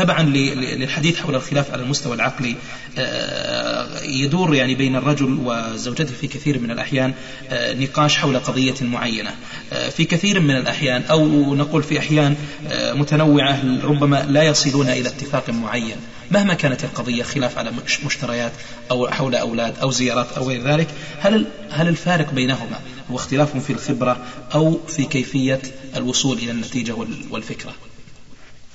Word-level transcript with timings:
تبعا 0.00 0.22
للحديث 0.22 1.16
حول 1.16 1.34
الخلاف 1.34 1.70
على 1.70 1.82
المستوى 1.82 2.14
العقلي 2.14 2.56
آه، 2.98 4.02
يدور 4.02 4.54
يعني 4.54 4.74
بين 4.74 4.96
الرجل 4.96 5.38
وزوجته 5.44 6.14
في 6.20 6.26
كثير 6.26 6.58
من 6.58 6.70
الأحيان 6.70 7.12
آه، 7.50 7.74
نقاش 7.74 8.16
حول 8.16 8.38
قضية 8.38 8.74
معينة. 8.80 9.34
آه، 9.72 9.88
في 9.88 10.04
كثير 10.04 10.40
من 10.40 10.56
الأحيان 10.56 11.02
أو 11.02 11.54
نقول 11.54 11.82
في 11.82 11.98
أحيان 11.98 12.36
متنوعة 12.72 13.60
ربما 13.82 14.24
لا 14.28 14.42
يصلون 14.42 14.88
إلى 14.88 15.08
اتفاق 15.08 15.50
معين. 15.50 15.96
مهما 16.30 16.54
كانت 16.54 16.84
القضية 16.84 17.22
خلاف 17.22 17.58
على 17.58 17.72
مشتريات 18.04 18.52
أو 18.90 19.08
حول 19.08 19.34
أولاد 19.34 19.78
أو 19.78 19.90
زيارات 19.90 20.32
أو 20.32 20.48
غير 20.48 20.62
ذلك 20.62 20.86
هل 21.20 21.46
هل 21.70 21.88
الفارق 21.88 22.32
بينهما 22.32 22.80
هو 23.10 23.16
اختلاف 23.16 23.56
في 23.56 23.72
الخبرة 23.72 24.16
أو 24.54 24.80
في 24.88 25.04
كيفية 25.04 25.60
الوصول 25.96 26.38
إلى 26.38 26.50
النتيجة 26.50 26.94
والفكرة؟ 27.30 27.72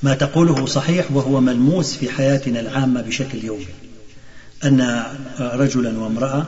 ما 0.04 0.14
تقوله 0.14 0.66
صحيح 0.66 1.11
وهو 1.11 1.41
ملموس 1.41 1.96
في 1.96 2.09
حياتنا 2.09 2.59
العامة 2.59 3.01
بشكل 3.01 3.43
يومي. 3.43 3.65
أن 4.64 5.04
رجلا 5.39 6.00
وامرأة 6.00 6.46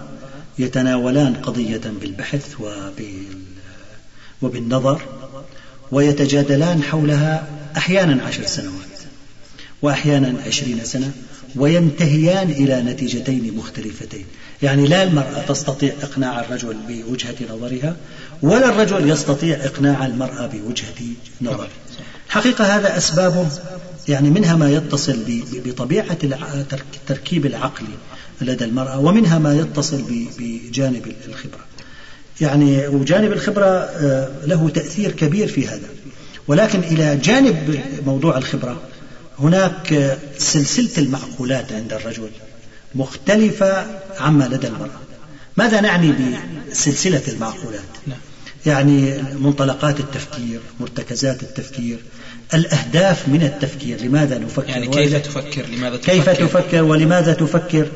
يتناولان 0.60 1.34
قضية 1.34 1.82
بالبحث 1.86 2.56
وبالنظر 4.42 5.02
ويتجادلان 5.92 6.84
حولها 6.84 7.48
أحيانا 7.78 8.24
عشر 8.24 8.46
سنوات 8.46 8.98
وأحيانا 9.82 10.42
عشرين 10.48 10.86
سنة 10.86 11.12
وينتهيان 11.56 12.50
إلى 12.50 12.82
نتيجتين 12.82 13.56
مختلفتين. 13.56 14.26
يعني 14.62 14.88
لا 14.88 15.04
المرأة 15.04 15.42
تستطيع 15.48 15.94
إقناع 16.02 16.40
الرجل 16.40 16.78
بوجهة 16.88 17.36
نظرها 17.50 17.96
ولا 18.42 18.70
الرجل 18.70 19.10
يستطيع 19.10 19.66
إقناع 19.66 20.06
المرأة 20.06 20.46
بوجهة 20.46 21.06
نظره 21.42 21.70
حقيقة 22.30 22.76
هذا 22.76 22.98
أسبابه 22.98 23.48
يعني 24.08 24.30
منها 24.30 24.56
ما 24.56 24.72
يتصل 24.72 25.42
بطبيعة 25.66 26.18
التركيب 26.24 27.46
العقلي 27.46 27.88
لدى 28.42 28.66
المرأة 28.66 29.00
ومنها 29.00 29.40
ما 29.40 29.56
يتصل 29.56 30.04
بجانب 30.40 31.14
الخبرة. 31.28 31.66
يعني 32.42 32.88
وجانب 32.88 33.32
الخبرة 33.32 33.66
آه، 33.66 34.30
له 34.46 34.70
تأثير 34.70 35.12
كبير 35.12 35.48
في 35.48 35.68
هذا. 35.68 35.88
ولكن 36.48 36.80
إلى 36.80 37.18
جانب 37.18 37.82
موضوع 38.06 38.38
الخبرة 38.38 38.82
هناك 39.40 40.18
سلسلة 40.38 40.98
المعقولات 40.98 41.72
عند 41.72 41.94
الرجل 41.94 42.30
مختلفة 42.96 43.86
عما 44.20 44.44
لدى 44.44 44.68
المرأة. 44.68 45.00
ماذا 45.58 45.82
نعني 45.82 46.14
بسلسلة 46.72 47.22
المعقولات؟ 47.28 47.82
نعم. 48.08 48.18
يعني 48.66 49.22
منطلقات 49.40 50.00
التفكير 50.00 50.60
مرتكزات 50.80 51.44
التفكير 51.44 52.00
الأهداف 52.54 53.28
من 53.28 53.44
التفكير. 53.44 54.02
لماذا 54.02 54.38
نفكر؟ 54.38 54.70
يعني 54.70 54.88
كيف 54.88 55.16
تفكر؟ 55.16 55.66
لماذا 55.66 55.98
تفكر؟ 55.98 56.14
كيف 56.14 56.30
تفكر؟ 56.30 56.84
ولماذا 56.84 57.34
تفكر؟ 57.34 57.88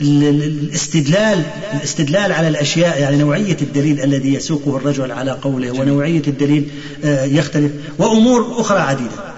الاستدلال 0.00 1.42
الاستدلال 1.74 2.32
على 2.32 2.48
الأشياء 2.48 3.00
يعني 3.00 3.16
نوعية 3.16 3.56
الدليل 3.62 4.00
الذي 4.00 4.34
يسوقه 4.34 4.76
الرجل 4.76 5.12
على 5.12 5.30
قوله 5.30 5.70
ونوعية 5.70 6.22
الدليل 6.26 6.68
آه، 7.04 7.24
يختلف 7.24 7.72
وأمور 7.98 8.60
أخرى 8.60 8.78
عديدة. 8.78 9.36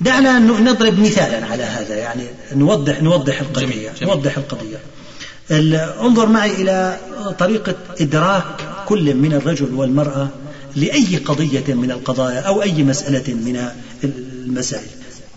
دعنا 0.00 0.38
نضرب 0.38 0.98
مثالا 0.98 1.46
على 1.46 1.62
هذا 1.62 1.94
يعني 1.94 2.22
نوضح 2.54 3.02
نوضح 3.02 3.40
القضية 3.40 3.66
جميل. 3.66 3.88
جميل. 4.00 4.14
نوضح 4.14 4.36
القضية. 4.38 4.76
انظر 6.00 6.26
معي 6.28 6.50
إلى 6.50 6.96
طريقة 7.38 7.74
إدراك 8.00 8.44
كل 8.86 9.14
من 9.14 9.32
الرجل 9.32 9.74
والمرأة 9.74 10.28
لأي 10.76 11.16
قضية 11.16 11.74
من 11.74 11.90
القضايا 11.90 12.40
أو 12.40 12.62
أي 12.62 12.82
مسألة 12.82 13.34
من 13.34 13.68
المسائل. 14.04 14.86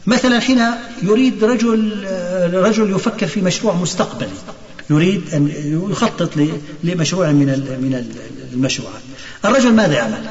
مثلا 0.07 0.39
حين 0.39 0.61
يريد 1.03 1.43
رجل 1.43 2.05
رجل 2.53 2.95
يفكر 2.95 3.27
في 3.27 3.41
مشروع 3.41 3.75
مستقبلي 3.75 4.29
يريد 4.89 5.33
أن 5.33 5.51
يخطط 5.91 6.29
لمشروع 6.83 7.31
من 7.31 7.45
من 7.81 8.05
المشروعات 8.53 9.01
الرجل 9.45 9.73
ماذا 9.73 9.93
يعمل؟ 9.93 10.23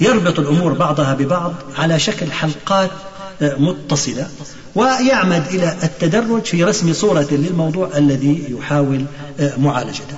يربط 0.00 0.38
الأمور 0.38 0.72
بعضها 0.72 1.14
ببعض 1.14 1.54
على 1.76 1.98
شكل 1.98 2.32
حلقات 2.32 2.90
متصلة 3.40 4.28
ويعمد 4.74 5.46
إلى 5.50 5.76
التدرج 5.82 6.44
في 6.44 6.64
رسم 6.64 6.92
صورة 6.92 7.28
للموضوع 7.30 7.90
الذي 7.96 8.44
يحاول 8.48 9.04
معالجته. 9.58 10.16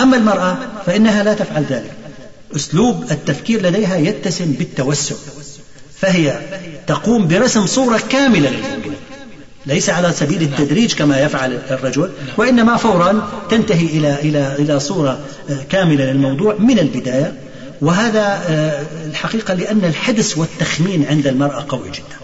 أما 0.00 0.16
المرأة 0.16 0.58
فإنها 0.86 1.22
لا 1.22 1.34
تفعل 1.34 1.64
ذلك. 1.64 1.92
أسلوب 2.56 3.04
التفكير 3.10 3.62
لديها 3.62 3.96
يتسم 3.96 4.52
بالتوسع. 4.52 5.14
فهي 6.00 6.38
تقوم 6.86 7.28
برسم 7.28 7.66
صورة 7.66 8.00
كاملة 8.08 8.50
للموضوع 8.50 8.92
ليس 9.66 9.90
على 9.90 10.12
سبيل 10.12 10.42
التدريج 10.42 10.94
كما 10.94 11.20
يفعل 11.20 11.58
الرجل 11.70 12.10
وإنما 12.36 12.76
فورا 12.76 13.28
تنتهي 13.50 13.86
إلى 13.86 14.14
إلى 14.22 14.56
إلى 14.58 14.80
صورة 14.80 15.20
كاملة 15.70 16.04
للموضوع 16.04 16.54
من 16.58 16.78
البداية. 16.78 17.32
وهذا 17.80 18.40
الحقيقة 19.06 19.54
لأن 19.54 19.84
الحدس 19.84 20.38
والتخمين 20.38 21.06
عند 21.10 21.26
المرأة 21.26 21.66
قوي 21.68 21.90
جدا. 21.90 22.18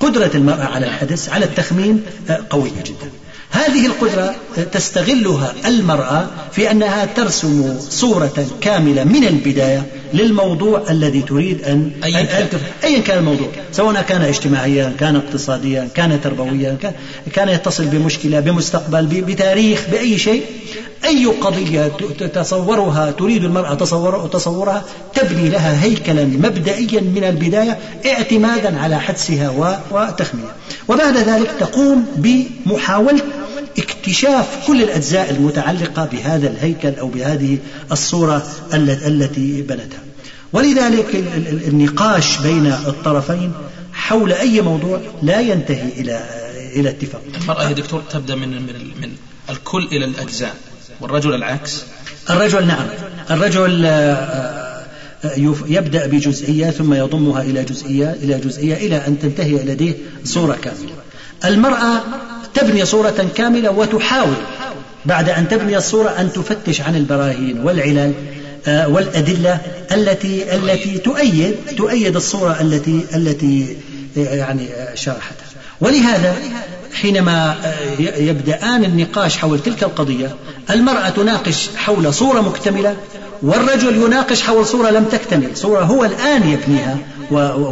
قدرة 0.00 0.30
المرأة 0.34 0.64
على 0.64 0.86
الحدث 0.86 1.28
على 1.28 1.44
التخمين 1.44 2.02
قوية 2.50 2.82
جدا. 2.84 3.10
هذه 3.50 3.86
القدرة 3.86 4.36
تستغلها 4.72 5.54
المرأة 5.66 6.26
في 6.52 6.70
أنها 6.70 7.04
ترسم 7.04 7.80
صورة 7.80 8.46
كاملة 8.60 9.04
من 9.04 9.24
البداية 9.24 9.86
للموضوع 10.14 10.82
الذي 10.90 11.22
تريد 11.22 11.64
أن 11.64 11.90
أيا 12.04 12.22
كان, 12.22 12.48
أي 12.84 13.00
كان 13.00 13.18
الموضوع. 13.18 13.48
سواء 13.72 14.02
كان 14.02 14.22
اجتماعيا 14.22 14.92
كان 15.00 15.16
اقتصاديا 15.16 15.88
كان 15.94 16.20
تربويا 16.20 16.76
كان, 16.82 16.92
كان 17.32 17.48
يتصل 17.48 17.84
بمشكلة 17.84 18.40
بمستقبل 18.40 19.06
بتاريخ 19.06 19.84
بأي 19.90 20.18
شيء. 20.18 20.42
أي 21.04 21.26
قضية 21.26 21.88
تتصورها 22.18 23.10
تريد 23.10 23.44
المرأة 23.44 23.74
تصور 23.74 24.26
تصورها 24.26 24.84
تبني 25.14 25.48
لها 25.48 25.84
هيكلا 25.84 26.24
مبدئيا 26.24 27.00
من 27.00 27.24
البداية 27.24 27.78
اعتمادا 28.06 28.78
على 28.80 29.00
حدسها 29.00 29.78
وتخمينها. 29.90 30.54
وبعد 30.88 31.16
ذلك 31.16 31.50
تقوم 31.60 32.06
بمحاولة 32.16 33.20
اكتشاف 33.78 34.66
كل 34.66 34.82
الأجزاء 34.82 35.30
المتعلقة 35.30 36.04
بهذا 36.04 36.48
الهيكل 36.48 36.94
أو 36.94 37.08
بهذه 37.08 37.58
الصورة 37.92 38.46
التي 38.74 39.62
بنتها. 39.62 40.00
ولذلك 40.52 41.14
النقاش 41.68 42.38
بين 42.38 42.66
الطرفين 42.66 43.52
حول 43.92 44.32
أي 44.32 44.60
موضوع 44.60 45.00
لا 45.22 45.40
ينتهي 45.40 45.88
إلى 46.00 46.24
إلى 46.76 46.90
اتفاق. 46.90 47.22
المرأة 47.42 47.68
يا 47.68 47.72
دكتور 47.72 48.02
تبدأ 48.10 48.34
من 48.34 48.48
من 48.48 48.90
من 49.02 49.10
الكل 49.50 49.88
إلى 49.92 50.04
الأجزاء 50.04 50.56
والرجل 51.00 51.34
العكس؟ 51.34 51.82
الرجل 52.30 52.66
نعم. 52.66 52.86
الرجل 53.30 53.86
آه، 53.86 53.88
آه، 55.24 55.54
يبدأ 55.66 56.06
بجزئية 56.06 56.70
ثم 56.70 56.94
يضمها 56.94 57.42
إلى 57.42 57.64
جزئية 57.64 58.10
إلى 58.22 58.38
جزئية 58.38 58.74
إلى 58.74 58.96
أن 59.06 59.18
تنتهي 59.18 59.64
لديه 59.64 59.94
صورة 60.24 60.58
كاملة. 60.62 60.92
المرأة 61.44 62.02
تبني 62.54 62.84
صورة 62.84 63.28
كاملة 63.34 63.70
وتحاول 63.70 64.36
بعد 65.04 65.28
أن 65.28 65.48
تبني 65.48 65.76
الصورة 65.76 66.08
أن 66.08 66.32
تفتش 66.32 66.80
عن 66.80 66.96
البراهين 66.96 67.60
والعلل 67.60 68.12
آه، 68.66 68.88
والأدلة 68.88 69.60
التي 69.92 70.54
التي 70.54 70.98
تؤيد 70.98 71.56
تؤيد 71.76 72.16
الصورة 72.16 72.60
التي 72.60 73.04
التي 73.14 73.76
يعني 74.16 74.68
شرحتها. 74.94 75.46
ولهذا 75.80 76.36
حينما 76.94 77.56
يبدأان 77.98 78.84
النقاش 78.84 79.36
حول 79.36 79.60
تلك 79.62 79.82
القضية 79.82 80.36
المرأة 80.70 81.08
تناقش 81.08 81.68
حول 81.76 82.14
صورة 82.14 82.40
مكتملة 82.40 82.96
والرجل 83.42 83.96
يناقش 83.96 84.42
حول 84.42 84.66
صورة 84.66 84.90
لم 84.90 85.04
تكتمل 85.04 85.56
صورة 85.56 85.80
هو 85.80 86.04
الآن 86.04 86.48
يبنيها 86.48 86.98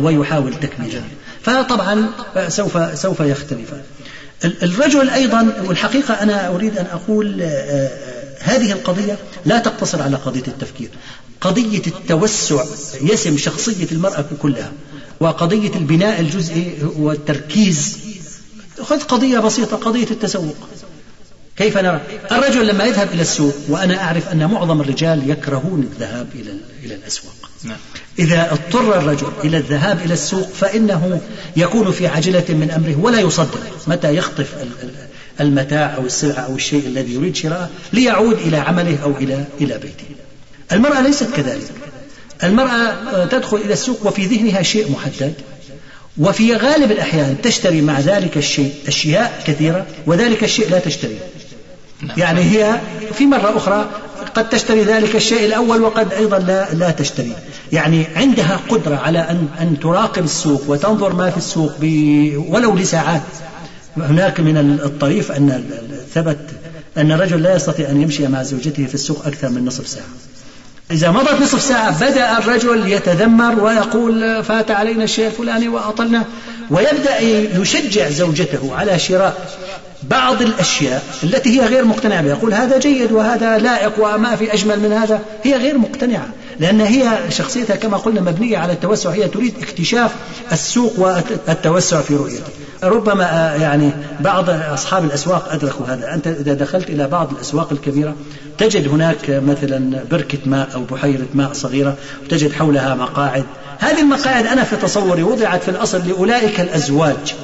ويحاول 0.03 0.55
تكميلها. 0.55 1.03
فطبعا 1.43 2.07
سوف 2.49 2.99
سوف 2.99 3.21
يختلفان. 3.21 3.83
الرجل 4.45 5.11
أيضا 5.11 5.63
والحقيقة 5.65 6.15
أنا 6.15 6.49
أريد 6.49 6.79
أن 6.79 6.87
أقول 6.87 7.43
آه، 7.43 7.47
آه، 7.47 8.37
هذه 8.41 8.73
القضية 8.73 9.19
لا 9.45 9.59
تقتصر 9.59 10.03
على 10.03 10.17
قضية 10.17 10.47
التفكير. 10.49 10.89
قضية 11.41 11.83
التوسع 11.87 12.65
يسم 13.01 13.39
شخصية 13.39 13.87
المرأة 13.93 14.25
كلها 14.43 14.73
وقضية 15.21 15.75
البناء 15.75 16.21
الجزئي 16.21 16.75
والتركيز 16.97 17.99
خذ 18.83 19.01
قضية 19.01 19.39
بسيطة 19.39 19.77
قضية 19.77 20.11
التسوق. 20.11 20.57
كيف 21.57 21.79
نرى؟ 21.79 22.01
الرجل 22.33 22.67
لما 22.67 22.85
يذهب 22.85 23.09
إلى 23.13 23.23
السوق 23.23 23.55
وأنا 23.69 24.03
أعرف 24.03 24.29
أن 24.29 24.51
معظم 24.51 24.81
الرجال 24.81 25.31
يكرهون 25.31 25.81
الذهاب 25.81 26.29
إلى 26.35 26.57
إلى 26.85 26.95
الأسواق. 26.95 27.51
نعم. 27.65 27.79
إذا 28.19 28.53
اضطر 28.53 28.99
الرجل 28.99 29.33
إلى 29.45 29.57
الذهاب 29.57 30.01
إلى 30.05 30.15
السوق 30.15 30.49
فإنه 30.49 31.21
يكون 31.57 31.93
في 31.93 32.07
عجلة 32.07 32.45
من 32.49 32.71
أمره 32.71 33.05
ولا 33.05 33.21
يصدق. 33.21 33.61
متى 33.87 34.17
يخطف 34.17 34.55
المتاع 35.41 35.95
أو 35.97 36.07
السلعة 36.07 36.41
أو 36.41 36.55
الشيء 36.55 36.87
الذي 36.87 37.15
يريد 37.15 37.37
شراءه 37.37 37.71
ليعود 37.93 38.39
إلى 38.39 38.57
عمله 38.57 38.99
أو 39.03 39.11
إلى 39.11 39.45
إلى 39.61 39.79
بيته. 39.79 40.05
المرأة 40.73 41.01
ليست 41.01 41.27
كذلك. 41.37 41.71
المرأة 42.45 43.25
تدخل 43.25 43.57
إلى 43.57 43.73
السوق 43.73 44.07
وفي 44.07 44.27
ذهنها 44.27 44.63
شيء 44.63 44.91
محدد 44.91 45.33
وفي 46.19 46.55
غالب 46.55 46.91
الأحيان 46.91 47.37
تشتري 47.43 47.81
مع 47.81 48.01
ذلك 48.01 48.37
الشيء 48.37 48.75
أشياء 48.89 49.43
كثيرة 49.47 49.87
وذلك 50.07 50.45
الشيء 50.45 50.71
لا 50.71 50.79
تشتري. 50.79 51.17
نعم. 52.03 52.19
يعني 52.19 52.41
هي 52.41 52.81
في 53.15 53.27
مرة 53.27 53.57
أخرى 53.57 53.91
قد 54.37 54.49
تشتري 54.49 54.83
ذلك 54.85 55.17
الشيء 55.17 55.45
الأول 55.47 55.83
وقد 55.83 56.13
أيضا 56.13 56.39
لا, 56.39 56.75
لا 56.75 56.91
تشتري. 56.91 57.33
يعني 57.73 58.07
عندها 58.17 58.61
قدرة 58.69 58.97
على 58.97 59.19
أن, 59.19 59.49
أن 59.61 59.81
تراقب 59.81 60.25
السوق 60.25 60.63
وتنظر 60.69 61.13
ما 61.13 61.31
في 61.31 61.37
السوق 61.37 61.73
ولو 62.49 62.77
لساعات. 62.77 63.23
هناك 63.97 64.41
من 64.41 64.81
الطريف 64.85 65.33
أن 65.33 65.65
ثبت 66.15 66.39
أن 66.97 67.13
الرجل 67.13 67.43
لا 67.43 67.57
يستطيع 67.57 67.91
أن 67.91 68.03
يمشي 68.03 68.29
مع 68.29 68.43
زوجته 68.43 68.87
في 68.87 68.95
السوق 68.95 69.27
أكثر 69.27 69.49
من 69.49 69.65
نصف 69.65 69.89
ساعة. 69.89 70.07
إذا 70.91 71.11
مضت 71.11 71.43
نصف 71.43 71.63
ساعة 71.63 72.11
بدأ 72.11 72.39
الرجل 72.39 72.93
يتذمر 72.93 73.65
ويقول 73.65 74.45
فات 74.45 74.71
علينا 74.71 75.05
الشيء 75.05 75.27
الفلاني 75.27 75.69
وأطلنا 75.69 76.25
ويبدأ 76.71 77.19
يشجع 77.61 78.11
زوجته 78.11 78.75
على 78.75 78.99
شراء. 78.99 79.49
بعض 80.03 80.43
الأشياء 80.43 81.03
التي 81.23 81.61
هي 81.61 81.67
غير 81.67 81.85
مقتنعة 81.85 82.23
بها. 82.23 82.31
يقول 82.31 82.55
هذا 82.55 82.79
جيد 82.79 83.13
وهذا 83.13 83.59
لائق 83.59 83.93
وما 83.99 84.37
في 84.37 84.55
أجمل 84.55 84.81
من 84.81 84.93
هذا. 84.93 85.21
هي 85.43 85.57
غير 85.57 85.79
مقتنعة 85.79 86.29
لأن 86.61 86.81
هي 86.81 87.19
شخصيتها 87.29 87.77
كما 87.77 87.97
قلنا 87.97 88.21
مبنية 88.21 88.59
على 88.59 88.73
التوسع. 88.73 89.11
هي 89.11 89.29
تريد 89.29 89.55
اكتشاف 89.63 90.11
السوق 90.53 90.93
والتوسع 90.99 92.01
في 92.01 92.17
رؤيته. 92.17 92.43
ربما 92.83 93.25
آه، 93.25 93.63
يعني 93.63 93.91
بعض 94.21 94.51
أصحاب 94.51 95.05
الأسواق 95.05 95.53
أدركوا 95.53 95.87
هذا. 95.87 96.15
أنت 96.15 96.27
إذا 96.27 96.55
دخلت 96.55 96.91
إلى 96.91 97.07
بعض 97.07 97.33
الأسواق 97.33 97.73
الكبيرة 97.73 98.15
تجد 98.59 98.89
هناك 98.89 99.31
مثلا 99.31 100.05
بركة 100.11 100.39
ماء 100.47 100.69
أو 100.75 100.85
بحيرة 100.85 101.27
ماء 101.35 101.53
صغيرة 101.53 101.97
وتجد 102.25 102.53
حولها 102.53 102.95
مقاعد 102.95 103.45
هذه 103.79 104.01
المقاعد 104.01 104.47
أنا 104.47 104.65
في 104.65 104.77
تصوري 104.77 105.23
وضعت 105.23 105.63
في 105.63 105.71
الأصل 105.71 106.09
لأولئك 106.09 106.61
الأزواج 106.61 107.35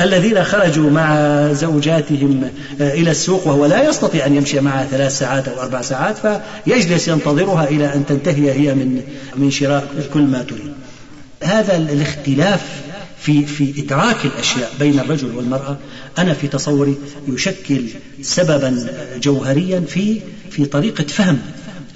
الذين 0.00 0.44
خرجوا 0.44 0.90
مع 0.90 1.16
زوجاتهم 1.52 2.50
آه، 2.80 2.94
إلى 2.94 3.10
السوق 3.10 3.46
وهو 3.46 3.66
لا 3.66 3.88
يستطيع 3.88 4.26
أن 4.26 4.34
يمشي 4.36 4.60
معها 4.60 4.86
ثلاث 4.86 5.18
ساعات 5.18 5.48
أو 5.48 5.60
أربع 5.60 5.82
ساعات 5.82 6.16
فيجلس 6.66 7.08
ينتظرها 7.08 7.68
إلى 7.68 7.94
أن 7.94 8.06
تنتهي 8.06 8.52
هي 8.52 8.74
من 8.74 9.02
من 9.36 9.50
شراء 9.50 9.88
كل 10.14 10.22
ما 10.22 10.42
تريد. 10.42 10.72
هذا 11.42 11.76
الاختلاف 11.76 12.60
في 13.20 13.46
في 13.46 13.82
إدراك 13.82 14.24
الأشياء 14.24 14.70
بين 14.78 15.00
الرجل 15.00 15.36
والمرأة 15.36 15.76
أنا 16.18 16.34
في 16.34 16.48
تصوري 16.48 16.96
يشكل 17.28 17.82
سببا 18.22 18.86
جوهريا 19.22 19.80
في 19.80 20.20
في 20.50 20.64
طريقة 20.64 21.04
فهم 21.04 21.38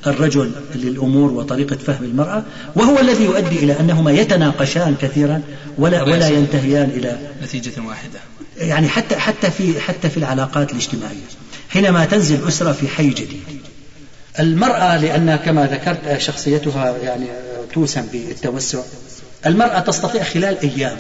الرجل 0.07 0.53
للأمور 0.75 1.33
وطريقة 1.33 1.77
فهم 1.77 2.05
المرأة 2.05 2.43
وهو 2.77 3.01
الذي 3.01 3.25
يؤدي 3.25 3.59
إلى 3.59 3.81
أنهما 3.81 4.13
يتناقشان 4.13 4.97
كثيرا 5.01 5.43
ولا 5.79 6.03
ولا 6.03 6.29
ينتهيان 6.29 6.91
إلى 6.91 7.19
نتيجة 7.43 7.81
واحدة. 7.87 8.19
يعني 8.59 8.89
حتى 8.89 9.17
حتى 9.17 9.51
في 9.51 9.81
حتى 9.81 10.11
في 10.11 10.17
العلاقات 10.17 10.73
الاجتماعية. 10.73 11.27
حينما 11.69 12.05
تنزل 12.05 12.49
أسرة 12.49 12.73
في 12.73 12.89
حي 12.89 13.09
جديد. 13.09 13.43
المرأة 14.41 14.97
لأن 14.97 15.37
كما 15.37 15.67
ذكرت 15.67 16.19
شخصيتها 16.19 16.97
يعني 16.99 17.27
توسم 17.75 18.07
بالتوسع 18.13 18.79
المرأة 19.47 19.81
تستطيع 19.81 20.23
خلال 20.23 20.59
أيام 20.61 20.97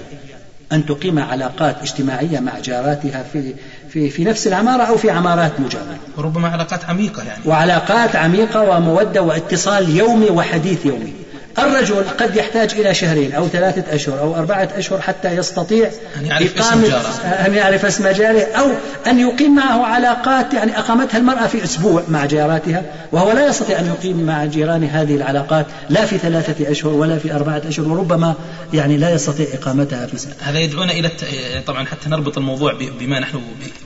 أن 0.72 0.86
تقيم 0.86 1.18
علاقات 1.18 1.76
اجتماعية 1.82 2.40
مع 2.40 2.58
جاراتها 2.58 3.24
في 3.32 3.54
في 3.94 4.10
في 4.10 4.24
نفس 4.24 4.46
العمارة 4.46 4.82
أو 4.82 4.96
في 4.96 5.10
عمارات 5.10 5.60
مجاورة. 5.60 5.96
وربما 6.16 6.48
علاقات 6.48 6.84
عميقة 6.84 7.22
يعني. 7.22 7.42
وعلاقات 7.44 8.16
عميقة 8.16 8.62
ومودة 8.62 9.22
واتصال 9.22 9.88
يومي 9.88 10.30
وحديث 10.30 10.86
يومي. 10.86 11.12
الرجل 11.58 12.04
قد 12.18 12.36
يحتاج 12.36 12.72
إلى 12.72 12.94
شهرين 12.94 13.32
أو 13.32 13.48
ثلاثة 13.48 13.94
أشهر 13.94 14.20
أو 14.20 14.36
أربعة 14.36 14.68
أشهر 14.76 15.00
حتى 15.00 15.28
يستطيع 15.28 15.90
أن 16.16 16.26
يعرف 16.26 16.60
إقامة 16.60 16.86
اسم 16.86 17.26
أن 17.26 17.54
يعرف 17.54 17.84
اسم 17.84 18.08
جاره 18.08 18.42
أو 18.42 18.70
أن 19.06 19.20
يقيم 19.20 19.54
معه 19.54 19.86
علاقات 19.86 20.54
يعني 20.54 20.78
أقامتها 20.78 21.18
المرأة 21.18 21.46
في 21.46 21.64
أسبوع 21.64 22.02
مع 22.08 22.24
جاراتها 22.24 22.82
وهو 23.12 23.32
لا 23.32 23.46
يستطيع 23.46 23.78
أن 23.78 23.86
يقيم 23.86 24.26
مع 24.26 24.44
جيرانه 24.44 24.86
هذه 24.86 25.14
العلاقات 25.14 25.66
لا 25.90 26.06
في 26.06 26.18
ثلاثة 26.18 26.70
أشهر 26.70 26.92
ولا 26.92 27.18
في 27.18 27.34
أربعة 27.34 27.62
أشهر 27.68 27.88
وربما 27.88 28.34
يعني 28.72 28.96
لا 28.96 29.10
يستطيع 29.10 29.46
إقامتها 29.54 30.06
في 30.06 30.18
سنة. 30.18 30.34
هذا 30.40 30.58
يدعونا 30.58 30.92
إلى 30.92 31.08
الت... 31.08 31.24
طبعا 31.66 31.86
حتى 31.86 32.08
نربط 32.08 32.38
الموضوع 32.38 32.72
بما 33.00 33.20
نحن 33.20 33.40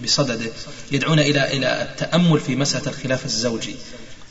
بصدده 0.04 0.50
يدعونا 0.92 1.22
إلى 1.22 1.56
إلى 1.56 1.82
التأمل 1.82 2.40
في 2.40 2.56
مسألة 2.56 2.86
الخلاف 2.86 3.24
الزوجي. 3.24 3.76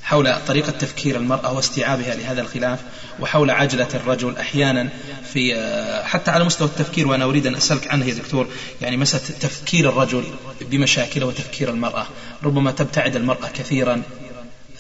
حول 0.07 0.33
طريقة 0.47 0.71
تفكير 0.71 1.17
المرأة 1.17 1.53
واستيعابها 1.53 2.15
لهذا 2.15 2.41
الخلاف 2.41 2.79
وحول 3.19 3.49
عجلة 3.49 3.87
الرجل 3.93 4.37
أحيانا 4.37 4.89
في 5.33 5.55
آه، 5.55 6.03
حتى 6.03 6.31
على 6.31 6.43
مستوى 6.43 6.67
التفكير 6.67 7.07
وأنا 7.07 7.25
أريد 7.25 7.47
أن 7.47 7.55
أسألك 7.55 7.87
عنه 7.87 8.05
يا 8.05 8.13
دكتور 8.13 8.47
يعني 8.81 8.97
مسألة 8.97 9.23
تفكير 9.39 9.89
الرجل 9.89 10.23
بمشاكله 10.61 11.25
وتفكير 11.25 11.69
المرأة. 11.69 12.07
ربما 12.43 12.71
تبتعد 12.71 13.15
المرأة 13.15 13.47
كثيرا 13.53 14.01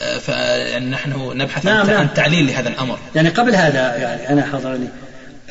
آه، 0.01 0.17
فنحن 0.17 1.37
نبحث 1.37 1.65
نعم 1.65 1.79
عن 1.79 1.87
نعم. 1.87 2.07
تعليل 2.07 2.47
لهذا 2.47 2.69
الأمر. 2.69 2.99
يعني 3.15 3.29
قبل 3.29 3.55
هذا 3.55 3.97
يعني 3.97 4.29
أنا 4.29 4.45
حضرني 4.45 4.87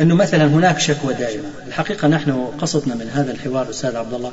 أنه 0.00 0.14
مثلا 0.14 0.46
هناك 0.46 0.80
شكوى 0.80 1.14
دائمة. 1.14 1.50
الحقيقة 1.66 2.08
نحن 2.08 2.48
قصدنا 2.60 2.94
من 2.94 3.10
هذا 3.14 3.32
الحوار 3.32 3.70
أستاذ 3.70 3.96
عبد 3.96 4.14
الله 4.14 4.32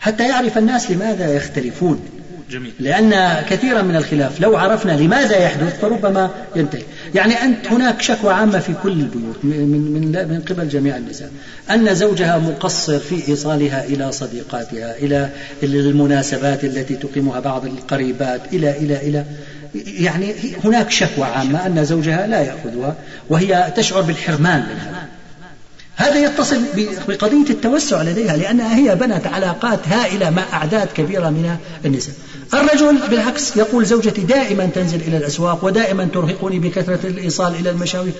حتى 0.00 0.28
يعرف 0.28 0.58
الناس 0.58 0.90
لماذا 0.90 1.34
يختلفون. 1.34 2.21
جميل. 2.52 2.72
لأن 2.80 3.42
كثيرا 3.50 3.82
من 3.82 3.96
الخلاف 3.96 4.40
لو 4.40 4.56
عرفنا 4.56 4.92
لماذا 4.92 5.36
يحدث 5.36 5.80
فربما 5.80 6.30
ينتهي. 6.56 6.82
يعني 7.14 7.34
أنت 7.42 7.66
هناك 7.66 8.02
شكوى 8.02 8.32
عامة 8.32 8.58
في 8.58 8.74
كل 8.82 8.92
البيوت 8.92 9.36
من, 9.44 9.68
من, 9.68 10.28
من 10.28 10.40
قبل 10.48 10.68
جميع 10.68 10.96
النساء 10.96 11.30
أن 11.70 11.94
زوجها 11.94 12.38
مقصر 12.38 12.98
في 12.98 13.28
إيصالها 13.28 13.84
إلى 13.84 14.12
صديقاتها 14.12 14.96
إلى 14.98 15.30
المناسبات 15.62 16.64
التي 16.64 16.94
تقيمها 16.94 17.40
بعض 17.40 17.66
القريبات 17.66 18.40
إلى 18.52 18.70
إلى 18.70 18.96
إلى 18.96 19.24
يعني 19.86 20.34
هناك 20.64 20.90
شكوى 20.90 21.24
عامة 21.24 21.66
أن 21.66 21.84
زوجها 21.84 22.26
لا 22.26 22.40
يأخذها 22.40 22.96
وهي 23.28 23.72
تشعر 23.76 24.00
بالحرمان 24.00 24.60
منها. 24.60 25.08
هذا 25.96 26.24
يتصل 26.24 26.60
بقضية 27.08 27.50
التوسع 27.50 28.02
لديها 28.02 28.36
لأنها 28.36 28.76
هي 28.76 28.94
بنت 28.94 29.26
علاقات 29.26 29.88
هائلة 29.88 30.30
مع 30.30 30.42
أعداد 30.52 30.88
كبيرة 30.94 31.30
من 31.30 31.56
النساء. 31.84 32.14
الرجل 32.54 32.98
بالعكس 33.10 33.56
يقول 33.56 33.86
زوجتي 33.86 34.20
دائما 34.20 34.66
تنزل 34.66 35.00
إلى 35.00 35.16
الأسواق 35.16 35.64
ودائما 35.64 36.04
ترهقني 36.04 36.58
بكثرة 36.58 37.06
الإيصال 37.06 37.54
إلى 37.54 37.70
المشاوير. 37.70 38.12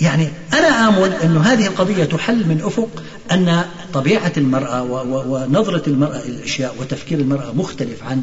يعني 0.00 0.28
أنا 0.52 0.88
آمل 0.88 1.12
أن 1.12 1.36
هذه 1.36 1.66
القضية 1.66 2.04
تحل 2.04 2.46
من 2.46 2.60
أفق 2.64 3.02
أن 3.32 3.64
طبيعة 3.94 4.32
المرأة 4.36 4.82
ونظرة 5.26 5.82
المرأة 5.86 6.20
إلى 6.20 6.36
الأشياء 6.36 6.74
وتفكير 6.80 7.18
المرأة 7.18 7.52
مختلف 7.52 8.02
عن 8.02 8.22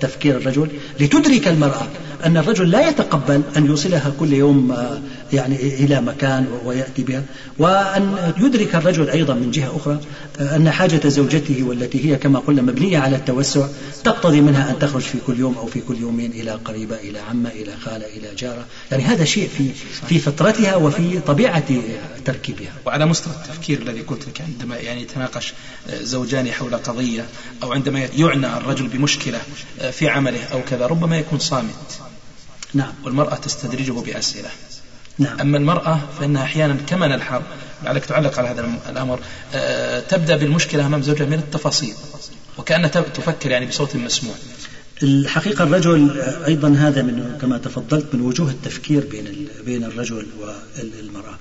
تفكير 0.00 0.36
الرجل 0.36 0.68
لتدرك 1.00 1.48
المرأة 1.48 1.88
أن 2.24 2.36
الرجل 2.36 2.70
لا 2.70 2.88
يتقبل 2.88 3.42
أن 3.56 3.66
يوصلها 3.66 4.12
كل 4.20 4.32
يوم 4.32 4.72
آه، 4.72 5.00
يعني 5.32 5.56
إلى 5.56 6.00
مكان 6.00 6.46
ويأتي 6.64 7.02
بها 7.02 7.22
وأن 7.58 8.32
يدرك 8.40 8.74
الرجل 8.74 9.10
أيضا 9.10 9.34
من 9.34 9.50
جهة 9.50 9.76
أخرى 9.76 10.00
آه، 10.40 10.56
أن 10.56 10.70
حاجة 10.70 11.08
زوجته 11.08 11.62
والتي 11.62 12.10
هي 12.10 12.16
كما 12.16 12.38
قلنا 12.38 12.62
مبنية 12.62 12.98
على 12.98 13.16
التوسع 13.16 13.66
تقتضي 14.04 14.40
منها 14.40 14.70
أن 14.70 14.78
تخرج 14.78 15.02
في 15.02 15.18
كل 15.26 15.38
يوم 15.38 15.54
أو 15.58 15.66
في 15.66 15.80
كل 15.80 15.96
يومين 15.96 16.30
إلى 16.30 16.50
قريبة 16.50 16.96
إلى 16.96 17.18
عمة 17.18 17.50
إلى 17.50 17.72
خالة 17.84 18.06
إلى 18.06 18.34
جارة. 18.38 18.64
يعني 18.90 19.02
هذا 19.02 19.24
شيء 19.24 19.48
في 19.58 19.68
في 20.08 20.18
فطرتها 20.18 20.76
وفي 20.76 21.20
طبيعة 21.20 21.64
تركيبها. 22.24 22.72
وعلى 22.86 23.06
مستوى 23.06 23.32
التفكير 23.34 23.78
الذي 23.82 24.00
قلت 24.00 24.28
لك 24.28 24.40
عندما 24.40 24.76
يعني 24.76 25.02
يتناقش 25.02 25.54
زوجان 26.02 26.52
حول 26.52 26.74
قضية 26.76 27.24
أو 27.62 27.72
عندما 27.72 28.08
يعنى 28.18 28.56
الرجل 28.56 28.88
بمشكلة 28.88 29.38
في 29.90 30.08
عمله 30.08 30.44
أو 30.44 30.62
كذا 30.62 30.86
ربما 30.86 31.18
يكون 31.18 31.38
صامت. 31.38 32.00
نعم. 32.74 32.92
والمرأة 33.04 33.34
تستدرجه 33.34 33.92
بأسئلة. 33.92 34.48
نعم. 35.18 35.40
أما 35.40 35.58
المرأة 35.58 36.00
فإنها 36.20 36.42
أحيانا 36.42 36.76
كما 36.86 37.06
نلحظ 37.06 37.42
لعلك 37.84 38.04
تعلق 38.04 38.38
على 38.38 38.48
هذا 38.48 38.78
الأمر 38.88 39.20
آه، 39.54 40.00
تبدأ 40.00 40.36
بالمشكلة 40.36 40.86
أمام 40.86 41.02
زوجها 41.02 41.26
من 41.26 41.34
التفاصيل 41.34 41.94
وكأنها 42.58 42.88
تفكر 42.88 43.50
يعني 43.50 43.66
بصوت 43.66 43.96
مسموع. 43.96 44.34
الحقيقة 45.02 45.64
الرجل 45.64 46.20
أيضا 46.46 46.68
هذا 46.68 47.02
من 47.02 47.38
كما 47.40 47.58
تفضلت 47.58 48.14
من 48.14 48.20
وجوه 48.20 48.50
التفكير 48.50 49.04
بين 49.06 49.48
بين 49.64 49.84
الرجل 49.84 50.26
والمرأة. 50.38 51.38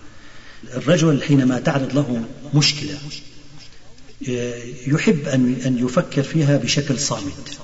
الرجل 0.73 1.23
حينما 1.23 1.59
تعرض 1.59 1.93
له 1.95 2.23
مشكلة 2.53 2.97
يحب 4.87 5.27
أن 5.27 5.55
أن 5.65 5.85
يفكر 5.85 6.23
فيها 6.23 6.57
بشكل 6.57 6.99
صامت. 6.99 7.59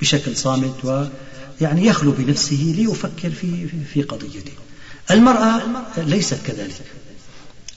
بشكل 0.00 0.36
صامت 0.36 0.84
ويعني 0.84 1.86
يخلو 1.86 2.12
بنفسه 2.12 2.74
ليفكر 2.76 3.30
في 3.30 3.66
في 3.94 4.02
قضيته. 4.02 4.52
المرأة 5.10 5.62
ليست 5.96 6.38
كذلك. 6.46 6.82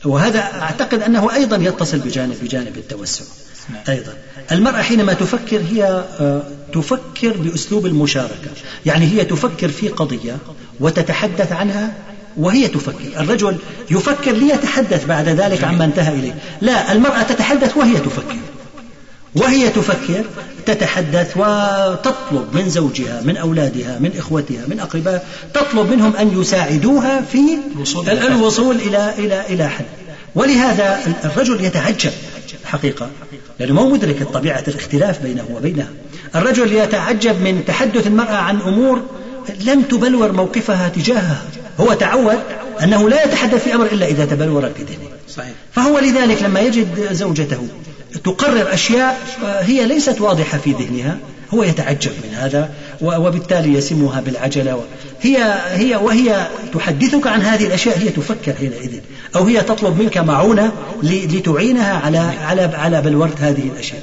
وهذا 0.05 0.39
أعتقد 0.39 1.01
أنه 1.01 1.33
أيضا 1.33 1.57
يتصل 1.57 1.99
بجانب 1.99 2.35
بجانب 2.43 2.77
التوسع. 2.77 3.25
نعم. 3.69 3.83
أيضا 3.89 4.13
المرأة 4.51 4.81
حينما 4.81 5.13
تفكر 5.13 5.61
هي 5.71 5.83
آه، 6.19 6.43
تفكر 6.73 7.37
بأسلوب 7.37 7.85
المشاركة 7.85 8.49
يعني 8.85 9.05
هي 9.05 9.25
تفكر 9.25 9.69
في 9.69 9.87
قضية 9.87 10.37
وتتحدث 10.79 11.51
عنها 11.51 11.93
وهي 12.37 12.67
تفكر 12.67 13.19
الرجل 13.19 13.57
يفكر 13.91 14.31
ليتحدث 14.31 15.05
بعد 15.05 15.29
ذلك 15.29 15.63
عما 15.63 15.85
انتهى 15.85 16.13
إليه 16.13 16.35
لا 16.61 16.91
المرأة 16.91 17.21
تتحدث 17.21 17.77
وهي 17.77 17.99
تفكر 17.99 18.37
وهي 19.37 19.69
تفكر 19.69 20.25
تتحدث 20.65 21.37
وتطلب 21.37 22.47
من 22.53 22.69
زوجها 22.69 23.21
من 23.21 23.37
أولادها 23.37 23.99
من 23.99 24.11
إخوتها 24.17 24.67
من 24.67 24.79
أقربائها 24.79 25.21
تطلب 25.53 25.91
منهم 25.91 26.15
أن 26.15 26.41
يساعدوها 26.41 27.21
في 27.21 27.57
الوصول 28.07 28.75
إلى 28.75 29.13
إلى 29.17 29.45
إلى 29.49 29.69
حل 29.69 29.85
ولهذا 30.35 30.99
الرجل 31.25 31.65
يتعجب 31.65 32.11
حقيقة 32.65 33.09
لأنه 33.59 33.73
مو 33.73 33.89
مدرك 33.89 34.23
طبيعة 34.23 34.63
الاختلاف 34.67 35.21
بينه 35.21 35.45
وبينها. 35.53 35.89
الرجل 36.35 36.73
يتعجب 36.73 37.41
من 37.41 37.65
تحدث 37.67 38.07
المرأة 38.07 38.35
عن 38.35 38.61
أمور 38.61 39.01
لم 39.59 39.81
تبلور 39.81 40.31
موقفها 40.31 40.89
تجاهها. 40.89 41.41
هو 41.79 41.93
تعود 41.93 42.39
أنه 42.83 43.09
لا 43.09 43.23
يتحدث 43.23 43.63
في 43.63 43.75
أمر 43.75 43.85
إلا 43.85 44.07
إذا 44.07 44.25
تبلور 44.25 44.61
في 44.61 44.83
ذهنه 44.83 45.09
صحيح. 45.29 45.53
فهو 45.71 45.99
لذلك 45.99 46.43
لما 46.43 46.59
يجد 46.59 47.13
زوجته 47.13 47.67
تقرر 48.23 48.73
أشياء 48.73 49.19
هي 49.43 49.85
ليست 49.85 50.21
واضحة 50.21 50.57
في 50.57 50.71
ذهنها. 50.71 51.17
هو 51.53 51.63
يتعجب 51.63 52.11
من 52.23 52.35
هذا 52.35 52.71
وبالتالي 53.01 53.73
يسمها 53.73 54.21
بالعجلة. 54.21 54.83
هي 55.21 55.53
هي 55.71 55.95
وهي 55.95 56.47
تحدثك 56.73 57.27
عن 57.27 57.41
هذه 57.41 57.65
الأشياء 57.65 57.97
هي 57.97 58.09
تفكر 58.09 58.53
حينئذ. 58.53 58.99
أو 59.35 59.43
هي 59.43 59.61
تطلب 59.61 60.01
منك 60.01 60.17
معونة 60.17 60.71
لتعينها 61.03 61.93
على 61.93 62.17
على 62.17 62.61
على 62.61 63.01
بلورة 63.01 63.35
هذه 63.39 63.69
الأشياء. 63.73 64.01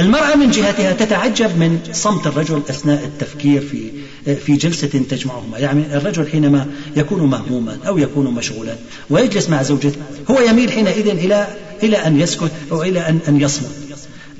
المرأة 0.00 0.34
من 0.34 0.50
جهتها 0.50 0.92
تتعجب 0.92 1.58
من 1.58 1.78
صمت 1.92 2.26
الرجل 2.26 2.62
أثناء 2.70 3.04
التفكير 3.04 3.60
في 3.60 3.90
في 4.34 4.56
جلسة 4.56 4.88
تجمعهما. 5.10 5.58
يعني 5.58 5.96
الرجل 5.96 6.28
حينما 6.28 6.66
يكون 6.96 7.30
مهموما 7.30 7.78
أو 7.86 7.98
يكون 7.98 8.34
مشغولا 8.34 8.74
ويجلس 9.10 9.48
مع 9.48 9.62
زوجته 9.62 9.98
هو 10.30 10.40
يميل 10.40 10.72
حينئذ 10.72 11.08
إلى 11.08 11.46
إلى 11.82 11.96
أن 11.96 12.20
يسكت 12.20 12.50
أو 12.72 12.82
إلى 12.82 13.08
أن 13.08 13.18
أن 13.28 13.40
يصمت. 13.40 13.70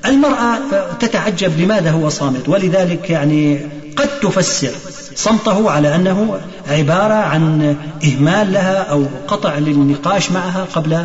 المرأة 0.06 0.58
تتعجب 1.00 1.60
لماذا 1.60 1.90
هو 1.90 2.08
صامت 2.08 2.48
ولذلك 2.48 3.10
يعني 3.10 3.60
قد 3.96 4.08
تفسر 4.20 4.70
صمته 5.14 5.70
على 5.70 5.94
أنه 5.94 6.40
عبارة 6.68 7.14
عن 7.14 7.76
إهمال 8.04 8.52
لها 8.52 8.82
أو 8.82 9.06
قطع 9.28 9.58
للنقاش 9.58 10.30
معها 10.30 10.64
قبل 10.64 11.04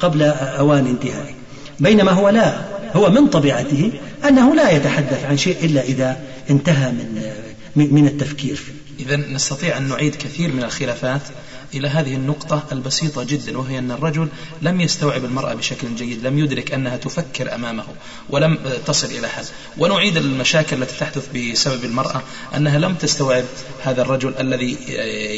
قبل 0.00 0.22
أوان 0.22 0.86
انتهائه. 0.86 1.34
بينما 1.80 2.12
هو 2.12 2.28
لا 2.28 2.60
هو 2.96 3.10
من 3.10 3.26
طبيعته 3.26 3.92
أنه 4.28 4.54
لا 4.54 4.70
يتحدث 4.70 5.24
عن 5.24 5.36
شيء 5.36 5.56
إلا 5.62 5.82
إذا 5.82 6.16
انتهى 6.50 6.92
من 7.76 7.94
من 7.94 8.06
التفكير 8.06 8.56
فيه. 8.56 9.04
إذا 9.04 9.16
نستطيع 9.16 9.76
أن 9.76 9.88
نعيد 9.88 10.14
كثير 10.14 10.52
من 10.52 10.64
الخلافات 10.64 11.20
إلى 11.74 11.88
هذه 11.88 12.14
النقطة 12.14 12.66
البسيطة 12.72 13.24
جدا 13.24 13.58
وهي 13.58 13.78
أن 13.78 13.90
الرجل 13.90 14.28
لم 14.62 14.80
يستوعب 14.80 15.24
المرأة 15.24 15.54
بشكل 15.54 15.94
جيد 15.94 16.26
لم 16.26 16.38
يدرك 16.38 16.72
أنها 16.72 16.96
تفكر 16.96 17.54
أمامه 17.54 17.84
ولم 18.30 18.58
تصل 18.86 19.06
إلى 19.06 19.28
حل 19.28 19.44
ونعيد 19.78 20.16
المشاكل 20.16 20.82
التي 20.82 20.98
تحدث 20.98 21.28
بسبب 21.36 21.84
المرأة 21.84 22.22
أنها 22.56 22.78
لم 22.78 22.94
تستوعب 22.94 23.44
هذا 23.82 24.02
الرجل 24.02 24.34
الذي 24.40 24.76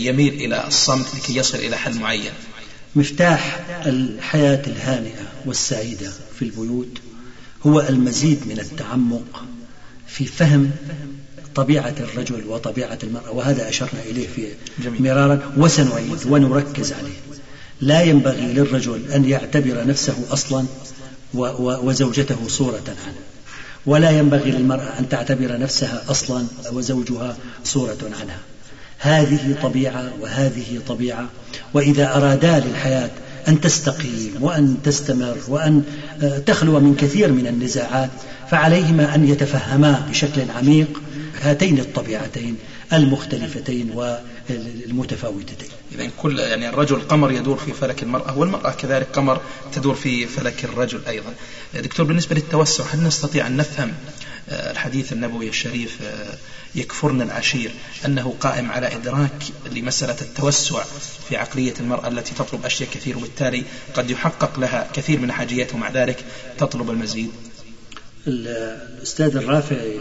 يميل 0.07 0.35
إلى 0.35 0.67
الصمت 0.67 1.15
لكي 1.15 1.37
يصل 1.37 1.59
إلى 1.59 1.77
حل 1.77 1.99
معين. 1.99 2.33
مفتاح 2.97 3.61
الحياة 3.87 4.63
الهانئة 4.67 5.33
والسعيدة 5.47 6.13
في 6.39 6.43
البيوت 6.43 6.99
هو 7.67 7.81
المزيد 7.81 8.47
من 8.47 8.61
التعمق 8.61 9.45
في 10.07 10.27
فهم 10.27 10.71
طبيعة 11.55 11.95
الرجل 12.01 12.45
وطبيعة 12.49 12.99
المرأة 13.03 13.31
وهذا 13.31 13.69
أشرنا 13.69 14.01
إليه 14.11 14.27
في 14.29 14.49
مرارا 15.01 15.41
وسنعيد 15.57 16.19
ونركز 16.29 16.93
عليه. 16.93 17.41
لا 17.81 18.03
ينبغي 18.03 18.53
للرجل 18.53 19.01
أن 19.15 19.25
يعتبر 19.25 19.87
نفسه 19.87 20.15
أصلا 20.31 20.65
وزوجته 21.35 22.49
صورة 22.49 22.85
عنه. 22.87 23.15
ولا 23.87 24.11
ينبغي 24.11 24.51
للمرأة 24.51 24.99
أن 24.99 25.09
تعتبر 25.09 25.59
نفسها 25.59 26.03
أصلا 26.09 26.47
وزوجها 26.73 27.37
صورة 27.65 27.99
عنها 28.21 28.39
هذه 28.99 29.57
طبيعة 29.63 30.13
وهذه 30.21 30.81
طبيعة. 30.89 31.29
وإذا 31.75 32.17
أرادا 32.17 32.61
للحياة 32.61 33.11
أن 33.49 33.61
تستقيم 33.61 34.35
وأن 34.41 34.77
تستمر 34.85 35.37
وأن 35.49 35.83
آه، 36.23 36.39
تخلو 36.39 36.81
من 36.81 36.95
كثير 36.95 37.33
من 37.33 37.47
النزاعات 37.47 38.11
فعليهما 38.51 39.15
أن 39.15 39.29
يتفهما 39.29 40.07
بشكل 40.11 40.51
عميق 40.57 41.01
هاتين 41.41 41.79
الطبيعتين 41.79 42.57
المختلفتين 42.93 43.91
والمتفاوتتين. 43.91 45.69
إذا 45.93 46.11
كل 46.17 46.39
يعني 46.39 46.69
الرجل 46.69 47.01
قمر 47.01 47.33
يدور 47.33 47.57
في 47.57 47.73
فلك 47.73 48.03
المرأة 48.03 48.39
والمرأة 48.39 48.71
كذلك 48.71 49.07
قمر 49.13 49.41
تدور 49.73 49.95
في 49.95 50.27
فلك 50.27 50.65
الرجل 50.65 51.01
أيضا. 51.09 51.35
دكتور 51.75 52.07
بالنسبة 52.07 52.35
للتوسع 52.35 52.85
هل 52.85 53.03
نستطيع 53.03 53.47
أن 53.47 53.57
نفهم 53.57 53.95
آه، 54.49 54.71
الحديث 54.71 55.13
النبوي 55.13 55.49
الشريف 55.49 56.03
آه، 56.03 56.35
يكفرن 56.75 57.23
العشير 57.23 57.71
أنه 58.07 58.35
قائم 58.41 58.71
على 58.71 58.95
إدراك 58.95 59.43
لمسألة 59.73 60.17
التوسع 60.21 60.83
في 61.29 61.37
عقلية 61.37 61.75
المرأة 61.81 62.09
التي 62.09 62.35
تطلب 62.35 62.65
أشياء 62.65 62.89
كثير 62.91 63.19
وبالتالي 63.19 63.65
قد 63.95 64.11
يحقق 64.11 64.61
لها 64.61 64.89
كثير 64.93 65.21
من 65.21 65.33
حاجياتها 65.33 65.75
ومع 65.75 65.91
ذلك 65.91 66.25
تطلب 66.59 66.91
المزيد؟ 66.91 67.31
الأستاذ 68.27 69.37
الرافعي 69.37 70.01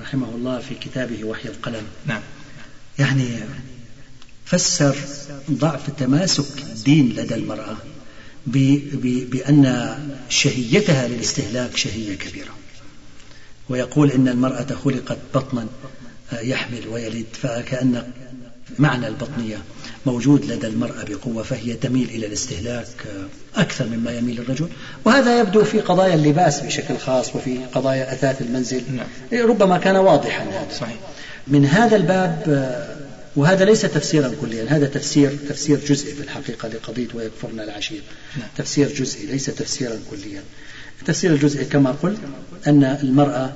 رحمه 0.00 0.28
الله 0.34 0.58
في 0.60 0.74
كتابه 0.74 1.24
وحي 1.24 1.48
القلم. 1.48 1.82
نعم. 2.06 2.20
يعني 2.98 3.28
فسر 4.44 4.96
ضعف 5.50 5.90
تماسك 5.90 6.62
الدين 6.62 7.08
لدى 7.08 7.34
المرأة 7.34 7.76
بأن 8.46 9.94
شهيتها 10.28 11.08
للاستهلاك 11.08 11.76
شهية 11.76 12.14
كبيرة. 12.14 12.54
ويقول 13.68 14.10
إن 14.10 14.28
المرأة 14.28 14.66
خلقت 14.84 15.18
بطنا 15.34 15.66
يحمل 16.32 16.88
ويلد 16.88 17.26
فكأن 17.42 18.12
معنى 18.78 19.08
البطنية. 19.08 19.62
موجود 20.06 20.44
لدى 20.44 20.66
المرأة 20.66 21.04
بقوة 21.08 21.42
فهي 21.42 21.74
تميل 21.74 22.08
إلى 22.08 22.26
الاستهلاك 22.26 22.86
أكثر 23.56 23.86
مما 23.86 24.12
يميل 24.12 24.38
الرجل 24.38 24.68
وهذا 25.04 25.40
يبدو 25.40 25.64
في 25.64 25.80
قضايا 25.80 26.14
اللباس 26.14 26.60
بشكل 26.60 26.98
خاص 26.98 27.36
وفي 27.36 27.58
قضايا 27.74 28.12
أثاث 28.12 28.42
المنزل 28.42 28.82
نعم. 28.96 29.46
ربما 29.48 29.78
كان 29.78 29.96
واضحا 29.96 30.42
هذا 30.42 30.66
صحيح. 30.80 30.96
من 31.48 31.66
هذا 31.66 31.96
الباب 31.96 32.44
وهذا 33.36 33.64
ليس 33.64 33.80
تفسيرا 33.80 34.32
كليا 34.40 34.66
هذا 34.68 34.86
تفسير 34.86 35.36
تفسير 35.48 35.78
جزئي 35.88 36.14
في 36.14 36.22
الحقيقة 36.22 36.68
لقضية 36.68 37.08
ويكفرنا 37.14 37.64
العشير 37.64 38.02
نعم. 38.38 38.48
تفسير 38.56 38.88
جزئي 38.88 39.26
ليس 39.26 39.46
تفسيرا 39.46 39.98
كليا 40.10 40.42
التفسير 41.00 41.32
الجزئي 41.32 41.64
كما 41.64 41.90
قلت 41.90 42.18
أن 42.66 42.84
المرأة 42.84 43.52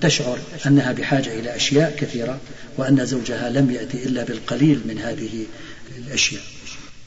تشعر 0.00 0.38
أنها 0.66 0.92
بحاجة 0.92 1.34
إلى 1.40 1.56
أشياء 1.56 1.96
كثيرة 1.96 2.38
وأن 2.78 3.06
زوجها 3.06 3.50
لم 3.50 3.70
يأتي 3.70 4.04
إلا 4.04 4.24
بالقليل 4.24 4.80
من 4.88 4.98
هذه 4.98 5.46
الأشياء. 6.10 6.42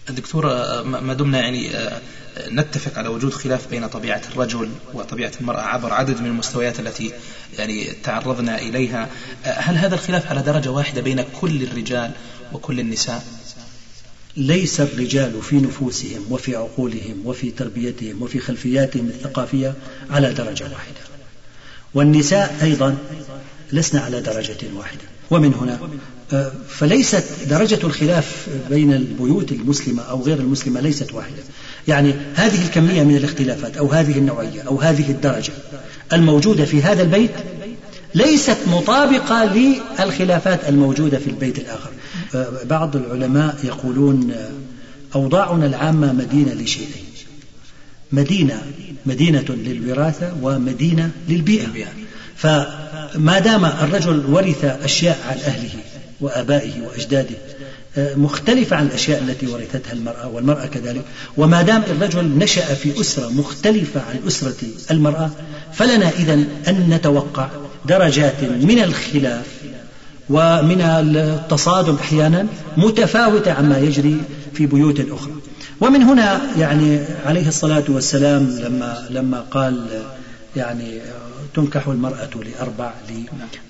الدكتور 0.09 0.45
ما 0.83 1.13
دمنا 1.13 1.39
يعني 1.39 1.75
آه، 1.75 2.01
نتفق 2.49 2.97
على 2.97 3.07
وجود 3.09 3.33
خلاف 3.33 3.67
بين 3.67 3.87
طبيعة 3.87 4.21
الرجل 4.31 4.69
وطبيعة 4.93 5.31
المرأة 5.41 5.61
عبر 5.61 5.93
عدد 5.93 6.21
من 6.21 6.25
المستويات 6.25 6.79
التي 6.79 7.11
يعني 7.59 7.85
تعرضنا 8.03 8.61
إليها. 8.61 9.09
آه، 9.45 9.59
هل 9.59 9.77
هذا 9.77 9.95
الخلاف 9.95 10.27
على 10.27 10.41
درجة 10.41 10.71
واحدة 10.71 11.01
بين 11.01 11.21
كل 11.41 11.63
الرجال 11.63 12.11
وكل 12.53 12.79
النساء؟ 12.79 13.25
ليس 14.37 14.81
الرجال 14.81 15.41
في 15.41 15.55
نفوسهم 15.55 16.25
وفي 16.29 16.55
عقولهم 16.55 17.21
وفي 17.25 17.51
تربيتهم 17.51 18.21
وفي 18.21 18.39
خلفياتهم 18.39 19.07
الثقافية 19.07 19.73
على 20.09 20.33
درجة 20.33 20.63
واحدة. 20.63 21.01
والنساء 21.93 22.57
أيضا 22.61 22.97
لسنا 23.71 24.01
على 24.01 24.21
درجة 24.21 24.57
واحدة. 24.75 25.01
ومن 25.31 25.53
هنا 25.53 25.79
فليست 26.69 27.23
درجة 27.49 27.79
الخلاف 27.83 28.47
بين 28.69 28.93
البيوت 28.93 29.51
المسلمة 29.51 30.03
أو 30.03 30.21
غير 30.21 30.39
المسلمة 30.39 30.81
ليست 30.81 31.13
واحدة. 31.13 31.43
يعني 31.87 32.13
هذه 32.35 32.65
الكمية 32.65 33.03
من 33.03 33.17
الاختلافات 33.17 33.77
أو 33.77 33.91
هذه 33.91 34.17
النوعية 34.17 34.61
أو 34.61 34.79
هذه 34.79 35.11
الدرجة 35.11 35.53
الموجودة 36.13 36.65
في 36.65 36.81
هذا 36.81 37.01
البيت 37.01 37.31
ليست 38.15 38.57
مطابقة 38.67 39.45
للخلافات 39.45 40.69
الموجودة 40.69 41.19
في 41.19 41.29
البيت 41.29 41.59
الآخر. 41.59 41.89
آه، 42.35 42.47
بعض 42.69 42.95
العلماء 42.95 43.55
يقولون 43.63 44.33
أوضاعنا 45.15 45.65
العامة 45.65 46.13
مدينة 46.13 46.53
لشيئين 46.53 47.03
مدينة 48.11 48.61
مدينة 49.05 49.45
للوراثة 49.49 50.33
ومدينة 50.41 51.11
للبيئة. 51.29 51.67
فما 52.35 53.39
دام 53.39 53.65
الرجل 53.65 54.25
ورث 54.25 54.65
أشياء 54.65 55.19
عن 55.29 55.37
أهله 55.37 55.92
وآبائه 56.21 56.81
وأجداده 56.81 57.35
آه، 57.97 58.15
مختلفة 58.15 58.75
عن 58.75 58.85
الأشياء 58.85 59.23
التي 59.23 59.47
ورثتها 59.47 59.93
المرأة 59.93 60.27
والمرأة 60.27 60.65
كذلك. 60.65 61.01
وما 61.37 61.61
دام 61.61 61.83
الرجل 61.89 62.25
نشأ 62.25 62.73
في 62.73 63.01
أسرة 63.01 63.29
مختلفة 63.29 64.01
عن 64.01 64.27
أسرة 64.27 64.67
المرأة 64.91 65.31
فلنا 65.73 66.09
إذا 66.09 66.33
أن 66.67 66.89
نتوقع 66.89 67.49
درجات 67.85 68.43
من 68.43 68.79
الخلاف 68.79 69.45
ومن 70.29 70.81
التصادم 70.81 71.95
أحيانا 71.95 72.47
متفاوتة 72.77 73.51
عما 73.51 73.77
يجري 73.77 74.17
في 74.53 74.65
بيوت 74.65 74.99
أخرى. 75.11 75.33
ومن 75.81 76.03
هنا 76.03 76.41
يعني 76.59 76.99
عليه 77.25 77.47
الصلاة 77.47 77.83
والسلام 77.87 78.49
لما 78.49 79.07
لما 79.09 79.39
قال 79.51 79.87
يعني 80.55 81.01
تنكح 81.55 81.87
المرأة 81.87 82.29
لأربع 82.35 82.93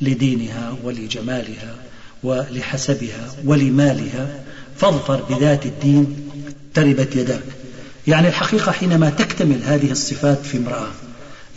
لدينها 0.02 0.76
ولجمالها. 0.84 1.76
ولحسبها 2.24 3.30
ولمالها 3.46 4.28
فاظفر 4.78 5.24
بذات 5.30 5.66
الدين 5.66 6.30
تربت 6.74 7.16
يداك. 7.16 7.44
يعني 8.08 8.28
الحقيقة 8.28 8.72
حينما 8.72 9.10
تكتمل 9.10 9.64
هذه 9.64 9.92
الصفات 9.92 10.46
في 10.46 10.58
امرأة 10.58 10.88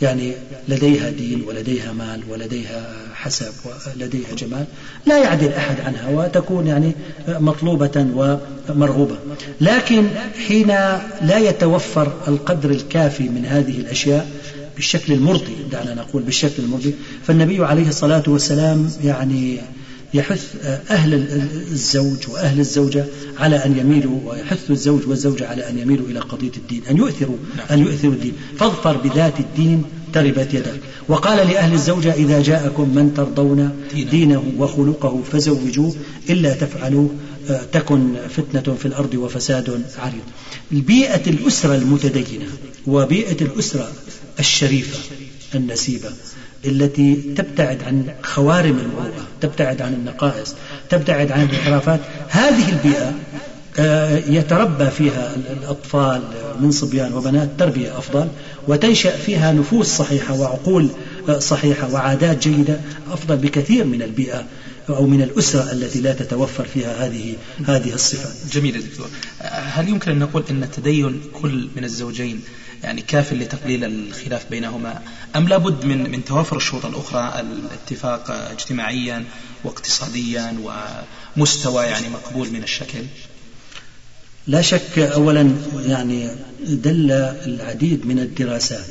يعني 0.01 0.33
لديها 0.67 1.09
دين 1.09 1.43
ولديها 1.47 1.91
مال 1.91 2.21
ولديها 2.29 2.93
حسب 3.13 3.53
ولديها 3.65 4.35
جمال 4.37 4.65
لا 5.05 5.23
يعدل 5.23 5.53
أحد 5.53 5.79
عنها 5.79 6.09
وتكون 6.09 6.67
يعني 6.67 6.91
مطلوبة 7.27 8.07
ومرغوبة. 8.69 9.15
لكن 9.61 10.07
حين 10.47 10.67
لا 11.21 11.37
يتوفر 11.37 12.13
القدر 12.27 12.69
الكافي 12.69 13.29
من 13.29 13.45
هذه 13.45 13.77
الأشياء 13.79 14.27
بالشكل 14.75 15.13
المرضي 15.13 15.55
دعنا 15.71 15.93
نقول 15.93 16.23
بالشكل 16.23 16.63
المرضي 16.63 16.93
فالنبي 17.23 17.65
عليه 17.65 17.87
الصلاة 17.87 18.23
والسلام 18.27 18.91
يعني 19.03 19.59
يحث 20.17 20.55
أهل 20.89 21.13
الزوج 21.71 22.29
وأهل 22.29 22.59
الزوجة 22.59 23.05
على 23.37 23.55
أن 23.55 23.77
يميلوا 23.77 24.19
ويحث 24.25 24.71
الزوج 24.71 25.07
والزوجة 25.07 25.47
على 25.47 25.69
أن 25.69 25.77
يميلوا 25.77 26.07
إلى 26.07 26.19
قضية 26.19 26.51
الدين 26.57 26.81
أن 26.89 26.97
يؤثروا 26.97 27.37
أن 27.71 27.79
يؤثروا 27.79 28.13
الدين. 28.13 28.33
فاظفر 28.57 28.97
بذات 28.97 29.39
الدين 29.39 29.83
تربت 30.13 30.53
يدك. 30.53 30.79
وقال 31.07 31.47
لأهل 31.47 31.73
الزوجة 31.73 32.13
إذا 32.13 32.41
جاءكم 32.41 32.95
من 32.95 33.13
ترضون 33.13 33.71
دينه 33.93 34.43
وخلقه 34.57 35.23
فزوجوه 35.31 35.95
إلا 36.29 36.53
تفعلوا 36.53 37.09
آه، 37.49 37.61
تكن 37.71 38.15
فتنة 38.29 38.75
في 38.75 38.85
الأرض 38.85 39.13
وفساد 39.13 39.81
عريض. 39.97 40.23
البيئة 40.71 41.29
الأسرة 41.29 41.75
المتدينة 41.75 42.45
وبيئة 42.87 43.41
الأسرة 43.41 43.91
الشريفة 44.39 44.99
النسيبة 45.55 46.09
التي 46.65 47.15
تبتعد 47.37 47.83
عن 47.83 48.05
خوارم 48.23 48.79
المروءة 48.79 49.27
تبتعد 49.41 49.81
عن 49.81 49.93
النقائص 49.93 50.55
تبتعد 50.89 51.31
عن 51.31 51.43
الانحرافات 51.43 51.99
هذه 52.29 52.69
البيئة 52.69 53.13
آه، 53.79 54.17
يتربى 54.17 54.89
فيها 54.89 55.35
الأطفال 55.35 56.21
من 56.59 56.71
صبيان 56.71 57.13
وبنات 57.13 57.49
تربية 57.59 57.97
أفضل 57.97 58.27
وتنشأ 58.67 59.17
فيها 59.17 59.51
نفوس 59.51 59.87
صحيحة 59.87 60.39
وعقول 60.39 60.89
آه، 61.29 61.39
صحيحة 61.39 61.93
وعادات 61.93 62.47
جيدة 62.47 62.79
أفضل 63.11 63.37
بكثير 63.37 63.85
من 63.85 64.01
البيئة 64.01 64.45
أو 64.89 65.07
من 65.07 65.21
الأسرة 65.21 65.71
التي 65.71 66.01
لا 66.01 66.13
تتوفر 66.13 66.65
فيها 66.65 67.05
هذه 67.05 67.35
هذه 67.65 67.93
الصفات. 67.93 68.51
جميل 68.51 68.83
دكتور. 68.89 69.07
هل 69.41 69.89
يمكن 69.89 70.11
أن 70.11 70.19
نقول 70.19 70.43
أن 70.49 70.63
التدين 70.63 71.21
كل 71.41 71.67
من 71.75 71.83
الزوجين 71.83 72.41
يعني 72.83 73.01
كاف 73.01 73.33
لتقليل 73.33 73.83
الخلاف 73.83 74.49
بينهما 74.49 75.01
أم 75.35 75.47
لابد 75.47 75.85
من 75.85 76.11
من 76.11 76.25
توافر 76.25 76.57
الشروط 76.57 76.85
الأخرى 76.85 77.39
الاتفاق 77.39 78.31
اجتماعيا 78.31 79.25
واقتصاديا 79.63 80.57
ومستوى 81.37 81.85
يعني 81.85 82.09
مقبول 82.09 82.49
من 82.51 82.63
الشكل؟ 82.63 83.03
لا 84.47 84.61
شك 84.61 84.99
أولا 84.99 85.55
يعني 85.87 86.29
دل 86.63 87.11
العديد 87.45 88.05
من 88.05 88.19
الدراسات 88.19 88.87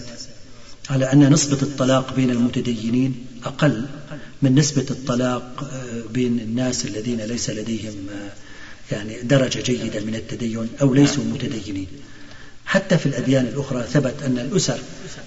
على 0.91 1.13
أن 1.13 1.33
نسبة 1.33 1.63
الطلاق 1.63 2.15
بين 2.17 2.31
المتدينين 2.31 3.27
أقل 3.45 3.87
من 4.43 4.55
نسبة 4.55 4.87
الطلاق 4.91 5.71
بين 6.13 6.41
الناس 6.41 6.85
الذين 6.85 7.21
ليس 7.21 7.51
لديهم 7.51 7.95
يعني 8.93 9.23
درجة 9.23 9.61
جيدة 9.61 10.01
من 10.01 10.15
التدين 10.15 10.69
أو 10.81 10.95
ليسوا 10.95 11.25
متدينين. 11.25 11.87
حتى 12.67 12.99
في 12.99 13.07
الأديان 13.07 13.47
الأخرى 13.47 13.83
ثبت 13.93 14.15
أن 14.23 14.39
الأسر 14.39 14.79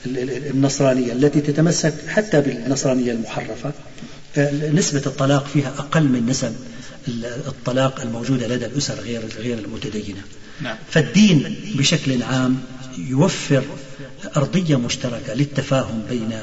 النصرانية 0.05 1.13
التي 1.13 1.41
تتمسك 1.41 1.93
حتى 2.07 2.41
بالنصرانية 2.41 3.11
المحرفة 3.11 3.71
نسبة 4.73 5.01
الطلاق 5.05 5.47
فيها 5.47 5.73
أقل 5.77 6.03
من 6.03 6.25
نسب 6.25 6.55
الطلاق 7.47 8.01
الموجودة 8.01 8.47
لدى 8.47 8.65
الأسر 8.65 8.93
غير 8.93 9.21
غير 9.37 9.57
المتدينة. 9.57 10.21
نعم. 10.61 10.77
فالدين 10.89 11.55
بشكل 11.75 12.23
عام 12.23 12.57
يوفر 12.97 13.63
أرضية 14.37 14.75
مشتركة 14.75 15.33
للتفاهم 15.33 16.03
بين 16.09 16.39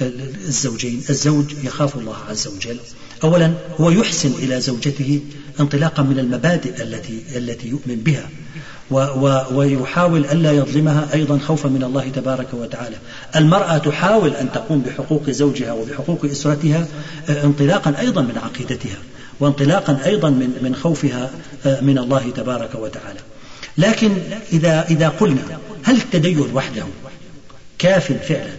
الزوجين، 0.00 1.02
الزوج 1.10 1.52
يخاف 1.64 1.96
الله 1.96 2.16
عز 2.28 2.46
وجل. 2.46 2.78
أولا 3.24 3.54
هو 3.80 3.90
يحسن 3.90 4.32
إلى 4.32 4.60
زوجته 4.60 5.20
انطلاقا 5.60 6.02
من 6.02 6.18
المبادئ 6.18 6.82
التي 6.82 7.22
التي 7.36 7.68
يؤمن 7.68 7.96
بها 7.96 8.28
ويحاول 8.90 10.24
ألا 10.24 10.52
يظلمها 10.52 11.08
أيضا 11.14 11.38
خوفا 11.38 11.68
من 11.68 11.84
الله 11.84 12.08
تبارك 12.08 12.46
وتعالى. 12.52 12.96
المرأة 13.36 13.78
تحاول 13.78 14.34
أن 14.34 14.52
تقوم 14.52 14.80
بحقوق 14.80 15.30
زوجها 15.30 15.72
وبحقوق 15.72 16.24
أسرتها 16.24 16.86
آه، 17.28 17.44
انطلاقا 17.44 17.94
أيضا 18.00 18.22
من 18.22 18.38
عقيدتها 18.38 18.98
وانطلاقا 19.40 19.98
أيضا 20.04 20.30
من, 20.30 20.58
من 20.62 20.74
خوفها 20.74 21.30
آه، 21.66 21.80
من 21.80 21.98
الله 21.98 22.30
تبارك 22.30 22.74
وتعالى. 22.74 23.20
لكن 23.78 24.12
إذا, 24.52 24.86
إذا 24.90 25.08
قلنا 25.08 25.42
هل 25.82 25.96
التدين 25.96 26.38
وحده 26.54 26.84
كاف 27.78 28.12
فعلا 28.12 28.52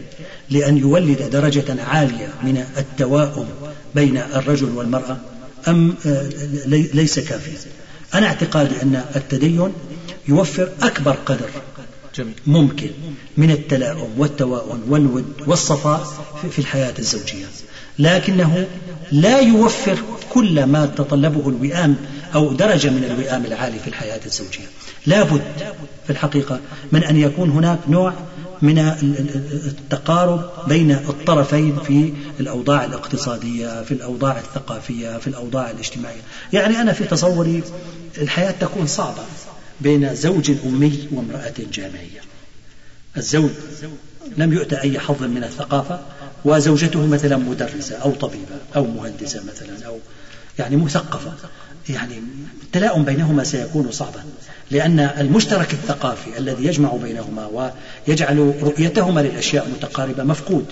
لأن 0.50 0.78
يولد 0.78 1.30
درجة 1.32 1.84
عالية 1.84 2.30
من 2.44 2.66
التواؤم 2.78 3.48
بين 3.96 4.18
الرجل 4.18 4.70
والمرأة 4.70 5.18
أم 5.68 5.96
آه، 6.06 6.30
ليس 6.68 7.20
كافيا؟ 7.20 7.72
أنا 8.16 8.28
اعتقادي 8.28 8.82
أن 8.82 9.04
التدين 9.16 9.72
يوفر 10.28 10.70
أكبر 10.82 11.12
قدر 11.12 11.50
ممكن 12.48 12.90
من 13.38 13.52
التلاؤم 13.52 14.10
والتواؤم 14.18 14.82
والود 14.90 15.26
والصفاء 15.48 16.08
في 16.52 16.60
الحياة 16.60 16.94
الزوجية. 17.00 17.46
لكنه 18.00 18.68
لا 19.12 19.40
يوفر 19.40 19.98
كل 20.30 20.64
ما 20.64 20.86
تطلبه 20.86 21.50
الوئام 21.50 21.96
أو 22.36 22.54
درجة 22.54 22.90
من 22.90 23.04
الوئام 23.04 23.46
العالي 23.46 23.80
في 23.80 23.88
الحياة 23.88 24.20
الزوجية. 24.26 24.66
لا 25.06 25.24
بد 25.24 25.42
في 26.06 26.10
الحقيقة 26.10 26.60
من 26.92 27.04
أن 27.04 27.18
يكون 27.18 27.50
هناك 27.50 27.80
نوع 27.88 28.14
من 28.62 28.80
التقارب 29.66 30.50
بين 30.68 30.92
الطرفين 30.92 31.80
في 31.88 32.14
الأوضاع 32.40 32.86
الاقتصادية 32.86 33.84
في 33.84 33.92
الأوضاع 33.92 34.40
الثقافية 34.40 35.18
في 35.18 35.28
الأوضاع 35.28 35.72
الاجتماعية. 35.72 36.22
يعني 36.54 36.82
أنا 36.82 36.94
في 36.94 37.04
تصوري 37.04 37.64
الحياة 38.18 38.52
تكون 38.52 38.88
صعبة. 38.88 39.24
بين 39.82 40.16
زوج 40.16 40.52
أمي 40.66 41.08
وامرأة 41.12 41.54
جامعية. 41.74 42.22
الزوج 43.18 43.52
لم 44.38 44.54
يؤتى 44.54 44.82
أي 44.82 45.00
حظ 45.00 45.24
من 45.24 45.44
الثقافة 45.44 46.00
وزوجته 46.46 47.06
مثلا 47.08 47.38
مدرسة 47.38 47.96
أو 47.96 48.12
طبيبة 48.12 48.56
أو 48.76 48.86
مهندسة 48.86 49.44
مثلا 49.44 49.88
أو 49.88 50.00
يعني 50.60 50.76
مثقفة. 50.76 51.34
يعني 51.90 52.22
التلاؤم 52.64 53.06
بينهما 53.06 53.44
سيكون 53.44 53.92
صعبا 53.92 54.24
لأن 54.72 55.00
المشترك 55.00 55.74
الثقافي 55.74 56.38
الذي 56.38 56.66
يجمع 56.66 56.90
بينهما 57.04 57.72
ويجعل 58.08 58.54
رؤيتهما 58.62 59.22
للأشياء 59.22 59.68
متقاربة 59.70 60.24
مفقود. 60.24 60.66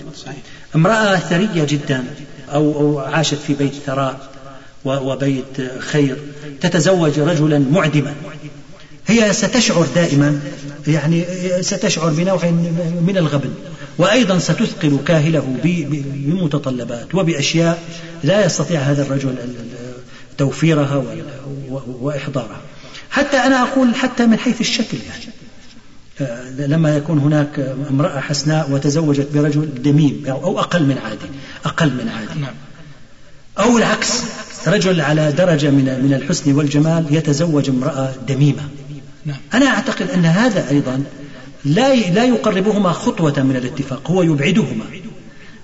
امرأة 0.74 1.18
ثرية 1.18 1.64
جدا 1.64 2.04
أو, 2.52 2.98
عاشت 2.98 3.34
في 3.34 3.54
بيت 3.54 3.74
ثراء 3.74 4.30
وبيت 4.84 5.60
خير 5.78 6.16
تتزوج 6.60 7.20
رجلا 7.20 7.58
معدما. 7.58 8.14
هي 9.06 9.32
ستشعر 9.32 9.86
دائما 9.94 10.40
يعني 10.86 11.24
ستشعر 11.60 12.10
بنوع 12.10 12.44
من 13.06 13.16
الغبن 13.16 13.50
وأيضا 13.98 14.38
ستثقل 14.38 14.98
كاهله 15.06 15.56
بمتطلبات 15.64 17.14
وبأشياء 17.14 17.82
لا 18.24 18.44
يستطيع 18.44 18.80
هذا 18.80 19.02
الرجل 19.02 19.34
توفيرها 20.38 21.04
وإحضارها 22.00 22.60
حتى 23.10 23.36
أنا 23.36 23.62
أقول 23.62 23.94
حتى 23.94 24.26
من 24.26 24.38
حيث 24.38 24.60
الشكل 24.60 24.98
يعني 25.08 25.34
آه، 26.20 26.50
لما 26.66 26.96
يكون 26.96 27.18
هناك 27.18 27.76
امرأة 27.90 28.20
حسناء 28.20 28.70
وتزوجت 28.70 29.28
برجل 29.34 29.82
دميم 29.82 30.24
أو 30.28 30.58
أقل 30.58 30.82
من 30.82 30.98
عادي 30.98 31.26
أقل 31.64 31.90
من 31.90 32.08
عادي 32.08 32.40
نعم. 32.40 32.54
أو 33.58 33.78
العكس 33.78 34.22
رجل 34.66 35.00
على 35.00 35.32
درجة 35.32 35.70
من 35.70 35.84
من 36.04 36.14
الحسن 36.14 36.54
والجمال 36.54 37.06
يتزوج 37.10 37.68
امرأة 37.68 38.14
دميمة. 38.28 38.62
أنا 39.54 39.66
أعتقد 39.66 40.10
أن 40.10 40.24
هذا 40.24 40.70
أيضا 40.70 41.02
لا 41.64 41.94
لا 41.94 42.24
يقربهما 42.24 42.92
خطوة 42.92 43.42
من 43.42 43.56
الاتفاق 43.56 44.10
هو 44.10 44.22
يبعدهما. 44.22 44.84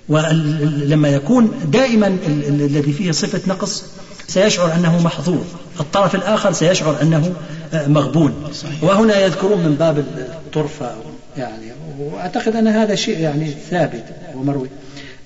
ولما 0.09 1.09
يكون 1.09 1.53
دائما 1.73 2.07
الذي 2.27 2.92
فيه 2.92 3.12
صفة 3.12 3.40
نقص 3.46 3.85
سيشعر 4.29 4.75
أنه 4.75 5.03
محظوظ 5.03 5.44
الطرف 5.81 6.14
الآخر 6.14 6.53
سيشعر 6.53 7.03
أنه 7.03 7.35
مغبون. 7.75 8.51
وهنا 8.83 9.20
يذكرون 9.20 9.64
من 9.64 9.75
باب 9.75 9.99
الطرفة 9.99 10.94
يعني 11.37 11.73
وأعتقد 11.99 12.57
أن 12.57 12.68
هذا 12.68 12.94
شيء 12.94 13.18
يعني 13.18 13.55
ثابت 13.70 14.05
ومروي. 14.35 14.68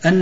أن 0.06 0.20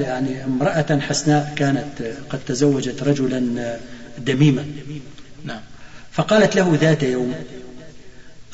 يعني 0.00 0.44
امرأة 0.44 1.00
حسناء 1.00 1.52
كانت 1.56 2.14
قد 2.30 2.38
تزوجت 2.46 3.02
رجلا 3.02 3.76
دميما. 4.18 4.62
نعم 4.62 5.00
فقالت 6.12 6.56
له 6.56 6.78
ذات 6.80 7.02
يوم 7.02 7.34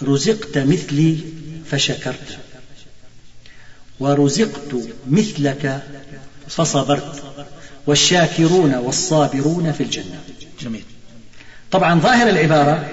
رزقت 0.03 0.59
مثلي 0.59 1.19
فشكرت 1.71 2.39
ورزقت 4.01 4.75
مثلك 5.09 5.83
فصبرت 6.49 7.23
والشاكرون 7.87 8.75
والصابرون 8.75 9.73
في 9.73 9.83
الجنة. 9.83 10.21
جميل. 10.61 10.85
طبعا 11.71 12.01
ظاهر 12.01 12.29
العبارة 12.29 12.85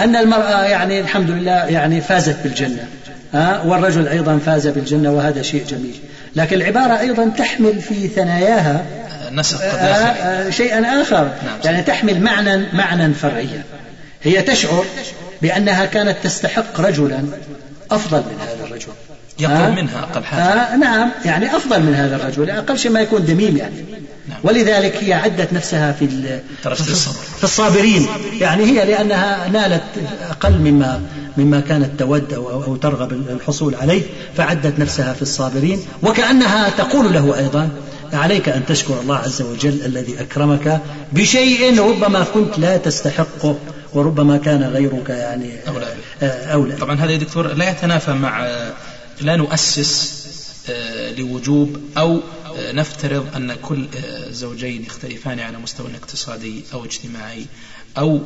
أن 0.00 0.16
المرأة 0.16 0.64
يعني 0.64 1.00
الحمد 1.00 1.30
لله 1.30 1.52
يعني 1.52 2.00
فازت 2.00 2.36
بالجنة 2.42 2.88
ها 3.32 3.62
والرجل 3.62 4.08
أيضا 4.08 4.38
فاز 4.38 4.66
بالجنة 4.68 5.10
وهذا 5.10 5.42
شيء 5.42 5.64
جميل. 5.66 5.94
لكن 6.36 6.56
العبارة 6.56 7.00
أيضا 7.00 7.28
تحمل 7.28 7.80
في 7.80 8.08
ثناياها 8.08 8.86
نسق 9.32 9.62
آه، 9.62 9.66
آه، 9.66 10.50
شيئا 10.50 11.02
آخر. 11.02 11.24
نعم. 11.24 11.58
يعني 11.64 11.82
تحمل 11.82 12.20
معنى 12.20 12.66
معنى 12.72 13.14
فرعيا. 13.14 13.64
هي 14.24 14.42
تشعر 14.42 14.84
بأنها 15.42 15.84
كانت 15.84 16.16
تستحق 16.22 16.80
رجلا 16.80 17.24
أفضل 17.90 18.18
من 18.18 18.38
هذا 18.40 18.64
الرجل. 18.66 18.92
يقل 19.38 19.72
منها 19.72 20.02
أقل 20.02 20.24
حاجة. 20.24 20.42
آه 20.42 20.76
نعم 20.76 21.10
يعني 21.24 21.56
أفضل 21.56 21.82
من 21.82 21.94
هذا 21.94 22.16
الرجل. 22.16 22.50
أقل 22.50 22.78
شيء 22.78 22.90
ما 22.90 23.00
يكون 23.00 23.24
دميم 23.24 23.56
يعني. 23.56 23.84
نعم. 24.28 24.38
ولذلك 24.42 24.96
هي 24.96 25.12
عدت 25.12 25.52
نفسها 25.52 25.92
في 25.92 26.08
في 27.38 27.44
الصابرين. 27.44 28.06
يعني 28.40 28.64
هي 28.64 28.84
لأنها 28.84 29.48
نالت 29.48 29.82
أقل 30.30 30.52
مما 30.52 31.02
مما 31.36 31.60
كانت 31.60 31.90
تود 31.98 32.32
أو, 32.32 32.64
أو 32.64 32.76
ترغب 32.76 33.12
الحصول 33.12 33.74
عليه 33.74 34.02
فعدت 34.36 34.78
نفسها 34.78 35.12
في 35.12 35.22
الصابرين. 35.22 35.80
وكأنها 36.02 36.70
تقول 36.70 37.12
له 37.12 37.38
أيضا 37.38 37.68
عليك 38.12 38.48
أن 38.48 38.62
تشكر 38.68 39.00
الله 39.00 39.16
عز 39.16 39.42
وجل 39.42 39.80
الذي 39.84 40.20
أكرمك 40.20 40.80
بشيء 41.12 41.80
ربما 41.80 42.24
كنت 42.34 42.58
لا 42.58 42.76
تستحقه. 42.76 43.56
وربما 43.94 44.36
كان 44.36 44.62
غيرك 44.62 45.08
يعني 45.08 45.68
أولى, 45.68 45.94
آه، 46.22 46.52
أولى. 46.52 46.76
طبعا 46.76 46.96
هذا 47.00 47.10
يا 47.10 47.16
دكتور 47.16 47.52
لا 47.54 47.70
يتنافى 47.70 48.12
مع 48.12 48.46
لا 49.20 49.36
نؤسس 49.36 50.22
آه، 50.70 51.12
لوجوب 51.12 51.80
أو 51.98 52.20
آه، 52.56 52.72
نفترض 52.72 53.26
أن 53.36 53.54
كل 53.62 53.86
زوجين 54.30 54.82
يختلفان 54.82 55.40
على 55.40 55.58
مستوى 55.58 55.86
اقتصادي 56.02 56.64
أو 56.72 56.84
اجتماعي 56.84 57.46
أو 57.98 58.20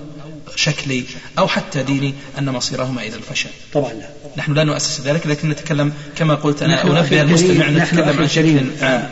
شكلي 0.57 1.05
أو 1.39 1.49
حتى 1.49 1.83
ديني 1.83 2.15
أن 2.39 2.51
مصيرهما 2.51 3.03
إلى 3.03 3.15
الفشل. 3.17 3.51
طبعا 3.73 3.93
لا. 3.93 4.09
نحن 4.37 4.53
لا 4.53 4.65
نؤسس 4.65 5.01
ذلك 5.01 5.27
لكن 5.27 5.49
نتكلم 5.49 5.93
كما 6.17 6.35
قلت 6.35 6.63
أنا 6.63 6.85
أنبه 6.85 7.23
المستمع 7.23 7.69
نتكلم 7.71 8.19
عن 8.19 8.29
شكل. 8.29 8.67
عام 8.83 9.09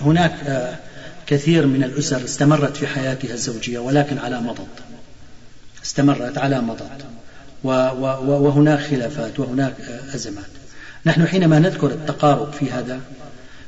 هناك 0.00 0.34
كثير 1.26 1.66
من 1.66 1.84
الأسر 1.84 2.24
استمرت 2.24 2.76
في 2.76 2.86
حياتها 2.86 3.34
الزوجية 3.34 3.78
ولكن 3.78 4.18
على 4.18 4.40
مضض. 4.40 4.66
استمرت 5.88 6.38
على 6.38 6.60
مضض. 6.60 7.02
وهناك 7.64 8.78
خلافات 8.78 9.40
وهناك 9.40 9.74
أزمات. 10.14 10.44
نحن 11.06 11.26
حينما 11.26 11.58
نذكر 11.58 11.86
التقارب 11.86 12.52
في 12.52 12.70
هذا 12.70 13.00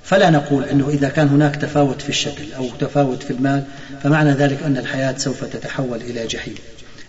فلا 0.04 0.30
نقول 0.30 0.64
أنه 0.64 0.88
إذا 0.88 1.09
كان 1.09 1.28
هناك 1.28 1.56
تفاوت 1.56 2.02
في 2.02 2.09
الشكل 2.09 2.52
أو 2.56 2.68
تفاوت 2.80 3.22
في 3.22 3.30
المال 3.30 3.64
فمعنى 4.02 4.30
ذلك 4.30 4.62
أن 4.62 4.76
الحياة 4.76 5.14
سوف 5.18 5.44
تتحول 5.44 6.00
إلى 6.00 6.26
جحيم. 6.26 6.54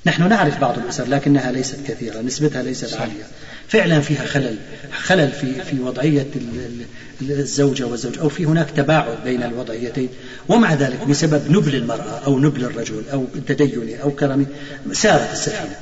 نحن 0.06 0.30
نعرف 0.30 0.62
بعض 0.62 0.78
الأسر 0.78 1.08
لكنها 1.08 1.52
ليست 1.52 1.80
كثيرة 1.88 2.22
نسبتها 2.22 2.64
ليست 2.64 2.94
عالية. 2.94 3.24
فعلا 3.72 4.02
فيها 4.02 4.26
خلل 4.26 4.56
خلل 5.04 5.32
في 5.32 5.64
في 5.64 5.80
وضعية 5.80 6.28
الزوجة 7.22 7.84
والزوج 7.84 8.20
أو 8.20 8.30
في 8.30 8.46
هناك 8.46 8.70
تباعد 8.72 9.18
بين 9.24 9.44
الوضعيتين 9.44 10.10
ومع 10.50 10.74
ذلك 10.74 11.08
بسبب 11.08 11.42
نبل 11.50 11.76
المرأة 11.76 12.22
أو 12.26 12.40
نبل 12.40 12.64
الرجل 12.64 13.04
أو 13.14 13.26
تدينه 13.48 13.96
أو 14.04 14.12
كرمه 14.12 14.46
سارت 14.92 15.32
السفينة. 15.32 15.76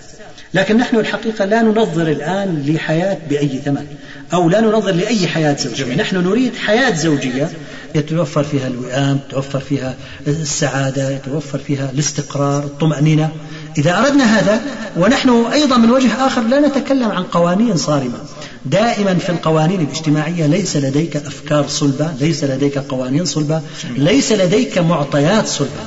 لكن 0.54 0.78
نحن 0.78 0.96
الحقيقة 0.96 1.46
لا 1.46 1.62
ننظر 1.62 2.12
الآن 2.12 2.64
لحياة 2.68 3.18
بأي 3.30 3.62
ثمن 3.66 3.88
أو 4.34 4.50
لا 4.50 4.62
ننظر 4.62 4.92
لأي 4.92 5.28
حياة 5.28 5.56
زوجية. 5.56 5.96
نحن 5.96 6.16
نريد 6.18 6.56
حياة 6.56 6.96
زوجية 6.96 7.50
يتوفر 7.96 8.44
فيها 8.44 8.68
الوئام 8.68 9.20
يتوفر 9.28 9.60
فيها 9.60 9.96
السعادة 10.28 11.10
يتوفر 11.10 11.60
فيها 11.60 11.92
الاستقرار 11.92 12.64
الطمأنينة. 12.64 13.32
إذا 13.78 14.00
أردنا 14.00 14.40
هذا 14.40 14.62
ونحن 14.98 15.30
أيضا 15.30 15.78
من 15.78 15.92
وجه 15.92 16.28
آخر 16.28 16.42
لا 16.42 16.68
نتكلم 16.68 17.12
عن 17.12 17.24
قوانين 17.24 17.78
صارمة. 17.78 18.18
دائما 18.66 19.14
في 19.14 19.30
القوانين 19.30 19.82
الاجتماعية 19.82 20.46
ليس 20.46 20.78
لديك 20.78 21.16
أفكار 21.16 21.68
صلبة 21.68 22.12
ليس 22.20 22.44
لديك 22.44 22.78
قوانين 22.78 23.26
صلبة 23.26 23.62
ليس 23.98 24.32
لديك 24.32 24.78
معطيات 24.78 25.48
صلبة. 25.48 25.84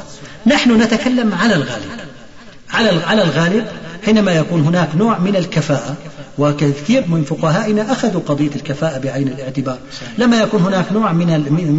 نحن 0.47 0.83
نتكلم 0.83 1.35
على 1.35 1.55
الغالب. 1.55 1.91
على 2.71 2.91
على 3.07 3.23
الغالب 3.23 3.67
حينما 4.05 4.33
يكون 4.33 4.61
هناك 4.61 4.89
نوع 4.97 5.19
من 5.19 5.37
الكفاءة 5.37 5.97
وكثير 6.39 7.05
من 7.09 7.25
فقهائنا 7.25 7.93
أخذوا 7.93 8.21
قضية 8.27 8.51
الكفاءة 8.57 8.99
بعين 8.99 9.29
الاعتبار. 9.29 9.79
لما 10.19 10.41
يكون 10.41 10.63
هناك 10.63 10.93
نوع 10.93 11.13
من 11.13 11.27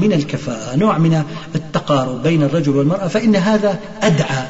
من 0.02 0.14
الكفاءة 0.14 0.76
نوع 0.76 0.98
من 0.98 1.24
التقارب 1.56 2.24
بين 2.24 2.44
الرجل 2.44 2.78
والمرأة 2.78 3.08
فإن 3.08 3.36
هذا 3.36 3.80
أدعى. 4.02 4.46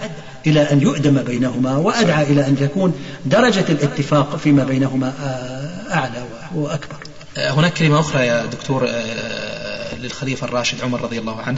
إلى 0.48 0.72
أن 0.72 0.82
يؤدم 0.82 1.22
بينهما 1.22 1.78
وأدعى 1.78 2.24
إلى 2.24 2.48
أن 2.48 2.58
تكون 2.58 2.94
درجة 3.26 3.66
الاتفاق 3.70 4.36
فيما 4.36 4.64
بينهما 4.64 5.14
آه، 5.20 5.94
أعلى 5.94 6.24
وأكبر. 6.56 6.96
آه، 7.38 7.52
هناك 7.52 7.74
كلمة 7.74 8.00
أخرى 8.00 8.28
يا 8.28 8.46
دكتور 8.46 8.86
آه، 8.90 9.96
للخليفة 9.96 10.48
الراشد 10.48 10.82
عمر 10.82 11.02
رضي 11.02 11.20
الله 11.20 11.42
عنه 11.42 11.58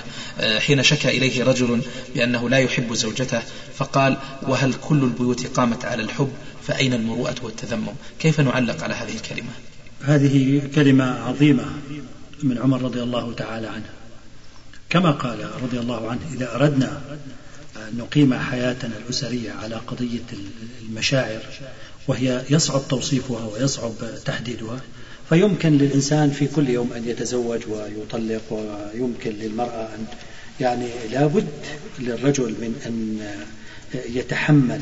حين 0.60 0.84
شكى 0.84 1.10
إليه 1.18 1.44
رجل 1.44 1.82
بأنه 2.16 2.50
لا 2.50 2.58
يحب 2.58 2.94
زوجته 2.94 3.42
فقال 3.76 4.18
وهل 4.42 4.74
كل 4.74 5.04
البيوت 5.04 5.48
قامت 5.48 5.86
على 5.86 6.04
الحب 6.04 6.32
فأين 6.68 6.94
المروءة 6.94 7.36
والتذمم؟ 7.44 7.94
كيف 8.20 8.40
نعلق 8.40 8.84
على 8.84 8.94
هذه 8.94 9.16
الكلمة؟ 9.16 9.50
هذه 10.04 10.62
كلمة 10.76 11.20
عظيمة 11.28 11.66
من 12.44 12.58
عمر 12.58 12.82
رضي 12.82 13.04
الله 13.04 13.34
تعالى 13.34 13.68
عنه. 13.68 13.90
كما 14.90 15.12
قال 15.12 15.50
رضي 15.64 15.80
الله 15.80 16.10
عنه 16.10 16.20
إذا 16.34 16.56
أردنا 16.56 17.02
نقيم 17.98 18.34
حياتنا 18.34 18.98
الأسرية 18.98 19.52
على 19.52 19.76
قضية 19.76 20.24
المشاعر 20.82 21.42
وهي 22.08 22.42
يصعب 22.50 22.88
توصيفها 22.88 23.46
ويصعب 23.46 23.94
تحديدها. 24.26 24.82
فيمكن 25.30 25.78
للإنسان 25.78 26.30
في 26.30 26.48
كل 26.48 26.70
يوم 26.70 26.94
أن 26.94 27.10
يتزوج 27.10 27.60
ويطلق 27.68 28.42
ويمكن 28.52 29.32
للمرأة 29.32 29.90
أن 29.96 30.06
يعني 30.60 30.88
لابد 31.12 31.48
للرجل 32.00 32.50
من 32.50 32.82
أن 32.86 33.20
يتحمل 34.14 34.82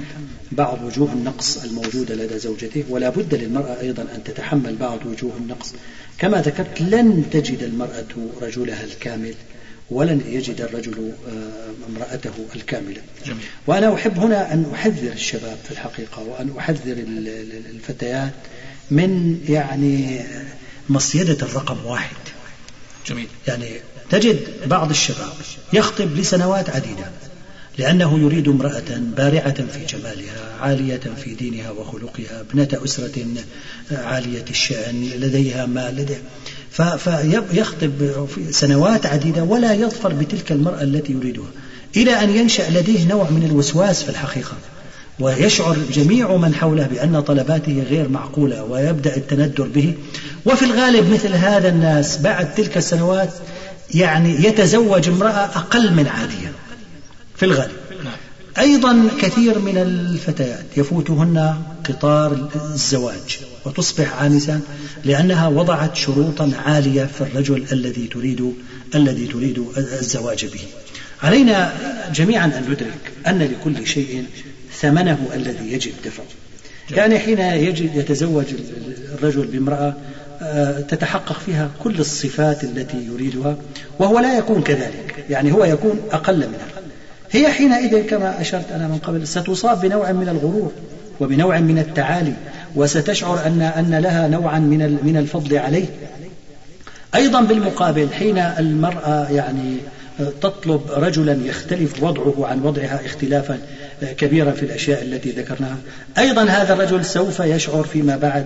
بعض 0.51 0.84
وجوه 0.84 1.13
النقص 1.13 1.63
الموجودة 1.63 2.15
لدى 2.15 2.39
زوجته 2.39 2.84
ولا 2.89 3.10
بد 3.10 3.36
للمرأة 3.36 3.82
أيضا 3.82 4.01
أن 4.01 4.23
تتحمل 4.23 4.75
بعض 4.75 5.06
وجوه 5.06 5.38
النقص. 5.38 5.73
كما 6.17 6.41
ذكرت 6.41 6.82
لن 6.82 7.23
تجد 7.32 7.63
المرأة 7.63 8.06
رجلها 8.41 8.84
الكامل. 8.84 9.34
ولن 9.91 10.22
يجد 10.28 10.62
الرجل 10.62 11.12
آه، 11.28 11.89
امرأته 11.89 12.32
الكاملة. 12.56 13.02
جميل. 13.26 13.43
وأنا 13.67 13.93
أحب 13.93 14.19
هنا 14.19 14.54
أن 14.54 14.72
أحذر 14.74 15.12
الشباب 15.12 15.58
في 15.63 15.72
الحقيقة 15.72 16.22
وأن 16.22 16.58
أحذر 16.58 16.96
الفتيات 17.74 18.34
من 18.91 19.39
يعني 19.50 20.22
مصيدة 20.89 21.38
الرقم 21.46 21.86
واحد. 21.86 22.15
جميل. 23.08 23.28
يعني 23.48 23.69
تجد 24.10 24.39
بعض 24.65 24.89
الشباب 24.89 25.34
يخطب 25.74 26.15
لسنوات 26.15 26.69
عديدة 26.69 27.12
لأنه 27.78 28.19
يريد 28.19 28.48
امرأة 28.48 28.98
بارعة 29.17 29.54
في 29.65 29.86
جمالها 29.86 30.58
عالية 30.62 31.02
في 31.24 31.34
دينها 31.34 31.72
وخلقها 31.72 32.41
ابنة 32.41 32.67
أسرة 32.74 33.26
عالية 33.91 34.46
الشأن 34.50 35.10
لديها 35.10 35.65
مال 35.65 35.96
لديها 35.96 36.22
فيخطب 36.73 38.25
في 38.36 38.51
سنوات 38.51 39.05
عديدة 39.05 39.43
ولا 39.43 39.73
يظفر 39.73 40.13
بتلك 40.13 40.51
المرأة 40.51 40.83
التي 40.83 41.13
يريدها 41.13 41.47
إلى 41.97 42.23
أن 42.23 42.29
ينشأ 42.29 42.69
لديه 42.69 43.07
نوع 43.07 43.29
من 43.29 43.43
الوسواس 43.43 44.03
في 44.03 44.09
الحقيقة. 44.09 44.53
ويشعر 45.19 45.77
جميع 45.93 46.38
من 46.38 46.55
حوله 46.55 46.88
بأن 46.88 47.19
طلباته 47.21 47.83
غير 47.89 48.09
معقولة 48.09 48.63
ويبدأ 48.63 49.15
التندر 49.17 49.67
به. 49.67 49.93
وفي 50.45 50.65
الغالب 50.65 51.13
مثل 51.13 51.33
هذا 51.33 51.69
الناس 51.69 52.17
بعد 52.17 52.55
تلك 52.55 52.77
السنوات 52.77 53.29
يعني 53.93 54.45
يتزوج 54.45 55.09
امرأة 55.09 55.45
أقل 55.45 55.93
من 55.93 56.07
عادية. 56.07 56.51
في 57.36 57.45
الغالب. 57.45 57.77
أيضا 58.57 59.09
كثير 59.21 59.59
من 59.59 59.77
الفتيات 59.77 60.65
يفوتهن 60.77 61.55
قطار 61.89 62.49
الزواج. 62.55 63.39
وتصبح 63.65 64.21
عانسة 64.21 64.60
لأنها 65.04 65.47
وضعت 65.47 65.95
شروطا 65.95 66.52
عالية 66.65 67.06
في 67.06 67.21
الرجل 67.21 67.65
الذي 67.71 68.08
تريد 68.08 68.54
الذي 68.95 69.28
تريد 69.28 69.65
الزواج 69.78 70.45
به. 70.45 70.62
علينا 71.23 71.73
جميعا 72.13 72.45
أن 72.45 72.63
ندرك 72.69 73.13
أن 73.28 73.39
لكل 73.39 73.88
شيء 73.88 74.26
ثمنه 74.82 75.30
الذي 75.36 75.73
يجب 75.73 75.91
دفعه. 76.06 76.26
يعني 76.91 77.19
حين 77.19 77.39
يجب 77.39 77.95
يتزوج 77.95 78.45
الرجل 79.13 79.47
بامرأة 79.47 79.95
آه، 80.41 80.80
تتحقق 80.80 81.39
فيها 81.45 81.71
كل 81.84 81.99
الصفات 81.99 82.63
التي 82.63 82.97
يريدها 83.06 83.58
وهو 83.99 84.19
لا 84.19 84.38
يكون 84.38 84.62
كذلك 84.62 85.26
يعني 85.30 85.52
هو 85.52 85.65
يكون 85.65 85.99
أقل 86.12 86.38
منها 86.38 86.67
هي 87.32 87.52
حينئذ 87.52 88.02
كما 88.02 88.41
أشرت 88.41 88.71
أنا 88.71 88.88
من 88.88 88.97
قبل 88.97 89.28
ستصاب 89.28 89.82
بنوع 89.82 90.12
من 90.12 90.30
الغرور 90.30 90.71
وبنوع 91.19 91.60
من 91.60 91.80
التعالي 91.80 92.34
وستشعر 92.75 93.45
أن 93.45 93.62
أن 93.62 93.95
لها 93.95 94.27
نوعا 94.27 94.59
من 94.59 94.99
من 95.03 95.17
الفضل 95.17 95.57
عليه. 95.57 95.86
أيضا 97.15 97.41
بالمقابل 97.41 98.09
حين 98.09 98.38
المرأة 98.38 99.31
يعني 99.31 99.77
تطلب 100.41 100.81
رجلا 100.89 101.38
يختلف 101.45 102.03
وضعه 102.03 102.47
عن 102.47 102.62
وضعها 102.62 103.05
اختلافا 103.05 103.59
كبيرا 104.17 104.51
في 104.51 104.63
الأشياء 104.63 105.01
التي 105.01 105.29
ذكرناها. 105.29 105.77
أيضا 106.17 106.43
هذا 106.43 106.73
الرجل 106.73 107.05
سوف 107.05 107.39
يشعر 107.39 107.83
فيما 107.83 108.17
بعد 108.17 108.45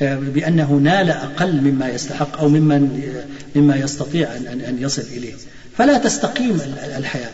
بأنه 0.00 0.72
نال 0.72 1.10
أقل 1.10 1.60
مما 1.60 1.88
يستحق 1.88 2.40
أو 2.40 2.48
ممن 2.48 3.12
مما 3.54 3.76
يستطيع 3.76 4.36
أن 4.36 4.60
أن 4.60 4.76
يصل 4.80 5.02
إليه. 5.16 5.34
فلا 5.78 5.98
تستقيم 5.98 6.60
الحياة. 6.96 7.30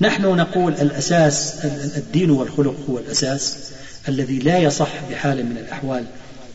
نحن 0.00 0.22
نقول 0.22 0.72
الأساس 0.72 1.54
الدين 1.96 2.30
والخلق 2.30 2.76
هو 2.90 2.98
الأساس. 2.98 3.56
الذي 4.08 4.38
لا 4.38 4.58
يصح 4.58 4.90
بحال 5.10 5.46
من 5.46 5.58
الأحوال 5.58 6.04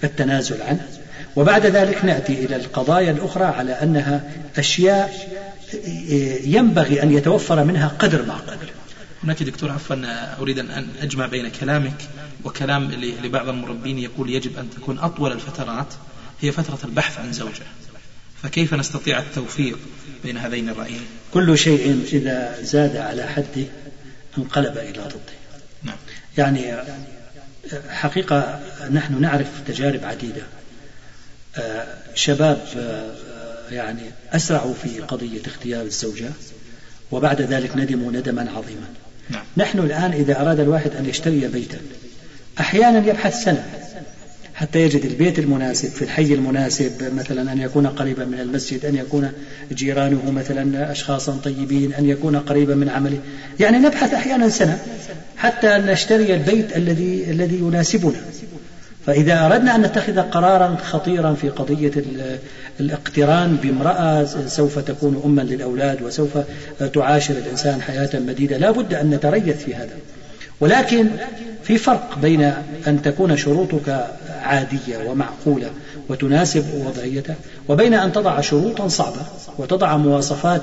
التنازل 0.03 0.61
عنه. 0.61 0.87
وبعد 1.35 1.65
ذلك 1.65 2.05
نأتي 2.05 2.45
إلى 2.45 2.55
القضايا 2.55 3.11
الأخرى 3.11 3.45
على 3.45 3.71
أنها 3.71 4.31
أشياء 4.57 5.31
ينبغي 6.43 7.03
أن 7.03 7.11
يتوفر 7.11 7.63
منها 7.63 7.87
قدر 7.87 8.25
معقول 8.25 8.57
هناك 9.23 9.43
دكتور 9.43 9.71
عفوا 9.71 9.95
أريد 10.39 10.59
أن 10.59 10.87
أجمع 11.01 11.25
بين 11.25 11.49
كلامك 11.49 12.09
وكلام 12.43 12.91
لبعض 13.23 13.49
المربين 13.49 13.99
يقول 13.99 14.29
يجب 14.29 14.57
أن 14.57 14.69
تكون 14.69 14.99
أطول 14.99 15.31
الفترات 15.31 15.87
هي 16.41 16.51
فترة 16.51 16.79
البحث 16.83 17.19
عن 17.19 17.33
زوجة. 17.33 17.63
فكيف 18.43 18.73
نستطيع 18.73 19.19
التوفيق 19.19 19.77
بين 20.23 20.37
هذين 20.37 20.69
الرأيين؟ 20.69 21.05
كل 21.33 21.57
شيء 21.57 22.05
إذا 22.13 22.57
زاد 22.61 22.97
على 22.97 23.23
حده 23.23 23.65
انقلب 24.37 24.77
إلى 24.77 25.01
ضده. 25.01 25.33
نعم. 25.83 25.97
يعني 26.37 26.75
حقيقة 27.89 28.59
نحن 28.91 29.21
نعرف 29.21 29.47
تجارب 29.67 30.05
عديدة 30.05 30.41
آه، 31.57 31.87
شباب 32.15 32.61
آه، 32.77 33.15
يعني 33.71 34.11
أسرعوا 34.33 34.73
في 34.73 34.99
قضية 34.99 35.41
اختيار 35.47 35.85
الزوجة 35.85 36.29
وبعد 37.11 37.41
ذلك 37.41 37.75
ندموا 37.75 38.11
ندما 38.11 38.51
عظيما 38.51 38.87
نعم. 39.29 39.43
نحن 39.57 39.79
الآن 39.79 40.11
إذا 40.11 40.41
أراد 40.41 40.59
الواحد 40.59 40.95
أن 40.95 41.05
يشتري 41.05 41.47
بيتا 41.47 41.79
أحيانا 42.59 43.07
يبحث 43.07 43.43
سنة 43.43 43.90
حتى 44.61 44.79
يجد 44.79 45.05
البيت 45.05 45.39
المناسب 45.39 45.89
في 45.89 46.01
الحي 46.01 46.33
المناسب 46.33 46.91
مثلا 47.15 47.51
أن 47.51 47.61
يكون 47.61 47.87
قريبا 47.87 48.25
من 48.25 48.39
المسجد 48.39 48.85
أن 48.85 48.95
يكون 48.95 49.31
جيرانه 49.71 50.31
مثلا 50.31 50.91
أشخاصا 50.91 51.37
طيبين 51.43 51.93
أن 51.93 52.09
يكون 52.09 52.35
قريبا 52.35 52.75
من 52.75 52.89
عمله. 52.89 53.17
يعني 53.59 53.77
نبحث 53.77 54.13
أحيانا 54.13 54.49
سنة 54.49 54.79
حتى 55.37 55.67
نشتري 55.67 56.35
البيت 56.35 56.77
الذي 56.77 57.31
الذي 57.31 57.55
يناسبنا. 57.55 58.21
فإذا 59.05 59.45
أردنا 59.45 59.75
أن 59.75 59.81
نتخذ 59.81 60.19
قرارا 60.19 60.75
خطيرا 60.75 61.33
في 61.33 61.49
قضية 61.49 61.91
الاقتران 62.79 63.55
بامرأة 63.55 64.25
سوف 64.47 64.79
تكون 64.79 65.21
أما 65.25 65.41
للأولاد 65.41 66.01
وسوف 66.01 66.37
تعاشر 66.93 67.33
الإنسان 67.33 67.81
حياة 67.81 68.09
مديدة 68.13 68.57
لا 68.57 68.71
بد 68.71 68.93
أن 68.93 69.09
نتريث 69.09 69.63
في 69.63 69.75
هذا. 69.75 69.95
ولكن 70.59 71.07
في 71.63 71.77
فرق 71.77 72.17
بين 72.21 72.53
أن 72.87 73.01
تكون 73.03 73.37
شروطك 73.37 74.07
عادية 74.41 74.97
ومعقولة 75.07 75.69
وتناسب 76.09 76.65
وضعيته 76.73 77.35
وبين 77.69 77.93
أن 77.93 78.11
تضع 78.11 78.41
شروطا 78.41 78.87
صعبة 78.87 79.21
وتضع 79.57 79.97
مواصفات 79.97 80.61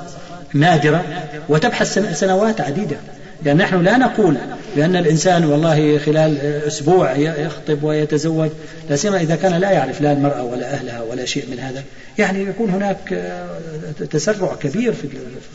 نادرة 0.54 1.04
وتبحث 1.48 1.98
سنوات 2.18 2.60
عديدة. 2.60 2.96
لأن 3.44 3.56
نحن 3.56 3.82
لا 3.82 3.96
نقول 3.96 4.36
بأن 4.76 4.96
الإنسان 4.96 5.44
والله 5.44 5.98
خلال 5.98 6.38
أسبوع 6.66 7.16
يخطب 7.16 7.82
ويتزوج 7.82 8.50
لا 8.90 8.96
سيما 8.96 9.20
إذا 9.20 9.36
كان 9.36 9.52
لا 9.52 9.70
يعرف 9.70 10.00
لا 10.00 10.12
المرأة 10.12 10.42
ولا 10.42 10.74
أهلها 10.74 11.02
ولا 11.02 11.24
شيء 11.24 11.44
من 11.50 11.58
هذا. 11.58 11.82
يعني 12.18 12.42
يكون 12.42 12.70
هناك 12.70 13.12
آه، 13.12 14.04
تسرع 14.10 14.54
كبير 14.54 14.92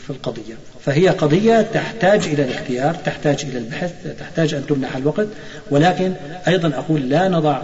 في 0.06 0.10
القضية. 0.10 0.54
فهي 0.84 1.08
قضية 1.08 1.66
تحتاج 1.74 2.26
إلى 2.26 2.42
الاختيار 2.42 2.94
تحتاج 2.94 3.46
إلى 3.50 3.58
البحث 3.58 3.92
تحتاج 4.20 4.54
أن 4.54 4.66
تمنح 4.66 4.96
الوقت. 4.96 5.26
ولكن 5.70 6.12
أيضا 6.48 6.68
أقول 6.68 7.08
لا 7.08 7.28
نضع 7.28 7.62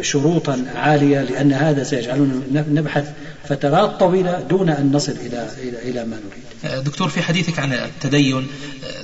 شروطا 0.00 0.64
عالية 0.74 1.22
لأن 1.22 1.52
هذا 1.52 1.82
سيجعلنا 1.82 2.64
نبحث 2.70 3.10
فترات 3.48 4.00
طويلة 4.00 4.40
دون 4.40 4.68
أن 4.68 4.92
نصل 4.92 5.12
إلى 5.12 5.48
إلى 5.82 6.04
ما 6.04 6.16
نريد. 6.16 6.84
دكتور 6.84 7.08
في 7.08 7.22
حديثك 7.22 7.58
عن 7.58 7.72
التدين 7.72 8.46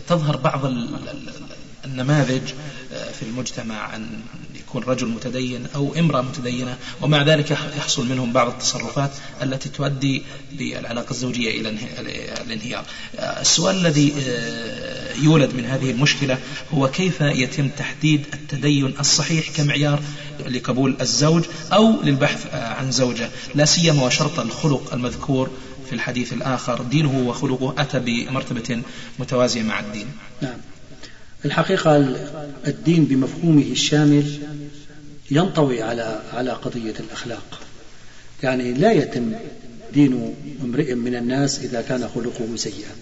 تظهر 0.08 0.36
بعض 0.36 0.60
النماذج 1.84 2.42
في 3.14 3.22
المجتمع 3.22 3.96
أن 3.96 4.06
يكون 4.54 4.82
رجل 4.82 5.08
متدين 5.08 5.66
أو 5.74 5.94
امرأة 5.94 6.22
متدينة 6.22 6.76
ومع 7.02 7.22
ذلك 7.22 7.50
يحصل 7.50 8.06
منهم 8.06 8.32
بعض 8.32 8.48
التصرفات 8.48 9.10
التي 9.42 9.68
تؤدي 9.68 10.22
بالعلاقة 10.52 11.10
الزوجية 11.10 11.60
إلى 11.60 11.76
الانهيار 12.46 12.84
السؤال 13.20 13.76
الذي 13.76 14.12
آه، 14.28 15.14
يولد 15.22 15.54
من 15.54 15.64
هذه 15.64 15.90
المشكلة 15.90 16.38
هو 16.74 16.88
كيف 16.88 17.20
يتم 17.20 17.68
تحديد 17.68 18.26
التدين 18.34 18.94
الصحيح 19.00 19.50
كمعيار 19.56 20.02
لقبول 20.40 20.96
الزوج 21.00 21.44
أو 21.72 22.02
للبحث 22.02 22.54
عن 22.54 22.90
زوجة 22.90 23.30
لا 23.54 23.64
سيما 23.64 24.06
وشرط 24.06 24.40
الخلق 24.40 24.94
المذكور 24.94 25.50
في 25.86 25.92
الحديث 25.92 26.32
الآخر. 26.32 26.82
دينه 26.82 27.28
وخلقه 27.28 27.74
أتى 27.78 27.98
بمرتبة 27.98 28.82
متوازية 29.18 29.62
مع 29.62 29.80
الدين. 29.80 30.06
نعم. 30.42 30.56
الحقيقة 31.44 31.96
الدين 32.66 33.04
بمفهومه 33.04 33.62
الشامل 33.62 34.38
ينطوي 35.30 35.82
على 35.82 36.22
على 36.32 36.50
قضية 36.50 36.94
الأخلاق. 37.00 37.60
يعني 38.42 38.72
لا 38.72 38.92
يتم 38.92 39.32
دين 39.94 40.34
امرئ 40.64 40.94
من 40.94 41.14
الناس 41.14 41.58
إذا 41.58 41.80
كان 41.80 42.08
خلقه 42.14 42.56
سيئا. 42.56 42.96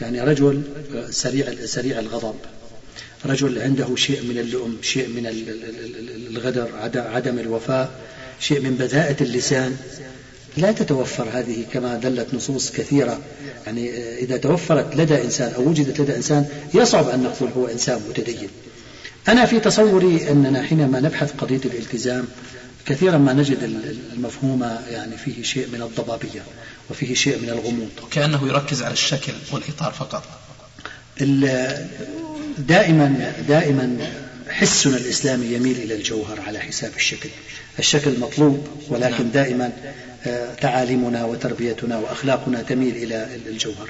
يعني 0.00 0.20
رجل 0.20 0.62
سريع 1.10 1.54
سريع 1.64 1.98
الغضب. 1.98 2.34
رجل 3.26 3.58
عنده 3.58 3.96
شيء 3.96 4.22
من 4.22 4.38
اللؤم 4.38 4.76
شيء 4.82 5.08
من 5.08 5.26
الغدر 6.30 6.68
عدم 6.96 7.38
الوفاء 7.38 7.90
شيء 8.40 8.60
من 8.60 8.76
بذاءة 8.76 9.22
اللسان. 9.22 9.76
لا 10.56 10.72
تتوفر 10.72 11.28
هذه 11.32 11.64
كما 11.72 11.96
دلت 11.96 12.34
نصوص 12.34 12.70
كثيرة. 12.70 13.20
يعني 13.66 13.90
إذا 14.18 14.36
توفرت 14.36 14.96
لدى 14.96 15.22
إنسان 15.22 15.52
أو 15.54 15.68
وجدت 15.68 16.00
لدى 16.00 16.16
إنسان 16.16 16.46
يصعب 16.74 17.08
أن 17.08 17.22
نقول 17.22 17.50
هو 17.56 17.66
إنسان 17.66 18.00
متدين. 18.08 18.48
أنا 19.28 19.46
في 19.46 19.60
تصوري 19.60 20.30
أننا 20.30 20.62
حينما 20.62 21.00
نبحث 21.00 21.32
قضية 21.38 21.60
الالتزام 21.64 22.24
كثيرا 22.86 23.18
ما 23.18 23.32
نجد 23.32 23.58
المفهوم 24.12 24.62
يعني 24.90 25.16
فيه 25.16 25.42
شيء 25.42 25.68
من 25.72 25.82
الضبابية 25.82 26.42
وفيه 26.90 27.14
شيء 27.14 27.38
من 27.38 27.48
الغموض. 27.48 27.90
كأنه 28.10 28.48
يركز 28.48 28.82
على 28.82 28.92
الشكل 28.92 29.32
والإطار 29.52 29.92
فقط. 29.92 30.24
دائما 32.58 33.32
دائما 33.48 33.96
حسنا 34.48 34.96
الإسلامي 34.96 35.46
يميل 35.46 35.76
إلى 35.76 35.94
الجوهر 35.94 36.40
على 36.46 36.58
حساب 36.58 36.90
الشكل. 36.96 37.28
الشكل 37.78 38.20
مطلوب 38.20 38.66
ولكن 38.88 39.24
نعم. 39.24 39.30
دائما 39.34 39.72
تعاليمنا 40.60 41.24
وتربيتنا 41.24 41.98
وأخلاقنا 41.98 42.62
تميل 42.62 42.96
إلى 42.96 43.28
الجوهر. 43.46 43.88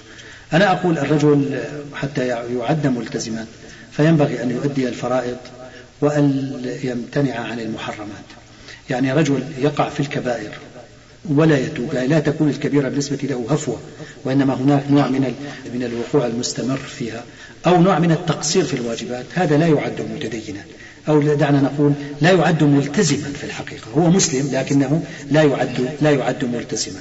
أنا 0.52 0.72
أقول 0.72 0.98
الرجل 0.98 1.60
حتى 1.94 2.26
يعد 2.26 2.86
ملتزما 2.86 3.46
فينبغي 3.92 4.42
أن 4.42 4.50
يؤدي 4.50 4.88
الفرائض 4.88 5.36
وأن 6.00 6.60
يمتنع 6.82 7.34
عن 7.34 7.60
المحرمات. 7.60 8.24
يعني 8.90 9.12
رجل 9.12 9.42
يقع 9.58 9.88
في 9.88 10.00
الكبائر 10.00 10.50
ولا 11.28 11.58
يتوب 11.58 11.94
يعني 11.94 12.08
لا 12.08 12.20
تكون 12.20 12.48
الكبيرة 12.48 12.88
بالنسبة 12.88 13.18
له 13.22 13.46
هفوة 13.50 13.80
وإنما 14.24 14.54
هناك 14.54 14.84
نوع 14.90 15.08
من 15.08 15.34
من 15.74 15.82
الوقوع 15.82 16.26
المستمر 16.26 16.76
فيها. 16.76 17.24
أو 17.66 17.82
نوع 17.82 17.98
من 17.98 18.12
التقصير 18.12 18.64
في 18.64 18.74
الواجبات 18.74 19.24
هذا 19.34 19.56
لا 19.56 19.66
يعد 19.66 20.00
متدينا. 20.14 20.60
أو 21.08 21.20
دعنا 21.20 21.60
نقول 21.60 21.92
لا 22.20 22.30
يعد 22.30 22.62
ملتزما 22.64 23.32
في 23.40 23.44
الحقيقة. 23.44 23.86
هو 23.96 24.10
مسلم 24.10 24.50
لكنه 24.52 25.02
لا 25.30 25.42
يعد 25.42 25.88
لا 26.00 26.10
يعد 26.10 26.44
ملتزما. 26.44 27.00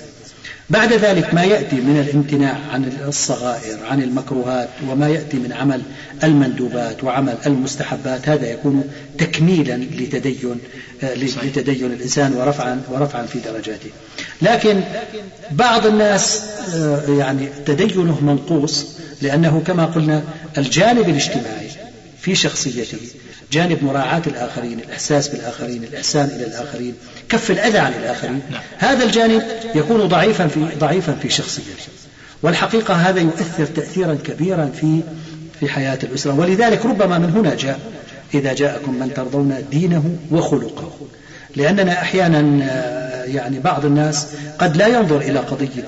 بعد 0.70 0.94
ذلك 0.94 1.34
ما 1.34 1.44
يأتي 1.44 1.76
من 1.76 2.00
الامتناع 2.00 2.58
عن 2.74 2.92
الصغائر 3.08 3.78
عن 3.86 4.02
المكروهات 4.02 4.70
وما 4.90 5.10
يأتي 5.10 5.38
من 5.38 5.54
عمل 5.54 5.82
المندوبات 6.24 7.04
وعمل 7.04 7.38
المستحبات 7.46 8.30
هذا 8.30 8.52
يكون 8.52 8.84
تكميلا 9.18 9.78
لتدين 9.78 10.58
آه، 11.04 11.14
لتدين 11.16 11.86
الإنسان 11.86 12.34
ورفعا 12.34 12.82
ورفعا 12.92 13.26
في 13.26 13.40
درجاته. 13.40 13.90
لكن 14.42 14.82
بعض 15.52 15.86
الناس 15.86 16.44
آه، 16.76 17.02
يعني 17.10 17.50
تدينه 17.66 18.22
منقوص 18.22 18.86
لأنه 19.22 19.62
كما 19.68 19.86
قلنا 19.86 20.24
الجانب 20.58 21.10
الاجتماعي 21.10 21.70
في 22.22 22.36
شخصيته 22.36 22.98
جانب 23.52 23.84
مراعاة 23.84 24.22
الآخرين 24.28 24.80
الإحساس 24.80 25.28
بالآخرين 25.28 25.84
الإحسان 25.84 26.26
إلى 26.26 26.48
الآخرين 26.48 26.96
كف 27.30 27.52
الأذى 27.52 27.78
عن 27.78 27.92
الآخرين. 27.94 28.42
نعم. 28.52 28.62
هذا 28.78 29.04
الجانب 29.06 29.44
يكون 29.76 30.08
ضعيفا 30.08 30.48
في 30.48 30.68
ضعيفا 30.80 31.14
في 31.22 31.30
شخصيته. 31.30 31.68
والحقيقة 32.42 32.94
هذا 32.94 33.20
يؤثر 33.20 33.66
تأثيرا 33.66 34.18
كبيرا 34.24 34.72
في 34.82 35.02
في 35.60 35.70
حياة 35.70 36.00
الأسرة. 36.04 36.40
ولذلك 36.40 36.86
ربما 36.86 37.18
من 37.18 37.30
هنا 37.30 37.56
جاء 37.56 37.80
إذا 38.34 38.54
جاءكم 38.54 39.00
من 39.00 39.14
ترضون 39.14 39.66
دينه 39.72 40.18
وخلقه. 40.32 40.92
لأننا 41.56 41.92
أحيانا 41.92 42.66
آه، 42.66 43.24
يعني 43.24 43.60
بعض 43.60 43.86
الناس 43.86 44.28
قد 44.60 44.78
لا 44.78 44.88
ينظر 44.88 45.22
إلى 45.22 45.40
قضية 45.40 45.86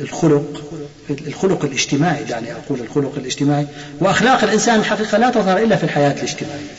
الخلق 0.00 0.71
الخلق 1.10 1.64
الاجتماعي 1.64 2.24
يعني 2.30 2.52
أقول 2.52 2.80
الخلق 2.80 3.12
الاجتماعي. 3.16 3.66
وأخلاق 4.00 4.44
الإنسان 4.44 4.80
الحقيقة 4.80 5.18
لا 5.18 5.30
تظهر 5.30 5.58
إلا 5.58 5.76
في 5.76 5.84
الحياة 5.84 6.12
الاجتماعية. 6.12 6.72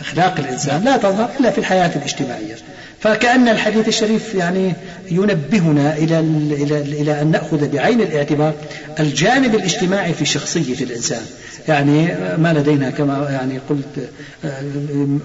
أخلاق 0.00 0.38
الإنسان 0.38 0.84
لا 0.84 0.96
تظهر 0.96 1.30
إلا 1.40 1.50
في 1.50 1.58
الحياة 1.58 1.90
الاجتماعية. 1.96 2.56
فكأن 3.00 3.48
الحديث 3.48 3.88
الشريف 3.88 4.34
يعني 4.34 4.72
ينبهنا 5.10 5.96
إلى 5.96 6.20
إلى 6.50 6.78
إلى 6.78 7.20
أن 7.20 7.30
نأخذ 7.30 7.68
بعين 7.68 8.00
الاعتبار 8.00 8.54
الجانب 9.00 9.54
الاجتماعي 9.54 10.14
في 10.14 10.24
شخصية 10.24 10.84
الإنسان. 10.84 11.22
يعني 11.68 12.06
ما 12.38 12.52
لدينا 12.52 12.90
كما 12.90 13.30
يعني 13.30 13.58
قلت 13.68 14.08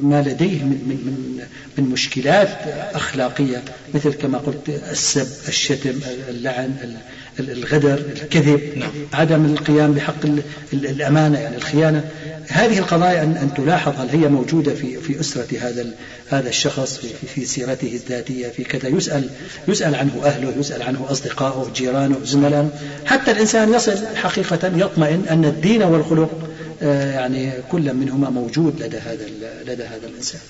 ما 0.01 0.21
لديه 0.27 0.63
من 0.63 0.81
من 0.87 1.39
من 1.77 1.83
مشكلات 1.83 2.49
أخلاقية 2.93 3.61
مثل 3.93 4.13
كما 4.13 4.37
قلت 4.37 4.69
السب 4.91 5.27
الشتم 5.47 5.99
اللعن 6.29 6.97
الغدر 7.39 7.93
الكذب 7.93 8.61
نعم. 8.75 8.91
عدم 9.13 9.45
القيام 9.45 9.93
بحق 9.93 10.25
الأمانة 10.73 11.39
يعني 11.39 11.55
الخيانة. 11.55 12.09
هذه 12.47 12.79
القضايا 12.79 13.23
أن, 13.23 13.37
أن 13.37 13.53
تلاحظ 13.53 13.99
هل 13.99 14.09
هي 14.09 14.27
موجودة 14.27 14.73
في 14.73 14.97
في 14.97 15.19
أسرة 15.19 15.47
هذا 15.61 15.85
هذا 16.29 16.49
الشخص 16.49 16.97
في, 16.97 17.27
في 17.35 17.45
سيرته 17.45 17.93
الذاتية 17.93 18.47
في 18.47 18.63
كذا. 18.63 18.89
يسأل 18.89 19.29
يسأل 19.67 19.95
عنه 19.95 20.11
أهله 20.23 20.53
يسأل 20.59 20.81
عنه 20.81 21.05
أصدقائه 21.09 21.71
جيرانه 21.75 22.17
زملائه 22.23 22.69
حتى 23.05 23.31
الإنسان 23.31 23.73
يصل 23.73 24.15
حقيقة 24.15 24.71
يطمئن 24.77 25.25
أن 25.29 25.45
الدين 25.45 25.83
والخلق 25.83 26.49
آه، 26.81 27.11
يعني 27.13 27.51
كل 27.71 27.93
منهما 27.93 28.29
موجود 28.29 28.81
لدى 28.81 28.97
هذا 28.97 29.25
لدى 29.65 29.83
هذا 29.83 30.07
الإنسان. 30.07 30.41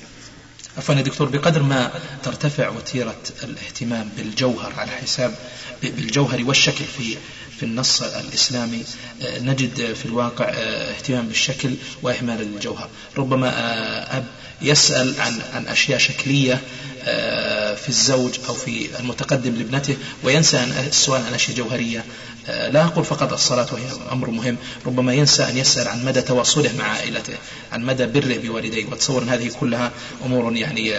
عفوا 0.78 0.96
يا 0.96 1.02
دكتور 1.02 1.30
بقدر 1.30 1.64
ما 1.64 1.92
ترتفع 2.24 2.70
وتيرة 2.70 3.18
الاهتمام 3.44 4.10
بالجوهر 4.18 4.74
على 4.78 4.92
حساب 4.92 5.36
بالجوهر 5.84 6.44
والشكل 6.44 6.86
في 6.98 7.18
في 7.60 7.66
النص 7.66 8.02
الإسلامي 8.02 8.84
آه، 9.22 9.40
نجد 9.40 9.94
في 9.94 10.06
الواقع 10.06 10.46
آه، 10.46 10.92
اهتمام 10.92 11.28
بالشكل 11.28 11.76
وإهمال 12.02 12.42
الجوهر. 12.42 12.90
ربما 13.18 13.48
آه، 13.48 14.18
أب 14.18 14.26
يسأل 14.62 15.22
عن 15.22 15.42
عن 15.54 15.68
أشياء 15.68 15.98
شكلية 16.00 16.62
في 17.76 17.90
الزوج 17.90 18.34
أو 18.50 18.54
في 18.54 19.00
المتقدم 19.00 19.56
لابنته 19.56 19.98
وينسى 20.24 20.64
السؤال 20.88 21.22
عن 21.26 21.34
أشياء 21.34 21.58
جوهرية. 21.58 22.06
لا 22.48 22.86
أقول 22.86 23.06
فقط 23.06 23.34
الصلاة 23.34 23.68
وهي 23.74 23.84
أمر 24.12 24.30
مهم 24.30 24.58
ربما 24.86 25.14
ينسى 25.14 25.44
أن 25.44 25.58
يسأل 25.58 25.88
عن 25.88 26.06
مدى 26.06 26.22
تواصله 26.22 26.72
مع 26.78 26.84
عائلته 26.84 27.34
عن 27.72 27.86
مدى 27.86 28.06
بره 28.06 28.38
بوالديه 28.38 28.86
وتصور 28.86 29.24
أن 29.24 29.30
هذه 29.30 29.52
كلها 29.60 29.92
أمور 30.26 30.56
يعني 30.56 30.94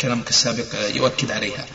كلامك 0.00 0.28
السابق 0.28 0.64
يؤكد 0.94 1.30
عليها. 1.30 1.66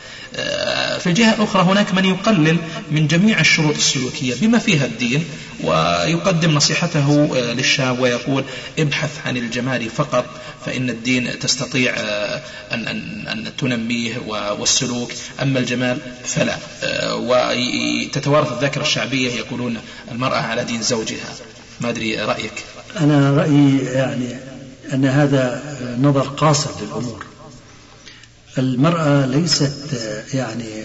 في 0.98 1.06
الجهة 1.06 1.34
الأخرى 1.34 1.62
هناك 1.62 1.94
من 1.94 2.04
يقلل 2.04 2.56
من 2.90 3.06
جميع 3.06 3.40
الشروط 3.40 3.74
السلوكية 3.76 4.34
بما 4.34 4.58
فيها 4.58 4.86
الدين 4.86 5.24
ويقدم 5.62 6.50
نصيحته 6.50 7.36
للشاب 7.36 8.00
ويقول 8.00 8.44
ابحث 8.78 9.26
عن 9.26 9.36
الجمال 9.36 9.90
فقط 9.90 10.24
فإن 10.66 10.90
الدين 10.90 11.38
تستطيع 11.38 11.94
أن, 12.72 12.88
أن, 12.88 13.28
أن 13.28 13.56
تنميه 13.56 14.18
والسلوك. 14.58 15.10
أما 15.42 15.58
الجمال 15.58 15.98
فلا 16.24 16.56
وتتوارث 17.12 18.52
الذاكرة 18.52 18.82
الشعبية 18.82 19.32
يقولون 19.32 19.78
المرأة 20.12 20.40
على 20.40 20.64
دين 20.64 20.82
زوجها. 20.82 21.34
ما 21.80 21.88
أدري 21.88 22.16
رأيك؟ 22.16 22.52
أنا 23.00 23.30
رأيي 23.30 23.78
يعني 23.78 24.36
أن 24.92 25.04
هذا 25.04 25.62
نظر 26.00 26.28
قاصر 26.28 26.70
للأمور. 26.82 27.26
المرأة 28.58 29.26
ليست 29.26 30.00
يعني 30.34 30.84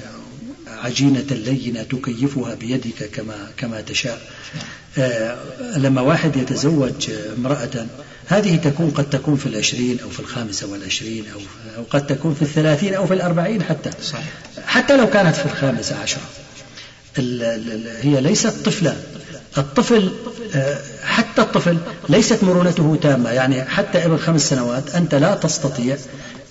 عجينة 0.84 1.26
لينة 1.32 1.84
تكيفها 1.84 2.56
بيدك 2.56 3.10
كما 3.13 3.48
كما 3.58 3.82
تشاء. 3.82 4.22
آه، 4.98 5.38
لما 5.78 6.02
واحد 6.02 6.36
يتزوج 6.36 7.12
امرأة 7.38 7.88
هذه 8.28 8.56
تكون 8.56 8.90
قد 8.90 9.10
تكون 9.10 9.36
في 9.36 9.46
العشرين 9.46 10.00
أو 10.04 10.10
في 10.10 10.20
الخامسة 10.20 10.68
والعشرين 10.68 11.26
أو, 11.34 11.40
أو 11.78 11.84
قد 11.90 12.08
تكون 12.08 12.34
في 12.34 12.42
الثلاثين 12.42 12.94
أو 12.94 13.08
في 13.08 13.13
الأربعين 13.13 13.63
حتى. 13.63 13.92
صحيح. 14.04 14.26
حتى 14.66 14.98
لو 14.98 15.10
كانت 15.10 15.36
في 15.36 15.46
الخامسة 15.46 15.96
عشرة. 16.00 16.22
هي 18.02 18.22
ليست 18.22 18.66
طفلة. 18.66 18.98
الطفل 19.58 20.12
آه، 20.56 20.78
حتى 21.04 21.42
الطفل 21.42 21.78
ليست 22.10 22.44
مرونته 22.44 22.98
تامة. 23.02 23.30
يعني 23.30 23.63
حتى 23.66 24.06
ابن 24.06 24.18
خمس 24.18 24.50
سنوات 24.50 24.96
أنت 24.96 25.16
لا 25.16 25.36
تستطيع 25.36 25.98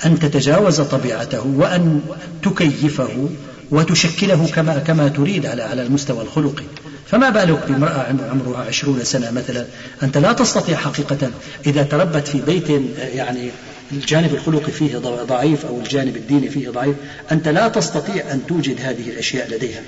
أن 0.07 0.19
تتجاوز 0.19 0.81
طبيعته 0.81 1.47
وأن 1.47 2.01
تكيفه 2.43 3.29
وتشكله 3.70 4.46
كما 4.55 4.79
كما 4.79 5.09
تريد 5.09 5.46
على 5.46 5.62
على 5.62 5.83
المستوى 5.83 6.22
الخلقي. 6.22 6.64
فما 7.11 7.31
بالك 7.31 7.64
بامرأة 7.68 8.07
عمرها 8.31 8.64
عشرون 8.64 9.05
سنة 9.05 9.31
مثلا؟ 9.31 9.66
أنت 10.02 10.18
لا 10.18 10.33
تستطيع 10.33 10.76
حقيقة 10.76 11.31
إذا 11.66 11.83
تربت 11.83 12.29
في 12.29 12.40
بيت 12.40 12.68
يعني 12.98 13.50
الجانب 13.92 14.35
الخلقي 14.35 14.72
فيه 14.72 14.98
ضعيف 15.29 15.66
أو 15.66 15.81
الجانب 15.81 16.16
الديني 16.16 16.48
فيه 16.48 16.70
ضعيف 16.70 16.96
أنت 17.33 17.48
لا 17.48 17.68
تستطيع 17.68 18.33
أن 18.33 18.40
توجد 18.48 18.81
هذه 18.81 19.11
الأشياء 19.11 19.50
لديها. 19.50 19.83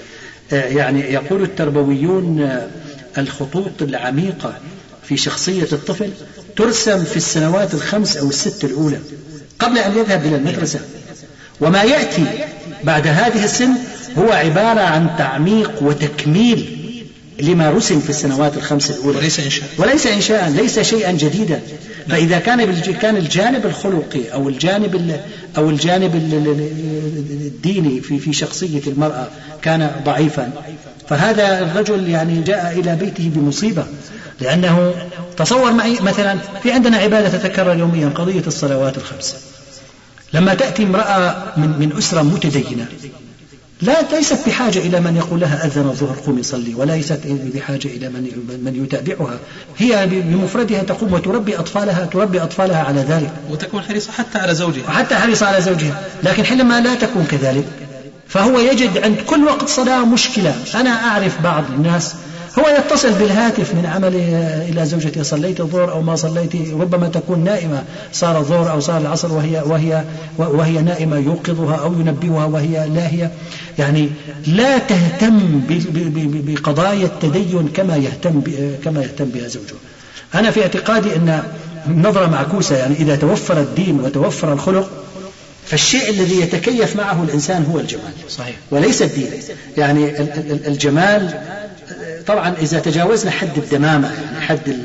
يعني 0.53 1.01
يقول 1.01 1.43
التربويون 1.43 2.61
الخطوط 3.19 3.83
العميقة 3.83 4.55
في 5.09 5.17
شخصية 5.17 5.69
الطفل 5.73 6.11
ترسم 6.57 7.05
في 7.05 7.17
السنوات 7.17 7.75
الخمس 7.75 8.17
أو 8.17 8.29
الست 8.29 8.65
الأولى 8.65 8.99
قبل 9.59 9.79
أن 9.79 9.99
يذهب 9.99 10.27
إلى 10.27 10.37
المدرسة. 10.37 10.81
وما 11.61 11.83
يأتي 11.83 12.25
بعد 12.85 13.07
هذه 13.07 13.45
السن 13.45 13.71
هو 14.19 14.33
عبارة 14.33 14.81
عن 14.81 15.11
تعميق 15.19 15.73
وتكميل 15.81 16.75
لما 17.41 17.71
رسم 17.71 18.01
في 18.01 18.11
السنوات 18.11 18.57
الخمس 18.57 18.91
الأولى. 18.91 19.19
وليس 19.19 19.41
إنشاء. 19.41 19.69
وليس 19.79 20.07
إنشاء 20.07 20.49
ليس 20.51 20.81
شيئا 20.81 21.13
جديدا. 21.13 21.61
فإذا 22.09 22.39
كان 22.39 22.81
كان 22.81 23.17
الجانب 23.17 23.67
الخلقي 23.67 24.33
أو 24.33 24.49
الجانب 24.49 25.21
أو 25.57 25.71
الجانب 25.71 26.15
الديني 27.45 28.01
في 28.01 28.19
في 28.19 28.33
شخصية 28.33 28.83
المرأة 28.87 29.29
كان 29.63 29.91
ضعيفا. 30.05 30.51
فهذا 31.09 31.61
الرجل 31.61 32.09
يعني 32.09 32.43
جاء 32.43 32.79
إلى 32.79 32.97
بيته 32.97 33.31
بمصيبة 33.35 33.85
لأنه 34.41 34.95
تصور 35.37 35.73
معي 35.73 35.97
مثلا 36.01 36.39
في 36.63 36.73
عندنا 36.73 36.97
عبادة 36.97 37.39
تتكرر 37.39 37.79
يوميا 37.79 38.09
قضية 38.09 38.43
الصلوات 38.47 38.97
الخمس. 38.97 39.37
لما 40.33 40.55
تأتي 40.55 40.83
امرأة 40.83 41.37
من, 41.57 41.69
من 41.79 41.93
أسرة 41.99 42.23
متدينة 42.23 42.87
لا 43.83 44.03
ليست 44.13 44.39
بحاجة 44.47 44.79
إلى 44.79 45.01
من 45.01 45.17
يقول 45.17 45.41
لها 45.41 45.67
أذن 45.67 45.89
الظهر 45.89 46.17
قومي 46.27 46.43
صلي 46.43 46.75
وليست 46.75 47.21
بحاجة 47.27 47.89
إلى 47.89 48.09
من 48.09 48.23
من 48.65 48.85
يتابعها. 48.85 49.39
هي 49.79 50.07
بمفردها 50.07 50.83
تقوم 50.83 51.13
وتربي 51.13 51.59
أطفالها 51.59 52.05
تربي 52.05 52.43
أطفالها 52.43 52.85
على 52.85 53.01
ذلك. 53.01 53.33
وتكون 53.51 53.83
حريصة 53.83 54.13
حتى 54.13 54.39
على 54.39 54.55
زوجها. 54.55 54.91
حتى 54.91 55.15
حريصة 55.15 55.47
على 55.47 55.61
زوجها. 55.63 56.03
لكن 56.23 56.45
حينما 56.45 56.81
لا 56.81 56.95
تكون 56.95 57.27
كذلك 57.31 57.65
فهو 58.29 58.59
يجد 58.59 58.99
عند 58.99 59.17
كل 59.27 59.45
وقت 59.45 59.69
صلاة 59.69 60.05
مشكلة. 60.05 60.55
أنا 60.75 60.91
أعرف 60.91 61.43
بعض 61.43 61.65
الناس 61.71 62.15
هو 62.59 62.69
يتصل 62.69 63.13
بالهاتف 63.13 63.75
من 63.75 63.87
عمله 63.87 64.19
إلى 64.69 64.87
زوجته 64.87 65.23
صليت 65.23 65.61
الظهر 65.61 65.93
أو 65.93 66.03
ما 66.03 66.17
صليت؟ 66.17 66.55
ربما 66.73 67.09
تكون 67.09 67.45
نائمة. 67.45 67.85
صار 68.13 68.39
الظهر 68.39 68.71
أو 68.71 68.81
صار 68.81 69.01
العصر 69.01 69.33
وهي 69.33 69.63
وهي 69.67 70.05
وهي 70.39 70.83
نائمة 70.83 71.17
يوقظها 71.17 71.77
أو 71.77 71.93
ينبهها 71.93 72.45
وهي 72.45 72.89
لاهية. 72.89 73.31
يعني 73.79 74.11
لا 74.47 74.79
تهتم 74.79 75.61
بقضايا 76.47 77.07
التدين 77.07 77.69
كما 77.75 77.97
يهتم 77.97 78.43
كما 78.85 79.03
يهتم 79.03 79.25
بها 79.25 79.49
زوجها 79.49 79.79
أنا 80.35 80.51
في 80.51 80.63
اعتقادي 80.63 81.17
أن 81.17 81.43
نظرة 81.89 82.27
معكوسة. 82.27 82.77
يعني 82.77 82.95
إذا 82.95 83.17
توفر 83.17 83.61
الدين 83.61 84.01
وتوفر 84.01 84.53
الخلق 84.53 84.91
فالشيء 85.67 86.11
الذي 86.11 86.41
يتكيف 86.41 86.97
معه 86.97 87.23
الإنسان 87.23 87.67
هو 87.73 87.79
الجمال. 87.79 88.13
صحيح. 88.29 88.57
وليس 88.71 89.03
الدين. 89.03 89.31
يعني 89.77 90.21
الجمال 90.67 91.41
طبعا 92.29 92.55
إذا 92.61 92.81
تجاوزنا 92.81 93.31
حد 93.31 93.59
الدمامة 93.59 94.11
حد 94.41 94.77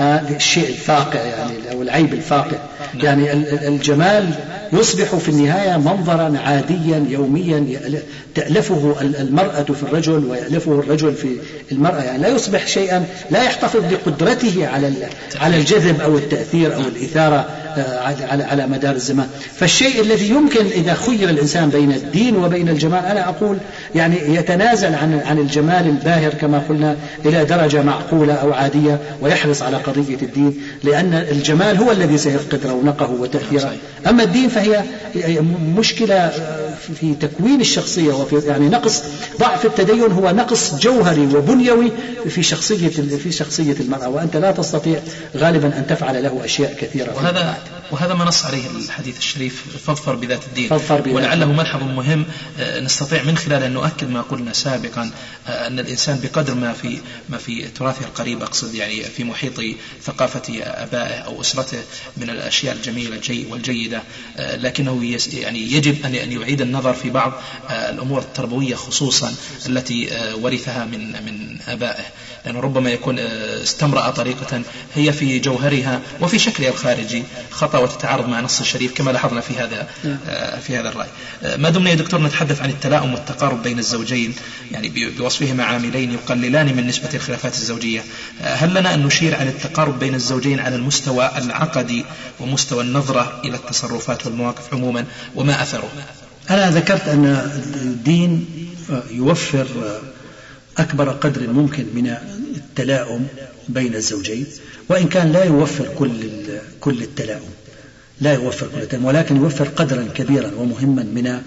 آه، 0.00 0.20
الشيء 0.36 0.68
الفاقع 0.68 1.20
يعني 1.20 1.72
أو 1.72 1.82
العيب 1.82 2.14
الفاقع. 2.14 2.56
يعني 2.94 3.32
الجمال 3.68 4.34
يصبح 4.72 5.14
في 5.14 5.28
النهاية 5.28 5.76
منظرا 5.76 6.38
عاديا 6.38 7.04
يوميا 7.08 7.66
تألفه 8.34 8.96
المرأة 9.00 9.62
في 9.62 9.82
الرجل 9.82 10.24
ويألفه 10.24 10.72
الرجل 10.72 11.14
في 11.14 11.36
المرأة. 11.72 12.02
يعني 12.02 12.22
لا 12.22 12.28
يصبح 12.28 12.66
شيئا 12.66 13.04
لا 13.30 13.42
يحتفظ 13.42 13.80
بقدرته 13.90 14.66
على 14.66 14.92
على 15.40 15.56
الجذب 15.56 16.00
أو 16.00 16.18
التأثير 16.18 16.74
أو 16.74 16.80
الإثارة 16.80 17.46
آه، 17.76 18.00
على 18.30 18.44
على 18.44 18.66
مدار 18.66 18.94
الزمان. 18.94 19.26
فالشيء 19.56 20.00
الذي 20.00 20.28
يمكن 20.28 20.66
إذا 20.66 20.94
خير 20.94 21.30
الإنسان 21.30 21.68
بين 21.68 21.92
الدين 21.92 22.36
وبين 22.36 22.68
الجمال 22.68 23.04
أنا 23.04 23.28
أقول 23.28 23.58
يعني 23.94 24.34
يتنازل 24.34 24.94
عن 24.94 25.20
عن 25.26 25.38
الجمال 25.38 25.86
الباهر 25.86 26.34
كما 26.34 26.62
قلنا 26.68 26.96
إلى 27.24 27.44
درجة 27.44 27.82
معقولة 27.82 28.34
أو 28.34 28.52
عادية 28.52 28.98
ويحرص 29.20 29.62
على 29.62 29.76
قضية 29.76 30.18
الدين 30.22 30.60
لأن 30.84 31.14
الجمال 31.14 31.76
هو 31.76 31.92
الذي 31.92 32.18
سيفقد 32.18 32.66
رونقه 32.66 33.10
وتأثيره. 33.10 33.72
أما 34.06 34.22
الدين 34.22 34.48
فهي 34.58 35.40
مشكلة 35.76 36.30
في 36.98 37.14
تكوين 37.14 37.60
الشخصية 37.60 38.12
وفي 38.12 38.38
يعني 38.46 38.68
نقص 38.68 39.02
ضعف 39.40 39.64
التدين 39.64 40.12
هو 40.12 40.30
نقص 40.30 40.74
جوهري 40.74 41.26
وبنيوي 41.36 41.92
في 42.28 42.42
شخصية 42.42 42.88
في 43.22 43.32
شخصية 43.32 43.76
المرأة 43.80 44.08
وأنت 44.08 44.36
لا 44.36 44.50
تستطيع 44.50 45.00
غالبا 45.36 45.66
أن 45.66 45.86
تفعل 45.86 46.22
له 46.22 46.44
أشياء 46.44 46.74
كثيرة 46.80 47.14
وهذا 47.14 47.56
وهذا 47.90 48.14
ما 48.14 48.24
نص 48.24 48.44
عليه 48.44 48.66
الحديث 48.66 49.18
الشريف 49.18 49.64
فاظفر 49.86 50.14
بذات 50.14 50.44
الدين. 50.44 50.68
فاظفر 50.68 51.00
بذات 51.00 51.14
ولعله 51.14 51.52
ملحظ 51.52 51.82
مهم 51.82 52.24
آه، 52.58 52.80
نستطيع 52.80 53.22
من 53.22 53.36
خلاله 53.36 53.66
أن 53.66 53.72
نؤكد 53.72 54.10
ما 54.10 54.20
قلنا 54.20 54.52
سابقا 54.52 55.10
آه، 55.46 55.66
أن 55.66 55.78
الإنسان 55.78 56.20
بقدر 56.22 56.54
ما 56.54 56.72
في 56.72 56.98
ما 57.28 57.38
في 57.38 57.68
تراثه 57.68 58.04
القريب 58.04 58.42
أقصد 58.42 58.74
يعني 58.74 59.02
في 59.02 59.24
محيط 59.24 59.60
ثقافة 60.02 60.62
آبائه 60.62 61.18
أو 61.18 61.40
أسرته 61.40 61.78
من 62.16 62.30
الأشياء 62.30 62.74
الجميلة 62.74 63.44
والجيدة 63.50 64.02
آه، 64.36 64.56
لكنه 64.56 65.18
يعني 65.32 65.72
يجب 65.72 66.04
أن 66.04 66.14
يعيد 66.14 66.60
النظر 66.60 66.94
في 66.94 67.10
بعض 67.10 67.32
الأمور 67.70 68.20
التربوية 68.20 68.74
خصوصا 68.74 69.34
التي 69.66 70.08
ورثها 70.42 70.84
من 70.84 71.12
من 71.12 71.58
آبائه. 71.68 72.04
لأنه 72.44 72.60
ربما 72.60 72.90
يكون 72.90 73.18
استمرأ 73.18 74.10
طريقة 74.10 74.62
هي 74.94 75.12
في 75.12 75.38
جوهرها 75.38 76.00
وفي 76.20 76.38
شكلها 76.38 76.70
الخارجي 76.70 77.24
خطأ 77.50 77.77
وتتعارض 77.78 78.28
مع 78.28 78.40
نص 78.40 78.60
الشريف 78.60 78.92
كما 78.94 79.10
لاحظنا 79.10 79.40
في 79.40 79.54
هذا 79.54 79.88
نعم. 80.04 80.18
في 80.60 80.76
هذا 80.76 80.88
الرأي. 80.88 81.08
ما 81.56 81.70
دمنا 81.70 81.90
يا 81.90 81.94
دكتور 81.94 82.22
نتحدث 82.22 82.60
عن 82.60 82.70
التلاؤم 82.70 83.14
والتقارب 83.14 83.62
بين 83.62 83.78
الزوجين؟ 83.78 84.34
يعني 84.70 85.12
بوصفهما 85.18 85.64
عاملين 85.64 86.12
يقللان 86.12 86.76
من 86.76 86.86
نسبة 86.86 87.08
الخلافات 87.14 87.54
الزوجية. 87.54 88.04
هل 88.40 88.74
لنا 88.74 88.94
أن 88.94 89.02
نشير 89.02 89.34
عن 89.34 89.48
التقارب 89.48 89.98
بين 89.98 90.14
الزوجين 90.14 90.60
على 90.60 90.76
المستوى 90.76 91.30
العقدي 91.38 92.04
ومستوى 92.40 92.82
النظرة 92.82 93.40
إلى 93.44 93.56
التصرفات 93.56 94.26
والمواقف 94.26 94.74
عموما 94.74 95.04
وما 95.34 95.62
أثره؟ 95.62 95.88
أنا 96.50 96.70
ذكرت 96.70 97.08
أن 97.08 97.24
الدين 97.82 98.46
يوفر 99.10 99.66
أكبر 100.78 101.10
قدر 101.10 101.46
ممكن 101.52 101.86
من 101.94 102.16
التلاؤم 102.56 103.26
بين 103.68 103.94
الزوجين 103.94 104.46
وإن 104.88 105.08
كان 105.08 105.32
لا 105.32 105.44
يوفر 105.44 105.88
كل 105.98 106.10
كل 106.80 107.02
التلاؤم 107.02 107.50
لا 108.20 108.34
يوفر 108.34 108.66
كل 108.74 108.82
التلاؤم 108.82 109.04
ولكن 109.04 109.36
يوفر 109.36 109.68
قدرا 109.68 110.08
كبيرا 110.14 110.50
ومهما 110.56 111.02
من 111.02 111.40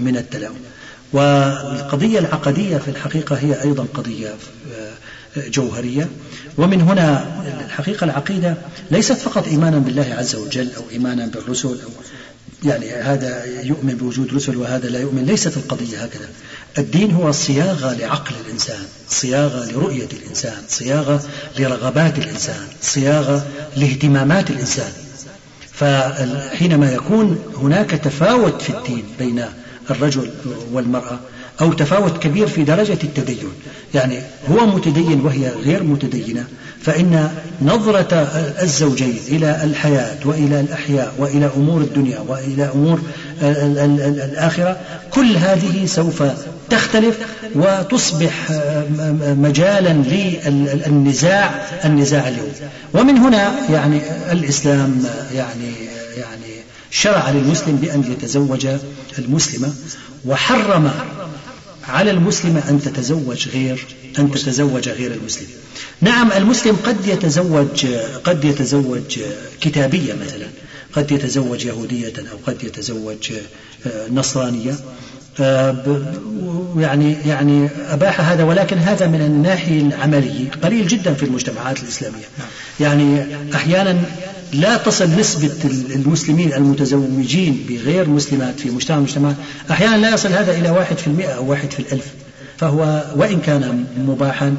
من 0.00 0.16
التلاؤم 0.16 0.56
والقضية 1.12 2.18
العقدية 2.18 2.78
في 2.78 2.88
الحقيقة 2.88 3.36
هي 3.36 3.62
أيضا 3.62 3.86
قضية 3.94 4.34
جوهرية. 5.36 6.08
ومن 6.58 6.80
هنا 6.80 7.26
الحقيقة 7.66 8.04
العقيدة 8.04 8.56
ليست 8.90 9.12
فقط 9.12 9.46
إيمانا 9.48 9.78
بالله 9.78 10.14
عز 10.18 10.34
وجل 10.34 10.68
أو 10.76 10.82
إيمانا 10.92 11.26
بالرسل 11.26 11.68
أو 11.68 11.90
يعني 12.64 12.90
هذا 12.90 13.44
يؤمن 13.62 13.94
بوجود 13.94 14.34
رسل 14.34 14.56
وهذا 14.56 14.88
لا 14.88 15.00
يؤمن. 15.00 15.26
ليست 15.26 15.56
القضية 15.56 16.02
هكذا. 16.02 16.28
الدين 16.78 17.10
هو 17.10 17.32
صياغة 17.32 17.92
لعقل 17.94 18.34
الإنسان 18.46 18.82
صياغة 19.08 19.72
لرؤية 19.72 20.08
الإنسان 20.12 20.62
صياغة 20.68 21.22
لرغبات 21.58 22.18
الإنسان 22.18 22.66
صياغة 22.82 23.46
لاهتمامات 23.76 24.50
الإنسان. 24.50 24.92
فحينما 25.82 26.92
يكون 26.92 27.38
هناك 27.62 27.90
تفاوت 27.90 28.62
في 28.62 28.70
الدين 28.70 29.04
بين 29.18 29.44
الرجل 29.90 30.30
والمرأة 30.72 31.18
أو 31.60 31.72
تفاوت 31.72 32.22
كبير 32.22 32.46
في 32.46 32.64
درجة 32.64 32.98
التدين. 33.04 33.48
يعني 33.94 34.18
هو 34.50 34.66
متدين 34.66 35.20
وهي 35.20 35.48
غير 35.48 35.82
متدينة 35.82 36.44
فإن 36.82 37.30
نظرة 37.62 38.14
الزوجين 38.62 39.16
إلى 39.28 39.64
الحياة 39.64 40.16
وإلى 40.24 40.60
الأحياء 40.60 41.14
وإلى 41.18 41.50
أمور 41.56 41.80
الدنيا 41.80 42.18
وإلى 42.28 42.70
أمور 42.74 43.00
الآخرة 43.42 44.76
كل 45.10 45.36
هذه 45.36 45.86
سوف 45.86 46.22
تختلف 46.72 47.16
وتصبح 47.54 48.50
مجالا 49.20 49.92
للنزاع 49.92 51.46
النزاع 51.84 52.28
اليوم. 52.28 52.52
ومن 52.94 53.18
هنا 53.18 53.70
يعني 53.70 54.00
الإسلام 54.32 55.04
يعني 55.34 55.72
يعني 56.16 56.52
شرع 56.90 57.30
للمسلم 57.30 57.76
بأن 57.76 58.12
يتزوج 58.12 58.66
المسلمة 59.18 59.74
وحرم 60.24 60.90
على 61.88 62.10
المسلمة 62.10 62.62
أن 62.70 62.80
تتزوج 62.80 63.48
غير 63.48 63.86
أن 64.18 64.30
تتزوج 64.30 64.88
غير 64.88 65.12
المسلم. 65.12 65.46
نعم 66.00 66.32
المسلم 66.32 66.76
قد 66.86 67.06
يتزوج 67.06 67.86
قد 68.24 68.44
يتزوج 68.44 69.18
كتابية 69.60 70.14
مثلا 70.14 70.46
قد 70.92 71.12
يتزوج 71.12 71.64
يهودية 71.64 72.12
أو 72.32 72.36
قد 72.46 72.64
يتزوج 72.64 73.32
نصرانية. 74.10 74.74
يعني 76.76 77.16
يعني 77.26 77.68
أباح 77.88 78.20
هذا 78.20 78.44
ولكن 78.44 78.78
هذا 78.78 79.06
من 79.06 79.20
الناحية 79.20 79.80
العملية 79.80 80.50
قليل 80.62 80.86
جدا 80.86 81.14
في 81.14 81.22
المجتمعات 81.22 81.82
الإسلامية. 81.82 82.24
يعني 82.80 83.26
أحيانا 83.54 83.98
لا 84.52 84.76
تصل 84.76 85.10
نسبة 85.10 85.50
المسلمين 85.94 86.52
المتزوجين 86.52 87.66
بغير 87.68 88.08
مسلمات 88.08 88.60
في 88.60 88.70
مجتمع 88.70 88.96
المجتمعات 88.96 89.36
أحيانا 89.70 89.96
لا 89.96 90.14
يصل 90.14 90.32
هذا 90.32 90.58
إلى 90.58 90.70
واحد 90.70 90.98
في 90.98 91.06
المئة 91.06 91.32
أو 91.32 91.50
واحد 91.50 91.70
في 91.70 91.80
الألف. 91.80 92.06
فهو 92.56 93.04
وإن 93.16 93.40
كان 93.40 93.84
مباحا 93.98 94.54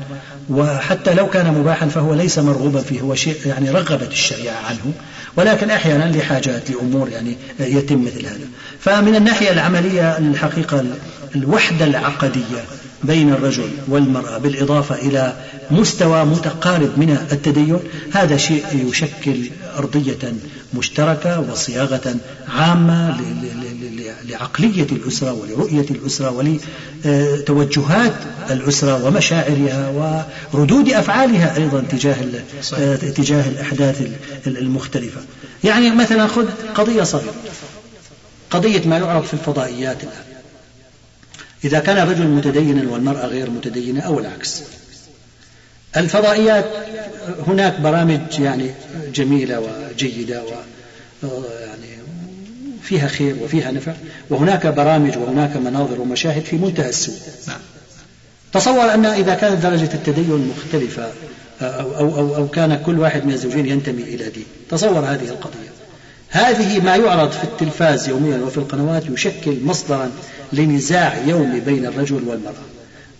وحتى 0.49 1.13
لو 1.13 1.29
كان 1.29 1.53
مباحا 1.53 1.87
فهو 1.87 2.13
ليس 2.13 2.39
مرغوبا 2.39 2.81
فيه 2.81 3.01
هو 3.01 3.15
شيء 3.15 3.35
يعني 3.45 3.69
رغبت 3.71 4.11
الشريعة 4.11 4.57
عنه. 4.69 4.93
ولكن 5.35 5.69
أحيانا 5.69 6.17
لحاجات 6.17 6.71
لأمور 6.71 7.09
يعني 7.09 7.35
يتم 7.59 8.05
مثل 8.05 8.25
هذا. 8.25 8.47
فمن 8.79 9.15
الناحية 9.15 9.51
العملية 9.51 10.17
الحقيقة 10.17 10.85
الوحدة 11.35 11.85
العقدية 11.85 12.63
بين 13.03 13.33
الرجل 13.33 13.69
والمرأة 13.87 14.37
بالإضافة 14.37 14.95
إلى 14.95 15.33
مستوى 15.71 16.25
متقارب 16.25 16.91
من 16.97 17.27
التدين 17.31 17.79
هذا 18.11 18.37
شيء 18.37 18.89
يشكل 18.89 19.49
أرضية 19.77 20.33
مشتركة 20.73 21.39
وصياغة 21.39 22.15
عامة 22.47 23.21
لعقلية 24.23 24.87
الأسرة 24.91 25.31
ولرؤية 25.31 25.85
الأسرة 25.91 26.55
ولتوجهات 27.05 28.13
الأسرة 28.51 29.05
ومشاعرها 29.05 29.89
وردود 30.53 30.89
أفعالها 30.89 31.57
أيضا 31.57 31.81
تجاه 31.81 32.15
تجاه 32.97 33.49
الأحداث 33.49 34.07
المختلفة. 34.47 35.21
يعني 35.63 35.89
مثلا 35.91 36.27
خذ 36.27 36.45
قضية 36.75 37.03
صغيرة. 37.03 37.33
قضية 38.51 38.87
ما 38.87 38.97
يعرف 38.97 39.27
في 39.27 39.33
الفضائيات 39.33 40.03
الآن. 40.03 40.23
إذا 41.65 41.79
كان 41.79 41.97
الرجل 41.97 42.27
متدينا 42.27 42.91
والمرأة 42.91 43.25
غير 43.25 43.49
متدينة 43.49 44.01
أو 44.01 44.19
العكس. 44.19 44.61
الفضائيات 45.97 46.65
هناك 47.47 47.79
برامج 47.79 48.39
يعني 48.39 48.71
جميلة 49.13 49.59
وجيدة 49.59 50.43
و 50.43 51.27
يعني 51.61 51.93
فيها 52.83 53.07
خير 53.07 53.35
وفيها 53.43 53.71
نفع 53.71 53.93
وهناك 54.29 54.67
برامج 54.67 55.17
وهناك 55.17 55.57
مناظر 55.57 56.01
ومشاهد 56.01 56.41
في 56.43 56.55
منتهى 56.55 56.89
السوء. 56.89 57.15
نعم. 57.47 57.59
تصور 58.53 58.93
أن 58.93 59.05
إذا 59.05 59.33
كانت 59.33 59.63
درجة 59.63 59.89
التدين 59.93 60.53
مختلفة 60.57 61.11
أو, 61.61 61.95
أو, 61.97 62.15
أو, 62.17 62.35
أو 62.35 62.47
كان 62.47 62.81
كل 62.85 62.99
واحد 62.99 63.25
من 63.25 63.33
الزوجين 63.33 63.65
ينتمي 63.65 64.03
إلى 64.03 64.29
دين. 64.29 64.45
تصور 64.69 64.99
هذه 64.99 65.29
القضية. 65.29 65.73
هذه 66.29 66.79
ما 66.79 66.95
يعرض 66.95 67.31
في 67.31 67.43
التلفاز 67.43 68.09
يوميا 68.09 68.37
وفي 68.37 68.57
القنوات 68.57 69.03
يشكل 69.09 69.57
مصدرا 69.63 70.11
لنزاع 70.53 71.17
يومي 71.27 71.59
بين 71.59 71.85
الرجل 71.85 72.23
والمرأة. 72.27 72.72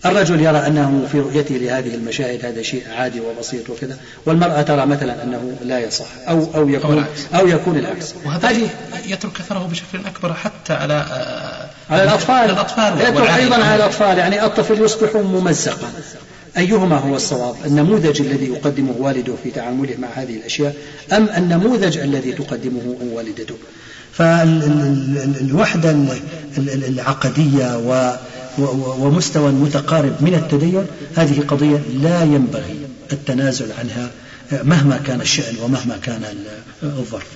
الرجل 0.06 0.40
يرى 0.40 0.58
أنه 0.58 1.08
في 1.12 1.20
رؤيته 1.20 1.54
لهذه 1.54 1.94
المشاهد 1.94 2.44
هذا 2.44 2.62
شيء 2.62 2.82
عادي 2.90 3.20
وبسيط 3.20 3.70
وكذا 3.70 3.98
والمرأة 4.26 4.62
ترى 4.62 4.86
مثلا 4.86 5.22
أنه 5.22 5.56
لا 5.64 5.78
يصح 5.78 6.06
أو 6.28 6.48
أو 6.54 6.68
يكون 6.68 7.04
أو 7.34 7.48
يكون 7.48 7.78
العكس. 7.78 8.14
وهذا 8.24 8.50
يترك 9.06 9.40
أثره 9.40 9.68
بشكل 9.70 10.06
أكبر 10.06 10.34
حتى 10.34 10.72
على 10.72 11.06
على 11.90 12.02
الأطفال. 12.02 12.50
الأطفال 12.50 13.00
يترك 13.00 13.30
أيضا 13.30 13.56
على 13.56 13.76
الأطفال 13.76 14.18
يعني 14.18 14.44
الطفل 14.44 14.82
يصبح 14.82 15.16
ممزقا. 15.16 15.92
أيهما 16.56 16.96
هو 16.96 17.16
الصواب؟ 17.16 17.56
النموذج 17.66 18.20
الذي 18.20 18.46
يقدمه 18.46 18.94
والده 18.98 19.34
في 19.42 19.50
تعامله 19.50 19.96
مع 19.98 20.08
هذه 20.14 20.36
الأشياء 20.36 20.74
أم 21.12 21.28
النموذج 21.36 21.98
الذي 21.98 22.32
تقدمه 22.32 22.96
والدته؟ 23.12 23.54
فالوحدة 24.12 25.96
العقدية 26.58 27.76
ومستوى 28.98 29.52
متقارب 29.52 30.16
من 30.20 30.34
التدين 30.34 30.86
هذه 31.16 31.40
قضية 31.40 31.82
لا 32.02 32.22
ينبغي 32.22 32.76
التنازل 33.12 33.72
عنها 33.78 34.10
مهما 34.52 34.96
كان 34.96 35.20
الشأن 35.20 35.54
ومهما 35.62 35.96
كان 35.96 36.24
الظرف. 36.82 37.26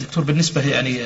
دكتور 0.00 0.24
بالنسبة 0.24 0.60
يعني 0.60 1.00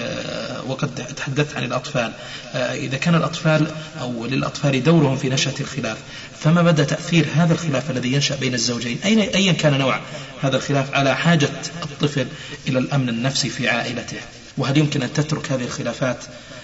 وقد 0.68 0.94
تحدثت 1.16 1.56
عن 1.56 1.64
الأطفال. 1.64 2.12
إذا 2.54 2.96
كان 2.96 3.14
الأطفال 3.14 3.66
أو 4.00 4.26
للأطفال 4.26 4.82
دورهم 4.82 5.16
في 5.16 5.28
نشأة 5.28 5.54
الخلاف 5.60 5.98
فما 6.40 6.62
مدى 6.62 6.84
تأثير 6.84 7.26
هذا 7.34 7.52
الخلاف 7.52 7.90
الذي 7.90 8.12
ينشأ 8.12 8.36
بين 8.36 8.54
الزوجين؟ 8.54 8.98
أين 9.04 9.20
أيا 9.20 9.52
كان 9.52 9.78
نوع 9.78 10.00
هذا 10.42 10.56
الخلاف؟ 10.56 10.94
على 10.94 11.16
حاجة 11.16 11.48
الطفل 11.82 12.26
إلى 12.68 12.78
الأمن 12.78 13.08
النفسي 13.08 13.48
في 13.48 13.68
عائلته؟ 13.68 14.16
وهل 14.58 14.78
يمكن 14.78 15.02
أن 15.02 15.12
تترك 15.12 15.52
هذه 15.52 15.64
الخلافات 15.64 16.16
آه، 16.24 16.59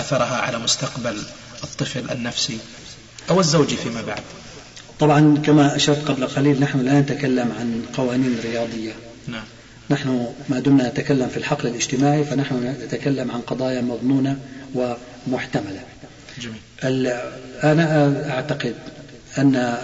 أثرها 0.00 0.36
على 0.36 0.58
مستقبل 0.58 1.22
الطفل 1.64 2.10
النفسي 2.10 2.58
أو 3.30 3.40
الزوجي 3.40 3.76
فيما 3.76 4.02
بعد. 4.02 4.22
طبعا 5.00 5.38
كما 5.44 5.76
أشرت 5.76 6.08
قبل 6.08 6.26
قليل 6.26 6.60
نحن 6.60 6.80
لا 6.80 7.00
نتكلم 7.00 7.52
عن 7.60 7.82
قوانين 7.94 8.38
رياضية. 8.44 8.92
نعم. 9.28 9.44
نحن 9.90 10.26
ما 10.48 10.58
دمنا 10.58 10.88
نتكلم 10.88 11.28
في 11.28 11.36
الحقل 11.36 11.68
الاجتماعي 11.68 12.24
فنحن 12.24 12.74
نتكلم 12.84 13.30
عن 13.30 13.40
قضايا 13.40 13.80
مضمونة 13.80 14.36
ومحتملة. 14.74 15.80
جميل. 16.40 16.60
أنا 17.64 18.30
أعتقد 18.30 18.74
أن 19.38 19.78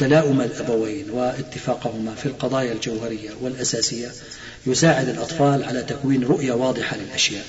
تلاؤم 0.00 0.40
الأبوين 0.40 1.10
واتفاقهما 1.10 2.14
في 2.14 2.26
القضايا 2.26 2.72
الجوهرية 2.72 3.30
والأساسية 3.40 4.08
يساعد 4.66 5.08
الأطفال 5.08 5.64
على 5.64 5.82
تكوين 5.82 6.24
رؤية 6.24 6.52
واضحة 6.52 6.96
للأشياء 6.96 7.44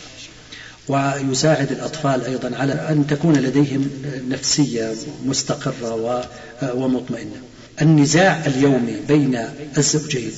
ويساعد 0.87 1.71
الأطفال 1.71 2.25
أيضا 2.25 2.51
على 2.57 2.73
أن 2.73 3.07
تكون 3.07 3.33
لديهم 3.33 3.89
نفسية 4.29 4.93
مستقرة 5.25 6.25
ومطمئنة. 6.73 7.41
النزاع 7.81 8.45
اليومي 8.45 8.95
بين 9.07 9.39
الزوجين 9.77 10.31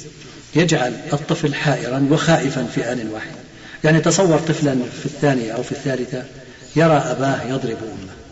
يجعل 0.55 0.93
الطفل 1.13 1.53
حائرا 1.53 2.07
وخائفا 2.11 2.67
في 2.75 2.91
آن 2.91 3.09
واحد. 3.13 3.35
يعني 3.83 4.01
تصور 4.01 4.39
طفلا 4.39 4.75
في 4.99 5.05
الثانية 5.05 5.51
أو 5.51 5.63
في 5.63 5.71
الثالثة 5.71 6.23
يرى 6.75 6.97
أباه 6.97 7.43
يضرب 7.43 7.77
أمه. 7.83 8.22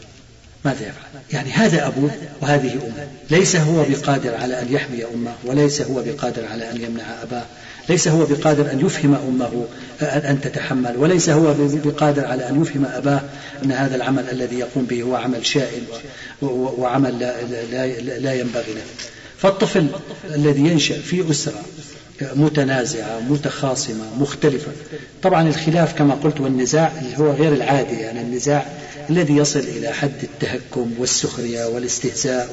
ماذا 0.65 0.81
يفعل؟ 0.81 1.21
يعني 1.33 1.51
هذا 1.51 1.87
أبوه 1.87 2.11
وهذه 2.41 2.73
أمه. 2.73 3.07
ليس 3.29 3.55
هو 3.55 3.83
بقادر 3.89 4.35
على 4.35 4.61
أن 4.61 4.73
يحمي 4.73 5.05
أمه 5.05 5.33
وليس 5.45 5.81
هو 5.81 6.03
بقادر 6.03 6.45
على 6.45 6.71
أن 6.71 6.81
يمنع 6.81 7.03
أباه. 7.23 7.43
ليس 7.89 8.07
هو 8.07 8.25
بقادر 8.25 8.71
أن 8.71 8.85
يفهم 8.85 9.15
أمه 9.15 9.65
أن 10.01 10.41
تتحمل. 10.41 10.97
وليس 10.97 11.29
هو 11.29 11.53
بقادر 11.59 12.25
على 12.25 12.49
أن 12.49 12.61
يفهم 12.61 12.85
أباه 12.85 13.21
أن 13.63 13.71
هذا 13.71 13.95
العمل 13.95 14.29
الذي 14.31 14.59
يقوم 14.59 14.85
به 14.85 15.01
هو 15.01 15.15
عمل 15.15 15.45
شائن 15.45 15.81
وعمل 16.41 17.19
لا 18.19 18.33
ينبغي 18.33 18.73
له. 18.73 18.81
فالطفل 19.37 19.87
الذي 20.35 20.61
ينشأ 20.61 21.01
في 21.01 21.31
أسرة 21.31 21.61
متنازعة 22.35 23.19
متخاصمة 23.29 24.03
مختلفة. 24.19 24.71
طبعا 25.23 25.47
الخلاف 25.47 25.97
كما 25.97 26.13
قلت 26.13 26.41
والنزاع 26.41 26.91
هو 27.19 27.31
غير 27.31 27.53
العادي 27.53 27.95
يعني 27.95 28.21
النزاع 28.21 28.65
الذي 29.09 29.37
يصل 29.37 29.59
إلى 29.59 29.87
حد 29.87 30.23
التهكم 30.23 30.91
والسخرية 30.99 31.65
والاستهزاء 31.65 32.49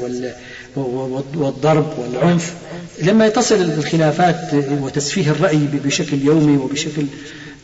والضرب 1.35 1.99
والعنف 1.99 2.53
لما 3.03 3.29
تصل 3.29 3.55
الخلافات 3.55 4.55
وتسفيه 4.83 5.31
الرأي 5.31 5.59
بشكل 5.85 6.23
يومي 6.23 6.57
وبشكل 6.57 7.05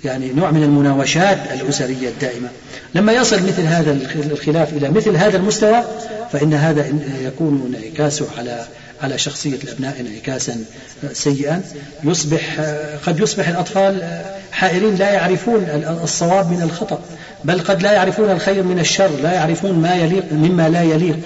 يعني 0.04 0.32
نوع 0.32 0.50
من 0.50 0.62
المناوشات 0.62 1.38
الأسرية 1.52 2.08
الدائمة. 2.08 2.48
لما 2.94 3.12
يصل 3.12 3.36
مثل 3.36 3.62
هذا 3.62 3.98
الخلاف 4.32 4.72
إلى 4.72 4.90
مثل 4.90 5.16
هذا 5.16 5.36
المستوى 5.36 5.84
فإن 6.32 6.54
هذا 6.54 6.86
يكون 7.22 7.74
انعكاسه 7.74 8.26
على 8.38 8.66
على 9.04 9.18
شخصية 9.18 9.58
الأبناء 9.64 10.00
انعكاسا 10.00 10.64
سيئا. 11.12 11.62
يصبح 12.04 12.60
قد 13.06 13.20
يصبح 13.20 13.48
الأطفال 13.48 14.22
حائرين 14.52 14.94
لا 14.94 15.10
يعرفون 15.10 15.64
الصواب 16.02 16.50
من 16.50 16.62
الخطأ 16.62 17.00
بل 17.44 17.60
قد 17.60 17.82
لا 17.82 17.92
يعرفون 17.92 18.30
الخير 18.30 18.62
من 18.62 18.78
الشر 18.78 19.10
لا 19.22 19.32
يعرفون 19.32 19.72
ما 19.72 19.94
يليق 19.94 20.32
مما 20.32 20.68
لا 20.68 20.82
يليق. 20.82 21.18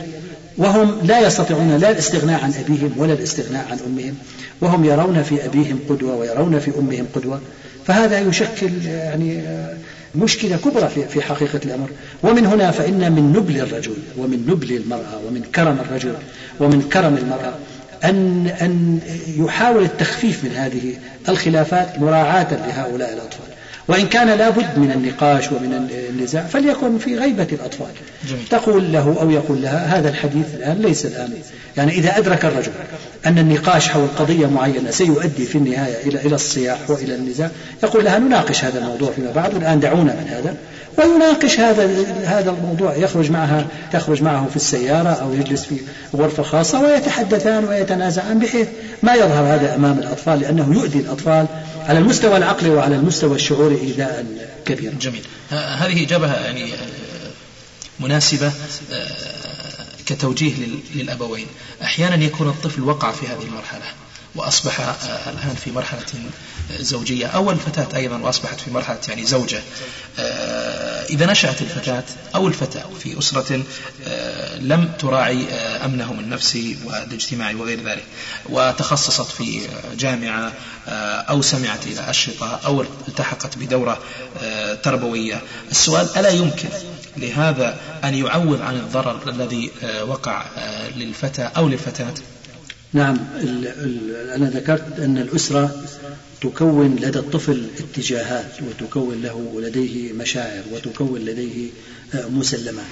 وهم 0.57 0.99
لا 1.05 1.27
يستطيعون 1.27 1.77
لا 1.77 1.91
الاستغناء 1.91 2.41
عن 2.43 2.53
أبيهم 2.55 2.95
ولا 2.97 3.13
الاستغناء 3.13 3.67
عن 3.71 3.79
أمهم 3.87 4.15
وهم 4.61 4.85
يرون 4.85 5.23
في 5.23 5.45
أبيهم 5.45 5.79
قدوة 5.89 6.15
ويرون 6.17 6.59
في 6.59 6.71
أمهم 6.79 7.07
قدوة. 7.15 7.41
فهذا 7.87 8.21
يشكل 8.21 8.71
يعني 8.87 9.43
مشكلة 10.15 10.57
كبرى 10.57 10.89
في 11.09 11.21
حقيقة 11.21 11.61
الأمر. 11.65 11.89
ومن 12.23 12.47
هنا 12.47 12.71
فإن 12.71 13.13
من 13.13 13.33
نبل 13.33 13.61
الرجل 13.61 13.97
ومن 14.17 14.47
نبل 14.49 14.77
المرأة 14.77 15.21
ومن 15.27 15.43
كرم 15.55 15.79
الرجل 15.81 16.15
ومن 16.61 16.89
كرم 16.93 17.17
المرأة 17.17 17.55
أن 18.05 18.47
أن 18.61 19.01
يحاول 19.39 19.83
التخفيف 19.83 20.45
من 20.45 20.51
هذه 20.51 20.95
الخلافات 21.29 21.99
مراعاة 21.99 22.49
لهؤلاء 22.67 23.13
الأطفال. 23.13 23.49
وإن 23.89 24.07
كان 24.07 24.39
لابد 24.39 24.79
من 24.79 24.93
النقاش 24.93 25.53
ومن 25.53 25.91
النزاع 26.11 26.43
فليكن 26.43 26.99
في 26.99 27.17
غيبة 27.19 27.47
الأطفال. 27.53 27.87
جميل. 28.29 28.45
تقول 28.51 28.93
له 28.93 29.17
أو 29.21 29.31
يقول 29.31 29.63
لها 29.63 29.99
هذا 29.99 30.09
الحديث 30.09 30.55
الآن 30.55 30.83
ليس 30.83 31.07
الآن. 31.07 31.33
يعني 31.77 31.93
إذا 31.93 32.19
أدرك 32.19 32.45
الرجل 32.45 32.73
أن 33.27 33.39
النقاش 33.39 33.89
حول 33.89 34.07
قضية 34.19 34.47
معينة 34.47 34.91
سيؤدي 34.91 35.47
في 35.47 35.59
النهاية 35.59 36.09
إلى 36.09 36.21
إلى 36.21 36.35
الصياح 36.35 36.91
وإلى 36.91 37.15
النزاع 37.15 37.51
يقول 37.83 38.05
لها 38.05 38.19
نناقش 38.19 38.65
هذا 38.65 38.79
الموضوع 38.79 39.13
فيما 39.13 39.33
بعد. 39.33 39.55
والآن 39.55 39.81
دعونا 39.81 40.13
من 40.13 40.29
هذا. 40.29 40.57
ويناقش 40.99 41.61
هذا 41.61 42.07
هذا 42.25 42.51
الموضوع 42.51 42.97
يخرج 42.97 43.31
معها 43.31 43.67
تخرج 43.93 44.23
معه 44.23 44.47
في 44.51 44.57
السيارة 44.57 45.09
أو 45.09 45.35
يجلس 45.35 45.65
في 45.65 45.81
غرفة 46.17 46.43
خاصة 46.43 46.81
ويتحدثان 46.83 47.65
ويتنازعان 47.65 48.39
بحيث 48.39 48.69
ما 49.03 49.15
يظهر 49.15 49.55
هذا 49.55 49.75
أمام 49.75 49.99
الأطفال 49.99 50.41
لأنه 50.41 50.75
يؤذي 50.75 50.99
الأطفال 50.99 51.47
على 51.89 51.99
المستوى 51.99 52.37
العقلي 52.37 52.71
وعلى 52.71 52.97
المستوى 52.97 53.37
الشعوري 53.37 53.81
إيذاء 53.81 54.27
كبيرا 54.67 54.95
جميل. 55.01 55.23
هذه 55.51 56.05
إجابة 56.05 56.35
يعني 56.35 56.73
مناسبة 58.01 58.53
آه، 58.93 59.07
كتوجيه 60.07 60.55
للأبوين. 60.95 61.47
أحيانا 61.83 62.25
يكون 62.25 62.49
الطفل 62.49 62.83
وقع 62.83 63.13
في 63.13 63.27
هذه 63.27 63.43
المرحلة. 63.43 64.08
وأصبح 64.35 64.81
آه، 64.81 65.31
الآن 65.31 65.55
في 65.65 65.71
مرحلة 65.71 66.05
زوجية. 66.81 67.27
أو 67.27 67.51
الفتاة 67.51 67.97
أيضا 67.97 68.19
وأصبحت 68.19 68.61
في 68.61 68.71
مرحلة 68.71 68.99
يعني 69.09 69.25
زوجة. 69.27 69.63
آه، 70.19 71.05
إذا 71.05 71.27
نشأت 71.27 71.63
الفتاة 71.63 72.05
أو 72.35 72.49
الفتاة 72.49 72.85
في 73.03 73.19
أسرة 73.19 73.63
آه، 74.07 74.59
لم 74.59 74.93
تراعي 74.99 75.45
أمنهم 75.85 76.21
النفسي 76.21 76.77
والاجتماعي 76.85 77.55
وغير 77.55 77.83
ذلك 77.85 78.05
وتخصصت 78.47 79.31
في 79.31 79.61
جامعة 79.99 80.53
أو 81.29 81.43
سمعت 81.43 81.87
إلى 81.87 82.11
أشرطة 82.11 82.61
أو 82.67 82.85
التحقت 83.09 83.59
بدورة 83.59 83.99
تربوية 84.83 85.43
السؤال 85.71 86.17
ألا 86.17 86.31
يمكن 86.31 86.69
لهذا 87.17 87.81
أن 88.05 88.15
يعوض 88.15 88.63
عن 88.63 88.77
الضرر 88.77 89.31
الذي 89.31 89.71
وقع 90.07 90.45
للفتى 90.97 91.51
أو 91.57 91.69
للفتاة؟ 91.69 92.15
نعم 92.93 93.19
أنا 94.35 94.51
ذكرت 94.51 95.01
أن 95.01 95.19
الأسرة 95.19 95.85
تكون 96.41 96.97
لدى 96.97 97.19
الطفل 97.19 97.67
اتجاهات 97.79 98.53
وتكون 98.63 99.23
له 99.23 99.61
لديه 99.61 100.13
مشاعر 100.13 100.63
وتكون 100.73 101.21
لديه 101.21 101.71
آه، 102.15 102.27
مسلمات. 102.27 102.85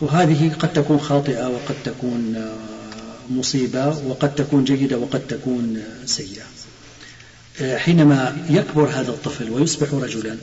وهذه 0.00 0.52
قد 0.58 0.72
تكون 0.72 0.98
خاطئة 0.98 1.48
وقد 1.48 1.74
تكون 1.84 2.36
آه، 2.36 3.32
مصيبة 3.32 3.88
وقد 3.88 4.34
تكون 4.34 4.64
جيدة 4.64 4.98
وقد 4.98 5.26
تكون 5.28 5.76
آه، 5.76 6.06
سيئة. 6.06 6.44
حينما 7.76 8.36
يكبر 8.50 8.88
هذا 8.88 9.10
الطفل 9.10 9.50
ويصبح 9.50 9.94
رجلا 9.94 10.36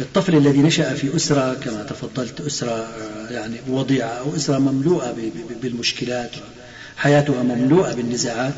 الطفل 0.00 0.34
الذي 0.34 0.58
نشأ 0.58 0.94
في 0.94 1.16
أسرة 1.16 1.54
كما 1.54 1.82
تفضلت 1.82 2.40
أسرة 2.40 2.88
يعني 3.30 3.56
وضيعة 3.68 4.08
أو 4.08 4.36
أسرة 4.36 4.58
مملوءة 4.58 5.16
بالمشكلات. 5.62 6.30
حياتها 6.96 7.42
مملوءة 7.42 7.92
بالنزاعات 7.92 8.54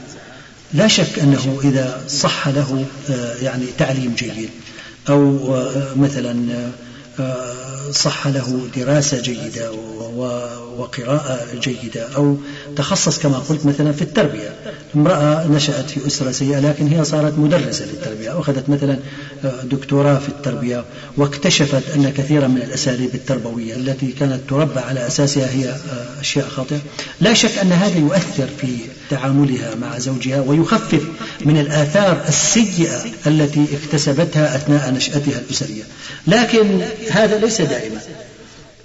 لا 0.73 0.89
شك 0.89 1.19
أنه 1.19 1.61
إذا 1.65 2.05
صح 2.09 2.49
له 2.49 2.87
آه، 3.11 3.35
يعني 3.43 3.67
تعليم 3.79 4.15
جيد 4.15 4.51
أو 5.09 5.55
آه، 5.57 5.95
مثلا 5.97 6.53
آه، 6.53 6.71
صح 7.91 8.27
له 8.27 8.69
دراسة 8.77 9.21
جيدة 9.21 9.73
وقراءة 10.79 11.47
جيدة 11.55 12.09
أو 12.17 12.37
تخصص 12.77 13.19
كما 13.19 13.39
قلت 13.39 13.67
مثلا 13.67 13.93
في 13.93 14.03
التربية. 14.03 14.53
امرأة 14.97 15.47
نشأت 15.47 15.91
في 15.91 16.07
أسرة 16.07 16.31
سيئة 16.31 16.59
لكن 16.59 16.87
هي 16.87 17.05
صارت 17.05 17.39
مدرسة 17.39 17.85
للتربية 17.85 18.39
أخذت 18.41 18.69
مثلا 18.69 18.99
دكتوراه 19.45 20.19
في 20.19 20.29
التربية 20.29 20.85
واكتشفت 21.17 21.83
أن 21.95 22.09
كثيرا 22.09 22.47
من 22.47 22.63
الأساليب 22.63 23.15
التربوية 23.15 23.77
التي 23.77 24.13
كانت 24.13 24.41
تربى 24.49 24.81
على 24.81 25.07
أساسها 25.07 25.51
هي 25.51 25.77
أشياء 26.21 26.49
خاطئة. 26.49 26.81
لا 27.21 27.35
شك 27.35 27.59
أن 27.59 27.73
هذا 27.73 27.99
يؤثر 27.99 28.49
في 28.61 28.79
تعاملها 29.11 29.75
مع 29.75 29.99
زوجها 29.99 30.41
ويخفف 30.41 31.03
من 31.45 31.59
الآثار 31.61 32.25
السيئة 32.29 33.05
التي 33.27 33.67
اكتسبتها 33.73 34.57
أثناء 34.57 34.91
نشأتها 34.91 35.39
الأسرية. 35.39 35.83
لكن 36.27 36.81
هذا 37.11 37.39
ليس 37.39 37.61
دائما. 37.61 38.01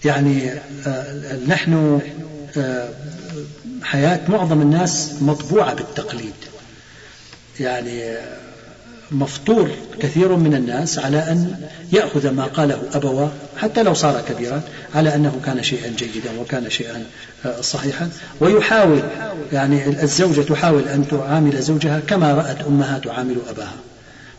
يعني 0.05 0.51
آه، 0.87 1.37
نحن 1.47 1.99
آه، 2.57 2.89
حياة 3.83 4.19
معظم 4.27 4.61
الناس 4.61 5.11
مطبوعة 5.21 5.73
بالتقليد. 5.73 6.33
يعني 7.59 8.17
مفطور 9.13 9.69
كثير 9.99 10.35
من 10.35 10.53
الناس 10.53 10.99
على 10.99 11.17
أن 11.17 11.55
يأخذ 11.91 12.29
ما 12.29 12.43
قاله 12.43 12.81
أبواه 12.93 13.31
حتى 13.57 13.83
لو 13.83 13.93
صار 13.93 14.21
كبيرا 14.29 14.61
على 14.95 15.15
أنه 15.15 15.41
كان 15.45 15.63
شيئا 15.63 15.89
جيدا 15.97 16.29
وكان 16.41 16.69
شيئا 16.69 17.03
آه، 17.45 17.61
صحيحا. 17.61 18.09
ويحاول 18.39 18.99
يعني 19.53 19.87
الزوجة 20.03 20.41
تحاول 20.41 20.87
أن 20.87 21.07
تعامل 21.07 21.61
زوجها 21.61 21.99
كما 22.07 22.33
رأت 22.33 22.57
أمها 22.67 22.99
تعامل 22.99 23.35
أباها. 23.49 23.75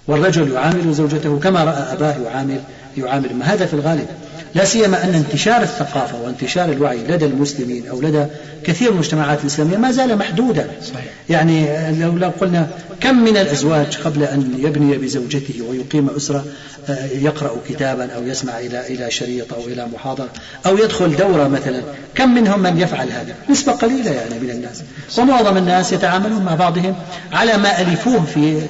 والرجل 0.06 0.52
يعامل 0.52 0.94
زوجته 0.94 1.38
كما 1.38 1.64
رأى 1.64 1.92
أباه 1.92 2.14
يعامل 2.24 2.60
يعامل. 2.96 3.34
ما 3.34 3.44
هذا 3.44 3.66
في 3.66 3.74
الغالب؟ 3.74 4.06
لا 4.54 4.64
سيما 4.64 5.04
أن 5.04 5.14
انتشار 5.14 5.62
الثقافة 5.62 6.20
وانتشار 6.20 6.72
الوعي 6.72 6.98
لدى 6.98 7.24
المسلمين 7.24 7.88
أو 7.88 8.00
لدى 8.00 8.26
كثير 8.64 8.88
من 8.88 8.94
المجتمعات 8.94 9.40
الإسلامية 9.40 9.76
ما 9.76 9.90
زال 9.90 10.18
محدودا. 10.18 10.68
صحيح. 10.82 11.04
يعني 11.30 11.66
لو 12.00 12.12
لو 12.18 12.30
قلنا 12.40 12.68
كم 13.00 13.24
من 13.24 13.36
الأزواج 13.36 13.96
قبل 13.96 14.22
أن 14.22 14.54
يبني 14.58 14.98
بزوجته 14.98 15.62
ويقيم 15.68 16.10
أسرة 16.16 16.44
آه، 16.88 17.06
يقرأ 17.06 17.56
كتابا 17.68 18.12
أو 18.12 18.26
يسمع 18.26 18.58
إلى 18.58 18.86
إلى 18.86 19.10
شريط 19.10 19.54
أو 19.54 19.60
إلى 19.66 19.86
محاضرة 19.94 20.28
أو 20.66 20.78
يدخل 20.78 21.16
دورة 21.16 21.48
مثلا 21.48 21.82
كم 22.14 22.34
منهم 22.34 22.60
من 22.60 22.80
يفعل 22.80 23.08
هذا؟ 23.10 23.34
نسبة 23.50 23.72
قليلة 23.72 24.10
يعني 24.10 24.38
من 24.38 24.50
الناس. 24.50 24.82
ومعظم 25.18 25.56
الناس 25.56 25.92
يتعاملون 25.92 26.42
مع 26.42 26.54
بعضهم 26.54 26.94
على 27.32 27.56
ما 27.56 27.80
ألفوه 27.80 28.24
في 28.24 28.60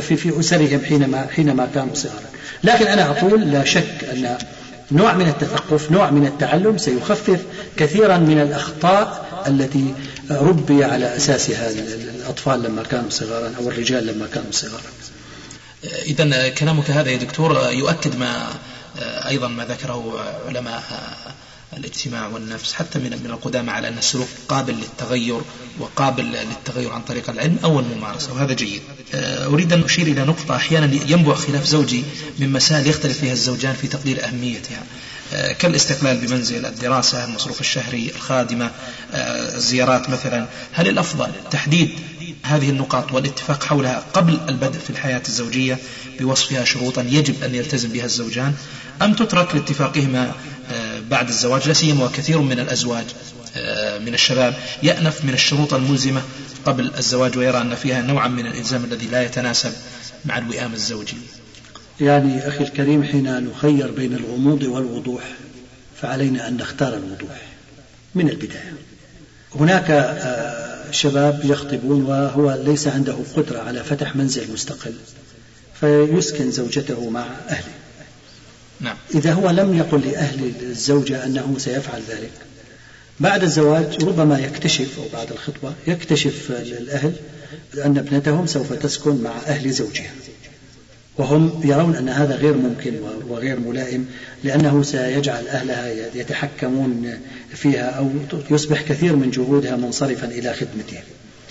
في 0.00 0.16
في 0.16 0.40
أسرهم 0.40 0.80
حينما 0.88 1.26
حينما 1.36 1.68
كانوا 1.74 1.94
صغارا 1.94 2.34
لكن 2.64 2.86
أنا 2.86 3.10
أقول 3.10 3.40
لا 3.40 3.64
شك 3.64 4.04
أن 4.12 4.36
نوع 4.92 5.14
من 5.14 5.28
التثقف 5.28 5.90
نوع 5.90 6.10
من 6.10 6.26
التعلم 6.26 6.78
سيخفف 6.78 7.40
كثيرا 7.76 8.16
من 8.18 8.40
الأخطاء 8.40 9.24
التي 9.46 9.94
ربي 10.30 10.84
على 10.84 11.16
أساسها 11.16 11.70
الأطفال 11.70 12.62
لما 12.62 12.82
كانوا 12.82 13.10
صغارا 13.10 13.52
أو 13.58 13.68
الرجال 13.68 14.06
لما 14.06 14.26
كانوا 14.34 14.52
صغارا 14.52 14.90
إذا 15.84 16.48
كلامك 16.48 16.90
هذا 16.90 17.10
يا 17.10 17.16
دكتور 17.16 17.70
يؤكد 17.70 18.16
ما 18.16 18.46
أيضا 19.02 19.48
ما 19.48 19.64
ذكره 19.64 20.24
علماء 20.48 20.82
الاجتماع 21.76 22.26
والنفس 22.26 22.72
حتى 22.72 22.98
من 22.98 23.18
من 23.24 23.30
القدامى 23.30 23.70
على 23.70 23.88
أن 23.88 23.98
السلوك 23.98 24.28
قابل 24.48 24.74
للتغير 24.74 25.40
وقابل 25.78 26.24
للتغير 26.24 26.92
عن 26.92 27.02
طريق 27.02 27.30
العلم 27.30 27.56
أو 27.64 27.80
الممارسة 27.80 28.32
وهذا 28.32 28.52
جيد. 28.52 28.82
آه، 29.14 29.46
أريد 29.46 29.72
أن 29.72 29.82
أشير 29.82 30.06
إلى 30.06 30.24
نقطة 30.24 30.56
أحيانا 30.56 30.90
ينبع 31.08 31.34
خلاف 31.34 31.64
زوجي 31.64 32.02
من 32.38 32.52
مسائل 32.52 32.86
يختلف 32.86 33.18
فيها 33.18 33.32
الزوجان 33.32 33.74
في 33.74 33.86
تقدير 33.86 34.24
أهميتها. 34.24 34.82
آه، 35.32 35.52
كالاستقلال 35.52 36.16
بمنزل 36.16 36.66
الدراسة 36.66 37.24
المصروف 37.24 37.60
الشهري 37.60 38.10
الخادمة 38.16 38.70
آه، 39.12 39.56
الزيارات 39.56 40.10
مثلا 40.10 40.46
هل 40.72 40.88
الأفضل 40.88 41.30
تحديد 41.50 41.90
هذه 42.44 42.70
النقاط 42.70 43.12
والاتفاق 43.12 43.64
حولها 43.64 44.04
قبل 44.14 44.38
البدء 44.48 44.78
في 44.78 44.90
الحياة 44.90 45.22
الزوجية 45.28 45.78
بوصفها 46.20 46.64
شروطا 46.64 47.02
يجب 47.02 47.42
أن 47.44 47.54
يلتزم 47.54 47.88
بها 47.88 48.04
الزوجان 48.04 48.54
أم 49.02 49.14
تترك 49.14 49.54
لاتفاقهما 49.54 50.32
بعد 51.10 51.28
الزواج 51.28 51.68
لا 51.68 51.74
سيما 51.74 52.04
وكثير 52.04 52.40
من 52.40 52.60
الأزواج 52.60 53.04
آه، 53.56 53.98
من 53.98 54.14
الشباب 54.14 54.54
يأنف 54.82 55.24
من 55.24 55.34
الشروط 55.34 55.74
الملزمة 55.74 56.22
قبل 56.64 56.92
الزواج 56.98 57.38
ويرى 57.38 57.60
أن 57.60 57.74
فيها 57.74 58.02
نوعا 58.02 58.28
من 58.28 58.46
الإلزام 58.46 58.84
الذي 58.84 59.06
لا 59.06 59.22
يتناسب 59.22 59.72
مع 60.24 60.38
الوئام 60.38 60.74
الزوجي. 60.74 61.16
يعني 62.00 62.48
أخي 62.48 62.64
الكريم 62.64 63.04
حين 63.04 63.44
نخير 63.44 63.90
بين 63.90 64.14
الغموض 64.14 64.62
والوضوح 64.62 65.22
فعلينا 66.02 66.48
أن 66.48 66.56
نختار 66.56 66.94
الوضوح 66.94 67.42
من 68.14 68.28
البداية. 68.28 68.74
هناك 69.54 69.90
آه، 69.90 70.90
شباب 70.90 71.40
يخطبون 71.44 72.02
وهو 72.02 72.58
ليس 72.64 72.88
عنده 72.88 73.16
قدرة 73.36 73.58
على 73.58 73.84
فتح 73.84 74.16
منزل 74.16 74.52
مستقل 74.52 74.94
فيسكن 75.80 76.50
زوجته 76.50 77.10
مع 77.10 77.26
أهله. 77.48 77.83
نعم. 78.84 78.96
إذا 79.14 79.32
هو 79.32 79.50
لم 79.50 79.74
يقل 79.74 80.00
لأهل 80.00 80.52
الزوجة 80.62 81.24
أنه 81.24 81.54
سيفعل 81.58 82.02
ذلك 82.08 82.30
بعد 83.20 83.42
الزواج 83.42 84.04
ربما 84.04 84.38
يكتشف 84.38 84.98
أو 84.98 85.04
بعد 85.12 85.32
الخطبة 85.32 85.72
يكتشف 85.86 86.50
الأهل 86.50 87.12
أن 87.84 87.98
ابنتهم 87.98 88.46
سوف 88.46 88.72
تسكن 88.72 89.22
مع 89.22 89.30
أهل 89.46 89.70
زوجها 89.70 90.10
وهم 91.18 91.60
يرون 91.64 91.96
أن 91.96 92.08
هذا 92.08 92.34
غير 92.34 92.54
ممكن 92.54 92.94
وغير 93.28 93.60
ملائم 93.60 94.06
لأنه 94.44 94.82
سيجعل 94.82 95.46
أهلها 95.46 95.88
يتحكمون 96.14 97.18
فيها 97.54 97.90
أو 97.90 98.10
يصبح 98.50 98.82
كثير 98.82 99.16
من 99.16 99.30
جهودها 99.30 99.76
منصرفا 99.76 100.26
إلى 100.26 100.54
خدمتهم 100.54 101.02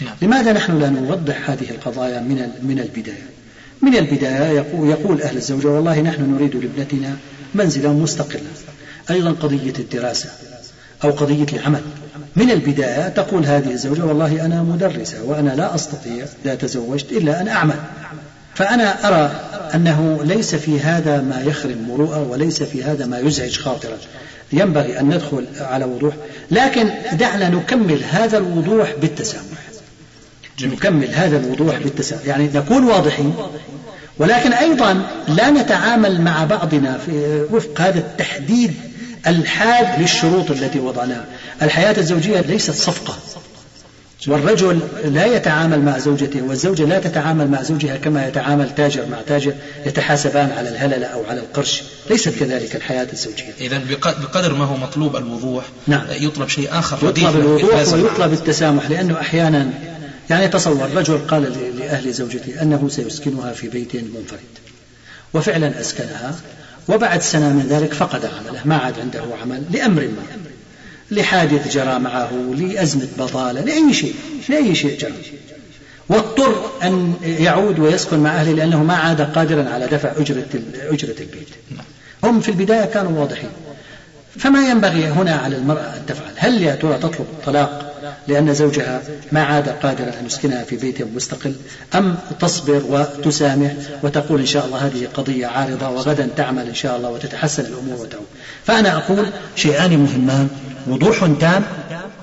نعم. 0.01 0.15
لماذا 0.21 0.53
نحن 0.53 0.79
لا 0.79 0.89
نوضح 0.89 1.49
هذه 1.49 1.69
القضايا 1.69 2.19
من 2.19 2.49
من 2.63 2.79
البداية 2.79 3.33
من 3.81 3.95
البداية 3.95 4.65
يقول, 4.83 5.21
أهل 5.21 5.37
الزوجة 5.37 5.67
والله 5.67 6.01
نحن 6.01 6.33
نريد 6.33 6.55
لابنتنا 6.55 7.15
منزلا 7.55 7.89
مستقلا 7.89 8.41
أيضا 9.11 9.31
قضية 9.31 9.73
الدراسة 9.79 10.29
أو 11.03 11.11
قضية 11.11 11.45
العمل. 11.53 11.81
من 12.35 12.51
البداية 12.51 13.09
تقول 13.09 13.45
هذه 13.45 13.71
الزوجة 13.71 14.05
والله 14.05 14.45
أنا 14.45 14.63
مدرسة 14.63 15.23
وأنا 15.23 15.49
لا 15.49 15.75
أستطيع 15.75 16.25
إذا 16.45 16.55
تزوجت 16.55 17.11
إلا 17.11 17.41
أن 17.41 17.47
أعمل. 17.47 17.79
فأنا 18.55 19.07
أرى 19.07 19.31
أنه 19.75 20.19
ليس 20.23 20.55
في 20.55 20.79
هذا 20.79 21.21
ما 21.21 21.41
يخرم 21.41 21.89
مروءة 21.89 22.27
وليس 22.29 22.63
في 22.63 22.83
هذا 22.83 23.05
ما 23.05 23.19
يزعج 23.19 23.57
خاطرا. 23.57 23.97
ينبغي 24.53 24.99
أن 24.99 25.05
ندخل 25.05 25.45
على 25.59 25.85
وضوح 25.85 26.13
لكن 26.51 26.89
دعنا 27.13 27.49
نكمل 27.49 28.03
هذا 28.03 28.37
الوضوح 28.37 28.93
بالتسامح. 29.01 29.62
جميل. 30.59 30.73
نكمل 30.73 31.15
هذا 31.15 31.37
الوضوح 31.37 31.77
بالتسامح 31.77 32.25
يعني 32.25 32.49
نكون 32.53 32.83
واضحين. 32.83 33.33
ولكن 34.17 34.53
أيضا 34.53 35.05
لا 35.27 35.49
نتعامل 35.49 36.21
مع 36.21 36.43
بعضنا 36.43 36.97
في 37.05 37.45
وفق 37.51 37.81
هذا 37.81 37.99
التحديد 37.99 38.73
الحاد 39.27 40.01
للشروط 40.01 40.51
التي 40.51 40.79
وضعناها. 40.79 41.25
الحياة 41.61 41.97
الزوجية 41.97 42.41
ليست 42.41 42.71
صفقة. 42.71 43.17
والرجل 44.27 44.79
لا 45.05 45.25
يتعامل 45.25 45.81
مع 45.81 45.97
زوجته 45.97 46.41
والزوجة 46.41 46.83
لا 46.83 46.99
تتعامل 46.99 47.47
مع 47.47 47.61
زوجها 47.61 47.97
كما 47.97 48.27
يتعامل 48.27 48.75
تاجر 48.75 49.05
مع 49.11 49.17
تاجر 49.27 49.53
يتحاسبان 49.85 50.51
على 50.57 50.69
الهللة 50.69 51.07
أو 51.07 51.23
على 51.29 51.39
القرش. 51.39 51.83
ليست 52.09 52.29
كذلك 52.39 52.75
الحياة 52.75 53.07
الزوجية. 53.13 53.53
إذا 53.61 53.81
بقدر 54.21 54.53
ما 54.53 54.65
هو 54.65 54.77
مطلوب 54.77 55.15
الوضوح 55.15 55.63
نعم. 55.87 56.01
يطلب 56.11 56.49
شيء 56.49 56.69
آخر 56.71 56.97
يطلب 57.09 57.35
الوضوح 57.35 57.93
ويطلب 57.93 58.33
التسامح 58.33 58.89
لأنه 58.89 59.19
أحيانا 59.21 59.69
يعني 60.29 60.47
تصور 60.47 60.89
رجل 60.95 61.17
قال 61.17 61.77
لأهل 61.79 62.13
زوجته 62.13 62.61
أنه 62.61 62.89
سيسكنها 62.89 63.53
في 63.53 63.67
بيت 63.69 63.95
منفرد 63.95 64.39
وفعلا 65.33 65.81
أسكنها 65.81 66.35
وبعد 66.89 67.21
سنة 67.21 67.49
من 67.49 67.67
ذلك 67.69 67.93
فقد 67.93 68.25
عمله 68.25 68.59
ما 68.65 68.77
عاد 68.77 68.99
عنده 68.99 69.23
عمل 69.41 69.63
لأمر 69.71 70.01
ما 70.01 70.23
لحادث 71.11 71.73
جرى 71.73 71.99
معه 71.99 72.31
لأزمة 72.57 73.07
بطالة 73.17 73.61
لأي 73.61 73.93
شيء 73.93 74.13
لأي 74.49 74.75
شيء 74.75 74.99
جرى. 74.99 75.13
واضطر 76.09 76.71
أن 76.83 77.13
يعود 77.23 77.79
ويسكن 77.79 78.19
مع 78.19 78.35
أهله 78.35 78.51
لأنه 78.51 78.83
ما 78.83 78.95
عاد 78.95 79.21
قادرا 79.21 79.69
على 79.69 79.87
دفع 79.87 80.11
أجرة 80.17 80.45
أجرة 80.89 81.15
البيت. 81.19 81.49
هم 82.23 82.39
في 82.39 82.49
البداية 82.49 82.85
كانوا 82.85 83.19
واضحين. 83.19 83.49
فما 84.39 84.69
ينبغي 84.69 85.05
هنا 85.05 85.35
على 85.35 85.55
المرأة 85.57 85.97
أن 85.97 86.05
تفعل؟ 86.07 86.31
هل 86.35 86.61
يا 86.61 86.75
ترى 86.75 86.97
تطلب 86.97 87.27
الطلاق 87.39 87.92
لأن 88.27 88.53
زوجها 88.53 89.01
ما 89.31 89.43
عاد 89.43 89.69
قادرا 89.69 90.19
أن 90.19 90.25
يسكنها 90.25 90.63
في 90.63 90.75
بيت 90.75 91.01
مستقل 91.01 91.55
أم 91.95 92.15
تصبر 92.39 92.81
وتسامح 92.89 93.73
وتقول 94.03 94.39
إن 94.39 94.45
شاء 94.45 94.65
الله 94.65 94.77
هذه 94.77 95.07
قضية 95.13 95.47
عارضة 95.47 95.89
وغدا 95.89 96.29
تعمل 96.37 96.67
إن 96.67 96.75
شاء 96.75 96.97
الله 96.97 97.09
وتتحسن 97.09 97.65
الأمور 97.65 98.01
وتعود. 98.01 98.25
فأنا 98.65 98.97
أقول 98.97 99.25
شيئان 99.55 99.97
مهمان 99.97 100.49
وضوح 100.87 101.27
تام 101.41 101.63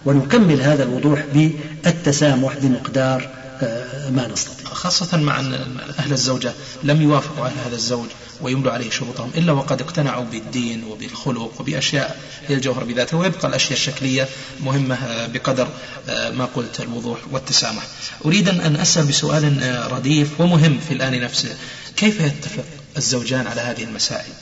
ونكمل 0.07 0.61
هذا 0.61 0.83
الوضوح 0.83 1.25
بالتسامح 1.35 2.53
بمقدار 2.63 3.29
آه، 3.63 4.11
ما 4.11 4.29
نستطيع. 4.33 4.60
خاصة 4.81 5.17
مع 5.17 5.41
أن 5.41 5.77
أهل 5.99 6.13
الزوجة 6.13 6.53
لم 6.83 7.03
يوافقوا 7.03 7.47
أهل 7.47 7.59
هذا 7.67 7.75
الزوج 7.75 8.09
ويملوا 8.41 8.73
عليه 8.73 8.91
شروطهم 8.91 9.31
إلا 9.37 9.53
وقد 9.53 9.81
اقتنعوا 9.81 10.25
بالدين 10.25 10.85
وبالخلق 10.85 11.61
وبأشياء 11.61 12.21
هي 12.49 12.55
الجوهر 12.55 12.85
بذاتها 12.85 13.17
ويبقى 13.17 13.49
الأشياء 13.49 13.73
الشكلية 13.73 14.29
مهمة 14.61 14.95
آه، 14.95 15.27
بقدر 15.27 15.69
آه، 16.09 16.31
ما 16.31 16.45
قلت 16.45 16.81
الوضوح 16.81 17.19
والتسامح. 17.31 17.83
أريد 18.25 18.49
أن 18.49 18.77
أسأل 18.77 19.07
بسؤال 19.07 19.93
رديف 19.93 20.41
ومهم 20.41 20.81
في 20.89 20.95
الآن 20.95 21.21
نفسه. 21.21 21.57
كيف 21.97 22.21
يتفق 22.21 22.65
الزوجان 22.97 23.47
على 23.47 23.61
هذه 23.61 23.85
المسائل؟ 23.85 24.33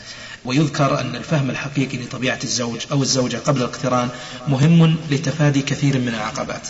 ويذكر 0.44 1.00
أن 1.00 1.16
الفهم 1.16 1.50
الحقيقي 1.50 1.98
لطبيعة 1.98 2.38
الزوج 2.44 2.80
أو 2.92 3.02
الزوجة 3.02 3.36
قبل 3.36 3.58
الاقتران 3.60 4.08
مهم 4.48 4.96
لتفادي 5.10 5.62
كثير 5.62 5.98
من 5.98 6.08
العقبات. 6.08 6.68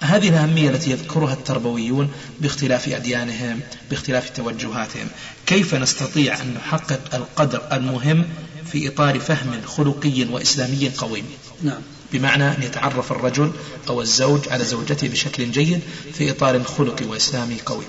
هذه 0.00 0.28
الأهمية 0.28 0.70
التي 0.70 0.90
يذكرها 0.90 1.32
التربويون 1.32 2.10
باختلاف 2.40 2.88
أديانهم 2.88 3.60
باختلاف 3.90 4.30
توجهاتهم. 4.30 5.08
كيف 5.46 5.74
نستطيع 5.74 6.40
أن 6.40 6.54
نحقق 6.54 7.14
القدر 7.14 7.62
المهم 7.72 8.24
في 8.72 8.88
إطار 8.88 9.20
فهم 9.20 9.62
خلقي 9.66 10.24
وإسلامي 10.24 10.90
قويم؟ 10.98 11.24
نعم. 11.62 11.80
بمعنى 12.12 12.48
أن 12.48 12.62
يتعرف 12.62 13.12
الرجل 13.12 13.52
أو 13.88 14.00
الزوج 14.00 14.48
على 14.48 14.64
زوجته 14.64 15.08
بشكل 15.08 15.50
جيد 15.50 15.80
في 16.14 16.30
إطار 16.30 16.62
خلقي 16.62 17.04
وإسلامي 17.04 17.56
قوي. 17.66 17.84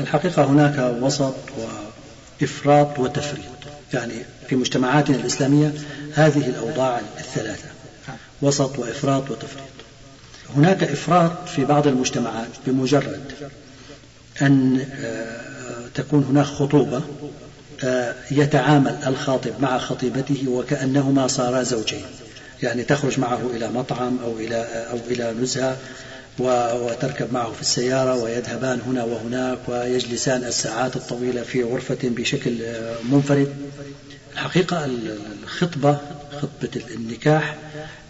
الحقيقة 0.00 0.44
هناك 0.44 0.96
وسط 1.00 1.34
وإفراط 2.40 2.98
وتفريط. 2.98 3.42
يعني 3.92 4.14
في 4.48 4.56
مجتمعاتنا 4.56 5.16
الإسلامية 5.16 5.74
هذه 6.14 6.46
الأوضاع 6.46 7.00
الثلاثة 7.18 7.68
وسط 8.42 8.78
وإفراط 8.78 9.30
وتفريط. 9.30 9.81
هناك 10.56 10.82
إفراط 10.82 11.48
في 11.48 11.64
بعض 11.64 11.86
المجتمعات 11.86 12.48
بمجرد 12.66 13.32
أن 14.42 14.86
آه، 15.00 15.88
تكون 15.94 16.24
هناك 16.30 16.46
خطوبة 16.46 17.02
آه، 17.84 18.14
يتعامل 18.30 18.96
الخاطب 19.06 19.52
مع 19.60 19.78
خطيبته 19.78 20.44
وكأنهما 20.48 21.26
صارا 21.26 21.62
زوجين. 21.62 22.02
يعني 22.62 22.84
تخرج 22.84 23.20
معه 23.20 23.50
إلى 23.54 23.68
مطعم 23.68 24.18
أو 24.24 24.38
إلى 24.38 24.86
أو 24.90 24.98
إلى 25.10 25.34
نزهة 25.42 25.76
وتركب 26.38 27.32
معه 27.32 27.52
في 27.52 27.60
السيارة 27.60 28.14
ويذهبان 28.14 28.80
هنا 28.86 29.04
وهناك 29.04 29.58
ويجلسان 29.68 30.44
الساعات 30.44 30.96
الطويلة 30.96 31.42
في 31.42 31.62
غرفة 31.62 31.98
بشكل 32.02 32.62
آه، 32.62 32.96
منفرد. 33.10 33.54
الحقيقة 34.32 34.84
الخطبة 34.84 35.98
خطبة 36.42 36.80
النكاح 36.94 37.56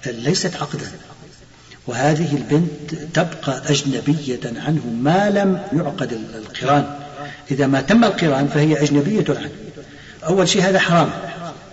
ليست 0.07 0.57
عقدا. 0.57 0.91
وهذه 1.87 2.37
البنت 2.37 2.95
تبقى 3.15 3.63
أجنبية 3.71 4.41
عنه 4.67 4.81
ما 5.03 5.31
لم 5.31 5.61
يعقد 5.73 6.19
القران. 6.35 6.85
إذا 7.51 7.67
ما 7.67 7.81
تم 7.81 8.05
القران 8.05 8.49
فهي 8.49 8.83
أجنبية 8.83 9.25
عنه. 9.29 9.51
أول 10.27 10.49
شيء 10.49 10.63
هذا 10.63 10.79
حرام. 10.79 11.11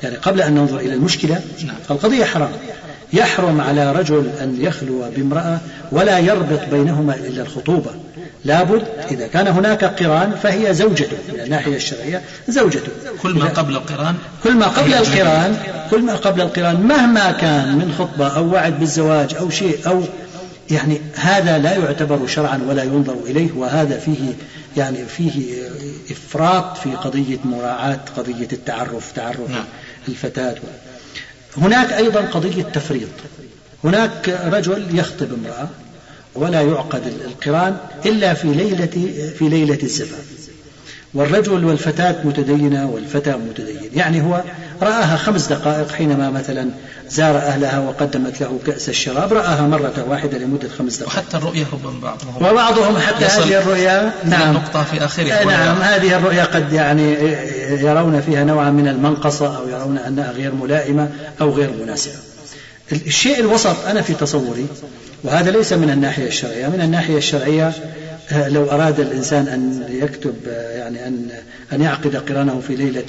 يعني 0.04 0.16
قبل 0.16 0.42
أن 0.42 0.54
ننظر 0.54 0.80
إلى 0.80 0.94
المشكلة. 0.94 1.42
القضية 1.92 2.26
حرام. 2.26 2.52
يحرم 3.14 3.62
على 3.62 3.92
رجل 3.92 4.30
أن 4.42 4.58
يخلو 4.62 5.12
بامرأة 5.16 5.60
ولا 5.92 6.20
يربط 6.20 6.60
بينهما 6.72 7.16
إلا 7.16 7.42
الخطوبة. 7.42 7.92
لابد 8.46 8.84
إذا 9.12 9.28
كان 9.28 9.48
هناك 9.48 9.84
قران 9.84 10.32
فهي 10.44 10.74
زوجته 10.74 11.18
من 11.34 11.40
الناحية 11.40 11.76
الشرعية 11.76 12.22
زوجته 12.48 12.92
كل 13.22 13.34
ما 13.34 13.46
قبل 13.46 13.76
القران 13.76 14.16
كل 14.44 14.56
ما 14.56 14.68
قبل 14.68 14.94
القران 14.94 15.58
كل 15.92 16.02
ما 16.02 16.16
قبل 16.16 16.42
القران 16.42 16.82
مهما 16.82 17.32
كان 17.32 17.76
من 17.76 17.96
خطبة 18.00 18.28
أو 18.28 18.54
وعد 18.54 18.80
بالزواج 18.80 19.36
أو 19.36 19.50
شيء 19.50 19.80
أو 19.88 20.04
يعني 20.72 21.02
هذا 21.16 21.58
لا 21.58 21.76
يعتبر 21.76 22.28
شرعا 22.28 22.60
ولا 22.68 22.84
ينظر 22.84 23.16
إليه 23.26 23.50
وهذا 23.56 24.00
فيه 24.00 24.34
يعني 24.78 25.06
فيه 25.06 25.64
إفراط 26.12 26.78
في 26.78 26.90
قضية 26.90 27.40
مراعاة 27.46 28.00
قضية 28.18 28.48
التعرف 28.54 29.12
تعرف 29.12 29.50
نعم. 29.50 29.66
الفتاة. 30.08 30.56
هناك 31.58 31.94
أيضا 31.94 32.22
قضية 32.22 32.64
تفريط. 32.64 33.10
هناك 33.84 34.40
رجل 34.52 35.00
يخطب 35.00 35.34
امرأة 35.34 35.70
ولا 36.40 36.62
يعقد 36.62 37.02
القران 37.26 37.78
إلا 38.06 38.34
في 38.34 38.48
ليلة 38.48 38.86
في 39.40 39.50
ليلة 39.50 39.80
الزفاف 39.84 40.40
والرجل 41.14 41.66
والفتاة 41.66 42.16
متدينة 42.24 42.90
والفتى 42.90 43.32
متدين. 43.32 43.90
يعني 43.96 44.22
هو 44.22 44.44
رآها 44.82 45.18
خمس 45.18 45.48
دقائق 45.48 45.92
حينما 45.92 46.30
مثلا 46.30 46.70
زار 47.10 47.38
أهلها 47.38 47.80
وقدمت 47.80 48.42
له 48.42 48.60
كأس 48.66 48.90
الشراب 48.90 49.34
رآها 49.34 49.62
مرة 49.62 50.06
واحدة 50.10 50.38
لمدة 50.38 50.70
خمس 50.80 50.98
دقائق. 50.98 51.10
وحتى 51.10 51.38
الرؤية 51.38 51.66
ربما 51.74 52.00
بعضهم. 52.02 52.36
وبعضهم 52.36 52.98
حتى 52.98 53.26
هذه 53.26 53.62
الرؤيا 53.62 54.14
نعم. 54.26 54.50
النقطة 54.50 54.84
في 54.84 55.06
آخرها 55.06 55.46
نعم 55.46 55.82
هذه 55.82 56.18
الرؤيا 56.18 56.44
قد 56.44 56.74
يعني 56.74 57.14
يرون 57.70 58.22
فيها 58.22 58.44
نوعا 58.44 58.70
من 58.70 58.88
المنقصة 58.88 59.58
أو 59.58 59.70
يرون 59.70 59.98
أنها 59.98 60.32
غير 60.32 60.56
ملائمة 60.56 61.10
أو 61.42 61.50
غير 61.50 61.70
مناسبة. 61.84 62.14
الشيء 62.92 63.40
الوسط 63.40 63.86
أنا 63.86 64.02
في 64.02 64.14
تصوري 64.14 64.68
وهذا 65.24 65.52
ليس 65.52 65.74
من 65.74 65.90
الناحية 65.90 66.28
الشرعية. 66.28 66.68
من 66.68 66.82
الناحية 66.82 67.18
الشرعية 67.18 67.74
آه، 68.32 68.50
لو 68.50 68.72
أراد 68.72 69.00
الإنسان 69.00 69.48
أن 69.48 69.84
يكتب 69.90 70.36
آه، 70.48 70.78
يعني 70.78 71.08
أن 71.08 71.30
أن 71.74 71.82
يعقد 71.82 72.16
قرانه 72.16 72.62
في 72.68 72.76
ليلة 72.76 73.04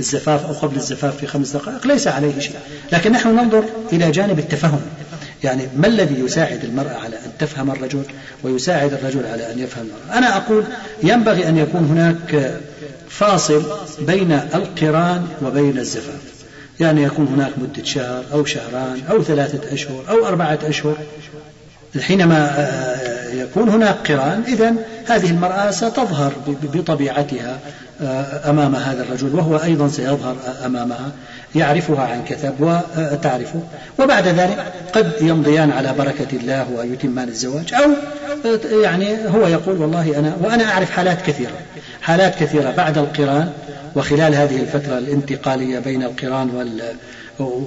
الزفاف 0.00 0.46
أو 0.46 0.52
قبل 0.52 0.76
الزفاف 0.76 1.16
في 1.16 1.26
خمس 1.26 1.50
دقائق 1.50 1.86
ليس 1.86 2.08
عليه 2.08 2.38
شيء. 2.38 2.56
لكن 2.92 3.12
نحن 3.12 3.28
ننظر 3.36 3.64
إلى 3.92 4.10
جانب 4.10 4.38
التفهم. 4.38 4.80
يعني 5.44 5.62
ما 5.76 5.86
الذي 5.86 6.20
يساعد 6.20 6.64
المرأة 6.64 6.94
على 6.94 7.16
أن 7.16 7.30
تفهم 7.38 7.70
الرجل 7.70 8.02
ويساعد 8.42 8.92
الرجل 8.92 9.26
على 9.26 9.52
أن 9.52 9.58
يفهم 9.58 9.86
المرأة؟ 9.86 10.18
أنا 10.18 10.36
أقول 10.36 10.64
ينبغي 11.02 11.48
أن 11.48 11.56
يكون 11.56 11.84
هناك 11.84 12.60
فاصل 13.08 13.62
بين 14.00 14.32
القران 14.32 15.26
وبين 15.42 15.78
الزفاف. 15.78 16.39
يعني 16.80 17.02
يكون 17.02 17.26
هناك 17.26 17.50
مدة 17.58 17.84
شهر 17.84 18.24
أو 18.32 18.44
شهران 18.44 19.00
أو 19.10 19.22
ثلاثة 19.22 19.74
أشهر 19.74 20.04
أو 20.10 20.26
أربعة 20.26 20.58
أشهر. 20.64 20.96
حينما 22.00 22.50
آه، 22.58 23.32
يكون 23.34 23.68
هناك 23.68 24.12
قران 24.12 24.42
إذا 24.48 24.74
هذه 25.06 25.30
المرأة 25.30 25.70
ستظهر 25.70 26.32
بطبيعتها 26.74 27.58
آه، 28.02 28.50
أمام 28.50 28.76
هذا 28.76 29.02
الرجل 29.02 29.34
وهو 29.34 29.56
أيضا 29.56 29.88
سيظهر 29.88 30.36
أمامها. 30.66 31.12
يعرفها 31.54 32.06
عن 32.06 32.24
كثب 32.24 32.54
وتعرفه 32.60 33.62
وبعد 33.98 34.28
ذلك 34.28 34.72
قد 34.92 35.12
يمضيان 35.20 35.70
على 35.70 35.94
بركة 35.98 36.36
الله 36.36 36.70
ويتمان 36.70 37.28
الزواج 37.28 37.74
أو 37.74 37.90
آه، 38.44 38.82
يعني 38.82 39.16
هو 39.28 39.46
يقول 39.46 39.76
والله 39.76 40.18
أنا 40.18 40.36
وأنا 40.40 40.72
أعرف 40.72 40.90
حالات 40.90 41.22
كثيرة. 41.26 41.52
حالات 42.02 42.34
كثيرة 42.34 42.70
بعد 42.70 42.98
القران 42.98 43.52
وخلال 43.96 44.34
هذه 44.34 44.56
الفترة 44.56 44.98
الانتقالية 44.98 45.78
بين 45.78 46.02
القرآن 46.02 46.72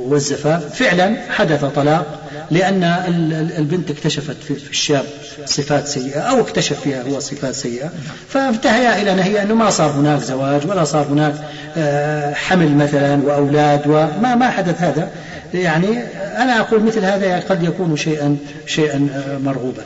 والزفاف 0.08 0.76
فعلا 0.76 1.16
حدث 1.30 1.66
طلاق 1.66 2.20
لأن 2.52 2.84
البنت 3.58 3.92
اكتشفت 3.92 4.44
في 4.44 4.70
الشاب 4.70 5.06
صفات 5.46 5.88
سيئة 5.88 6.20
أو 6.20 6.40
اكتشف 6.42 6.80
فيها 6.80 7.04
هو 7.04 7.20
صفات 7.20 7.56
سيئة 7.56 7.92
فانتهيا 8.30 9.02
إلى 9.02 9.16
نهي 9.16 9.42
أنه 9.42 9.56
ما 9.56 9.70
صار 9.70 9.92
هناك 9.92 10.22
زواج 10.22 10.68
ولا 10.68 10.84
صار 10.84 11.06
هناك 11.06 11.34
آه، 11.78 12.34
حمل 12.34 12.76
مثلا 12.76 13.24
وأولاد 13.24 13.88
وما 13.88 14.36
ما 14.36 14.50
حدث 14.50 14.82
هذا. 14.82 15.10
يعني 15.54 16.00
أنا 16.38 16.60
أقول 16.60 16.84
مثل 16.84 17.06
هذا 17.06 17.40
قد 17.40 17.64
يكون 17.64 17.98
شيئا 17.98 18.38
شيئا 18.66 19.08
آه، 19.16 19.38
مرغوبا. 19.38 19.84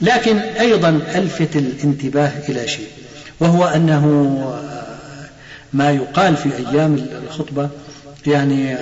لكن 0.00 0.38
أيضا 0.38 1.00
ألفت 1.14 1.56
الانتباه 1.56 2.30
إلى 2.48 2.68
شيء 2.68 2.88
وهو 3.40 3.64
أنه 3.64 4.04
آه، 4.44 4.81
ما 5.72 5.90
يقال 5.90 6.36
في 6.36 6.50
أيام 6.56 7.06
الخطبة 7.26 7.68
يعني 8.26 8.76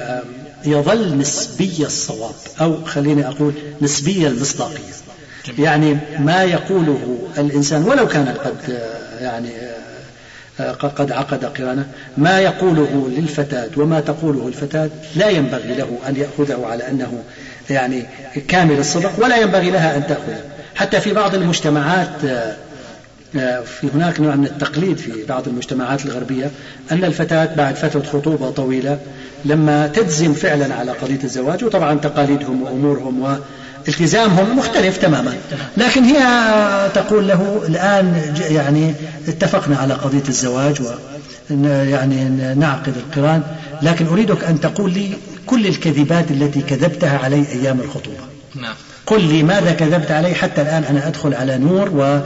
يظل 0.65 1.19
نسبي 1.19 1.87
الصواب 1.87 2.35
أو 2.61 2.85
خليني 2.85 3.29
أقول 3.29 3.53
نسبي 3.83 4.27
المصداقية. 4.27 4.79
يعني 5.59 5.99
ما 6.19 6.43
يقوله 6.43 7.19
الإنسان 7.39 7.85
ولو 7.85 8.09
كان 8.09 8.29
قد 8.29 8.81
يعني 9.21 9.51
قد 10.79 11.13
عقد 11.13 11.45
قرانه 11.45 11.87
ما 12.17 12.41
يقوله 12.41 13.11
للفتاة 13.17 13.71
وما 13.77 14.01
تقوله 14.01 14.49
الفتاة 14.49 14.91
لا 15.17 15.29
ينبغي 15.29 15.75
له 15.75 15.99
أن 16.09 16.17
يأخذه 16.17 16.67
على 16.67 16.89
أنه 16.89 17.23
يعني 17.71 18.07
كامل 18.49 18.79
الصدق 18.79 19.13
ولا 19.19 19.37
ينبغي 19.37 19.71
لها 19.71 19.97
أن 19.97 20.07
تأخذه. 20.07 20.41
حتى 20.75 21.01
في 21.01 21.13
بعض 21.13 21.35
المجتمعات 21.35 22.09
في 23.65 23.91
هناك 23.95 24.21
نوع 24.21 24.35
من 24.35 24.45
التقليد 24.45 24.99
في 24.99 25.25
بعض 25.29 25.49
المجتمعات 25.49 26.05
الغربية 26.07 26.51
أن 26.93 27.05
الفتاة 27.05 27.49
بعد 27.57 27.75
فترة 27.75 28.03
خطوبة 28.03 28.51
طويلة 28.51 28.99
لما 29.45 29.87
تجزم 29.87 30.33
فعلا 30.33 30.75
على 30.75 30.93
قضية 30.93 31.19
الزواج 31.25 31.65
وطبعا 31.65 31.99
تقاليدهم 31.99 32.63
وأمورهم 32.63 33.39
والتزامهم 33.87 34.59
مختلف 34.59 34.97
تماما. 34.97 35.35
لكن 35.77 36.05
هي 36.05 36.21
تقول 36.95 37.29
له 37.29 37.63
الآن 37.69 38.35
يعني 38.51 38.95
اتفقنا 39.29 39.77
على 39.77 39.95
قضية 39.95 40.29
الزواج 40.29 40.83
و 40.83 40.91
يعني 41.65 42.25
نعقد 42.55 42.97
القران 42.97 43.43
لكن 43.83 44.07
أريدك 44.07 44.45
أن 44.45 44.61
تقول 44.61 44.93
لي 44.93 45.11
كل 45.47 45.67
الكذبات 45.67 46.31
التي 46.31 46.61
كذبتها 46.63 47.19
علي 47.19 47.45
أيام 47.53 47.81
الخطوبة. 47.81 48.25
نعم. 48.55 48.75
قل 49.11 49.25
لي 49.25 49.43
ماذا 49.43 49.73
كذبت 49.73 50.11
علي 50.11 50.35
حتى 50.35 50.63
الآن 50.63 50.85
أنا 50.85 51.09
أدخل 51.09 51.35
على 51.35 51.59
نور 51.59 51.89
و... 51.89 52.21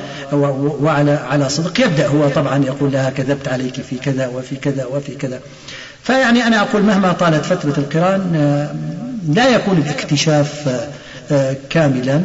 وعلى 0.85 1.11
على 1.11 1.49
صدق. 1.49 1.81
يبدأ 1.81 2.07
هو 2.07 2.29
طبعا 2.29 2.65
يقول 2.65 2.93
لها 2.93 3.11
كذبت 3.11 3.49
عليك 3.49 3.81
في 3.81 3.97
كذا 3.97 4.27
وفي 4.27 4.57
كذا 4.57 4.85
وفي 4.85 5.15
كذا. 5.15 5.41
فيعني 6.03 6.47
أنا 6.47 6.61
أقول 6.61 6.83
مهما 6.83 7.13
طالت 7.13 7.45
فترة 7.45 7.75
القران 7.79 8.33
آه، 8.37 8.75
لا 9.35 9.49
يكون 9.49 9.79
الاكتشاف 9.79 10.69
آه، 11.31 11.57
كاملا 11.71 12.17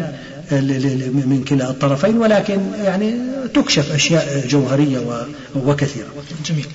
من 0.51 1.45
كلا 1.47 1.69
الطرفين 1.69 2.17
ولكن 2.17 2.59
يعني 2.83 3.15
تكشف 3.53 3.91
أشياء 3.91 4.47
جوهرية 4.47 5.25
وكثيرة. 5.55 6.07
جميل. 6.45 6.65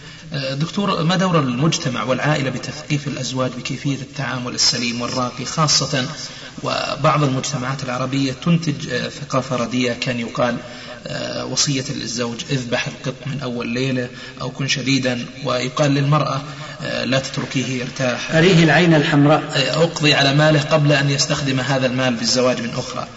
دكتور 0.52 1.02
ما 1.02 1.16
دور 1.16 1.38
المجتمع 1.38 2.02
والعائلة 2.02 2.50
بتثقيف 2.50 3.08
الأزواج 3.08 3.50
بكيفية 3.58 3.94
التعامل 3.94 4.54
السليم 4.54 5.02
والراقي 5.02 5.44
خاصة 5.44 6.04
وبعض 6.62 7.22
المجتمعات 7.22 7.82
العربية 7.82 8.32
تنتج 8.32 9.08
ثقافة 9.08 9.56
رديئة 9.56 9.94
كان 9.94 10.20
يقال 10.20 10.56
آه، 11.06 11.44
وصية 11.44 11.84
للزوج 11.90 12.44
اذبح 12.50 12.86
القط 12.86 13.14
من 13.26 13.40
أول 13.40 13.68
ليلة 13.68 14.08
أو 14.40 14.50
كن 14.50 14.68
شديدا 14.68 15.26
ويقال 15.44 15.90
للمرأة 15.90 16.42
آه، 16.82 17.04
لا 17.04 17.18
تتركيه 17.18 17.66
يرتاح. 17.66 18.34
أريه 18.34 18.64
العين 18.64 18.94
الحمراء. 18.94 19.42
آه، 19.54 19.82
أقضي 19.82 20.14
على 20.14 20.34
ماله 20.34 20.60
قبل 20.60 20.92
أن 20.92 21.10
يستخدم 21.10 21.60
هذا 21.60 21.86
المال 21.86 22.14
بالزواج 22.14 22.60
من 22.60 22.70
أخرى. 22.70 23.08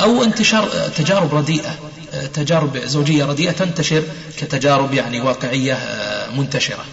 أو 0.00 0.24
انتشار 0.24 0.68
تجارب 0.96 1.34
رديئة 1.34 1.78
تجارب 2.34 2.78
زوجية 2.78 3.24
رديئة 3.24 3.52
تنتشر 3.52 4.02
كتجارب 4.36 4.94
يعني 4.94 5.20
واقعية 5.20 5.78
منتشرة. 6.36 6.84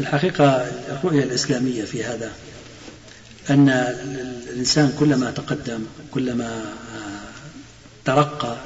الحقيقة 0.00 0.66
الرؤية 0.88 1.22
الإسلامية 1.22 1.84
في 1.84 2.04
هذا 2.04 2.32
أن 3.50 3.68
الإنسان 3.68 4.92
كلما 4.98 5.30
تقدم 5.30 5.86
كلما 6.10 6.64
ترقى 8.04 8.56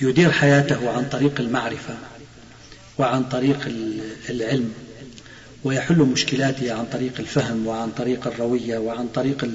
يدير 0.00 0.32
حياته 0.32 0.90
عن 0.90 1.04
طريق 1.04 1.40
المعرفة 1.40 1.94
وعن 2.98 3.24
طريق 3.24 3.58
العلم 4.30 4.72
ويحل 5.64 5.96
مشكلاته 5.96 6.72
عن 6.72 6.84
طريق 6.92 7.12
الفهم 7.18 7.66
وعن 7.66 7.90
طريق 7.90 8.26
الروية 8.26 8.78
وعن 8.78 9.08
طريق 9.08 9.48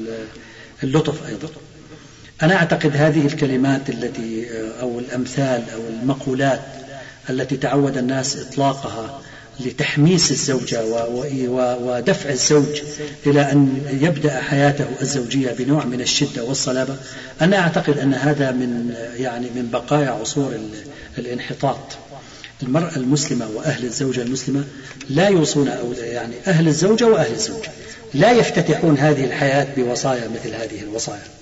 اللطف 0.83 1.27
أيضا. 1.27 1.49
أنا 2.43 2.55
أعتقد 2.55 2.95
هذه 2.95 3.25
الكلمات 3.25 3.89
التي 3.89 4.47
أو 4.81 4.99
الأمثال 4.99 5.69
أو 5.69 5.81
المقولات 5.89 6.61
التي 7.29 7.57
تعود 7.57 7.97
الناس 7.97 8.37
إطلاقها 8.37 9.21
لتحميس 9.65 10.31
الزوجة 10.31 10.83
ودفع 11.85 12.29
الزوج 12.29 12.81
إلى 13.25 13.41
أن 13.41 13.81
يبدأ 14.01 14.41
حياته 14.41 14.85
الزوجية 15.01 15.51
بنوع 15.51 15.85
من 15.85 16.01
الشدة 16.01 16.43
والصلابة. 16.43 16.95
أنا 17.41 17.59
أعتقد 17.59 17.97
أن 17.97 18.13
هذا 18.13 18.51
من 18.51 18.95
يعني 19.17 19.47
من 19.55 19.69
بقايا 19.71 20.09
عصور 20.09 20.59
الانحطاط. 21.17 21.79
المرأة 22.63 22.95
المسلمة 22.95 23.47
وأهل 23.55 23.85
الزوجة 23.85 24.21
المسلمة 24.21 24.63
لا 25.09 25.27
يوصون 25.27 25.67
أو 25.67 25.93
يعني 25.93 26.33
أهل 26.47 26.67
الزوجة 26.67 27.07
وأهل 27.07 27.31
الزوج 27.31 27.63
لا 28.13 28.31
يفتتحون 28.31 28.97
هذه 28.97 29.25
الحياة 29.25 29.67
بوصايا 29.77 30.27
مثل 30.27 30.55
هذه 30.55 30.81
الوصايا. 30.81 31.38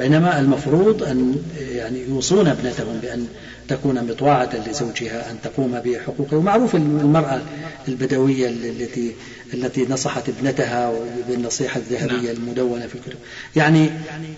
وإنما 0.00 0.38
المفروض 0.38 1.02
أن 1.02 1.34
يعني 1.72 2.00
يوصون 2.08 2.48
ابنتهم 2.48 2.98
بأن 3.02 3.26
تكون 3.68 4.04
مطواعة 4.04 4.50
لزوجها 4.68 5.30
أن 5.30 5.36
تقوم 5.44 5.80
بحقوقه 5.84 6.36
ومعروف 6.36 6.74
المرأة 6.74 7.40
البدوية 7.88 8.48
التي 8.48 9.12
التي 9.54 9.86
نصحت 9.90 10.28
ابنتها 10.28 10.92
بالنصيحة 11.28 11.80
الذهبية 11.80 12.32
نعم. 12.32 12.36
المدونة 12.36 12.86
في 12.86 12.94
الكتب. 12.94 13.18
يعني 13.56 13.90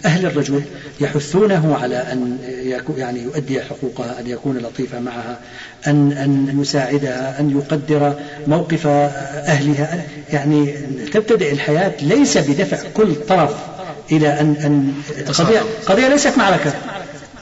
أهل 0.04 0.26
الرجل 0.26 0.62
يحثونه 1.00 1.76
على 1.82 1.96
أن 1.96 2.38
يعني 2.96 3.22
يؤدي 3.22 3.62
حقوقها 3.62 4.20
أن 4.20 4.26
يكون 4.26 4.58
لطيفا 4.58 5.00
معها 5.00 5.40
أن 5.86 6.12
أن 6.12 6.60
يساعدها 6.60 7.40
أن 7.40 7.50
يقدر 7.50 8.14
موقف 8.46 8.86
أهلها. 8.86 10.06
يعني 10.32 10.72
تبتدئ 11.12 11.52
الحياة 11.52 11.92
ليس 12.02 12.38
بدفع 12.38 12.88
كل 12.94 13.14
طرف 13.14 13.71
إلى 14.12 14.40
أن 14.40 14.56
أن 14.64 14.92
قضية 15.32 15.60
قضية 15.86 16.08
ليست 16.08 16.38
معركة. 16.38 16.72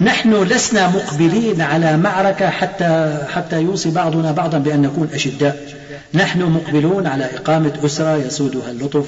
نحن 0.00 0.42
لسنا 0.42 0.88
مقبلين 0.88 1.60
على 1.60 1.96
معركة 1.96 2.50
حتى 2.50 3.18
حتى 3.34 3.62
يوصي 3.62 3.90
بعضنا 3.90 4.32
بعضا 4.32 4.58
بأن 4.58 4.82
نكون 4.82 5.08
أشداء. 5.14 5.80
نحن 6.14 6.42
مقبلون 6.42 7.06
على 7.06 7.24
إقامة 7.24 7.72
أسرة 7.84 8.16
يسودها 8.16 8.70
اللطف 8.70 9.04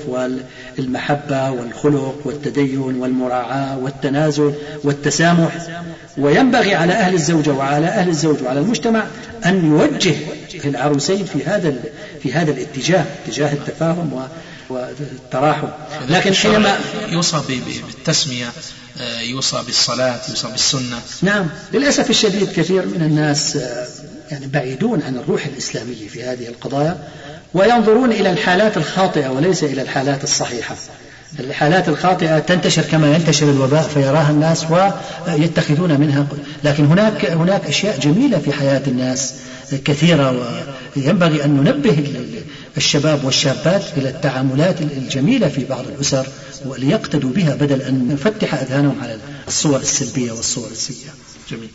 والمحبة 0.79 1.51
والخلق 1.51 2.15
والتدين 2.25 2.79
والمراعاة 2.79 3.79
والتنازل 3.79 4.53
والتسامح. 4.85 5.53
وينبغي 6.19 6.75
على 6.75 6.93
أهل 6.93 7.15
الزوجة 7.15 7.51
وعلى 7.51 7.87
أهل 7.87 8.09
الزوج 8.09 8.43
وعلى 8.43 8.61
المجتمع 8.61 9.05
أن 9.47 9.71
يوجه 9.71 10.15
العروسين 10.65 11.25
في 11.25 11.45
هذا 11.45 11.75
في 12.23 12.33
هذا 12.33 12.51
الاتجاه 12.51 13.05
اتجاه 13.25 13.53
التفاهم 13.53 14.23
والتراحم. 14.73 15.68
لكن 16.09 16.35
حينما 16.35 16.79
يوصى 17.09 17.43
بالتسمية 17.87 18.53
آه، 19.01 19.20
يوصى 19.20 19.62
بالصلاة 19.66 20.20
يوصى 20.29 20.49
بالسنة. 20.49 21.01
نعم 21.23 21.47
للأسف 21.73 22.11
الشديد 22.11 22.53
كثير 22.53 22.87
من 22.87 23.03
الناس 23.03 23.57
آه، 23.57 23.87
يعني 24.31 24.47
بعيدون 24.47 25.03
عن 25.03 25.16
الروح 25.16 25.47
الإسلامية 25.47 26.09
في 26.09 26.25
هذه 26.25 26.49
القضايا 26.49 26.99
وينظرون 27.55 28.12
إلى 28.12 28.31
الحالات 28.31 28.77
الخاطئة 28.77 29.29
وليس 29.29 29.64
إلى 29.64 29.83
الحالات 29.83 30.25
الصحيحة. 30.25 30.77
الحالات 31.41 31.89
الخاطئة 31.89 32.39
تنتشر 32.39 32.83
كما 32.83 33.14
ينتشر 33.14 33.51
الوباء 33.51 33.83
فيراها 33.83 34.31
الناس 34.31 34.66
ويتخذون 35.29 36.01
منها 36.01 36.27
لكن 36.64 36.85
هناك 36.85 37.25
هناك 37.25 37.66
أشياء 37.66 37.99
جميلة 37.99 38.39
في 38.39 38.53
حياة 38.53 38.83
الناس 38.87 39.35
كثيرة 39.85 40.57
وينبغي 40.97 41.45
أن 41.45 41.51
ننبه 41.51 42.22
الشباب 42.77 43.25
والشابات 43.25 43.83
إلى 43.97 44.09
التعاملات 44.09 44.81
الجميلة 44.81 45.49
في 45.49 45.64
بعض 45.64 45.85
الأسر 45.87 46.27
وليقتدوا 46.66 47.31
بها 47.31 47.55
بدل 47.55 47.83
أن 47.83 48.09
نفتح 48.09 48.55
أذهانهم 48.55 49.01
على 49.03 49.18
الصور 49.49 49.81
السلبية 49.81 50.33
والصور 50.33 50.68
السيئة. 50.70 51.11
جميل. 51.51 51.68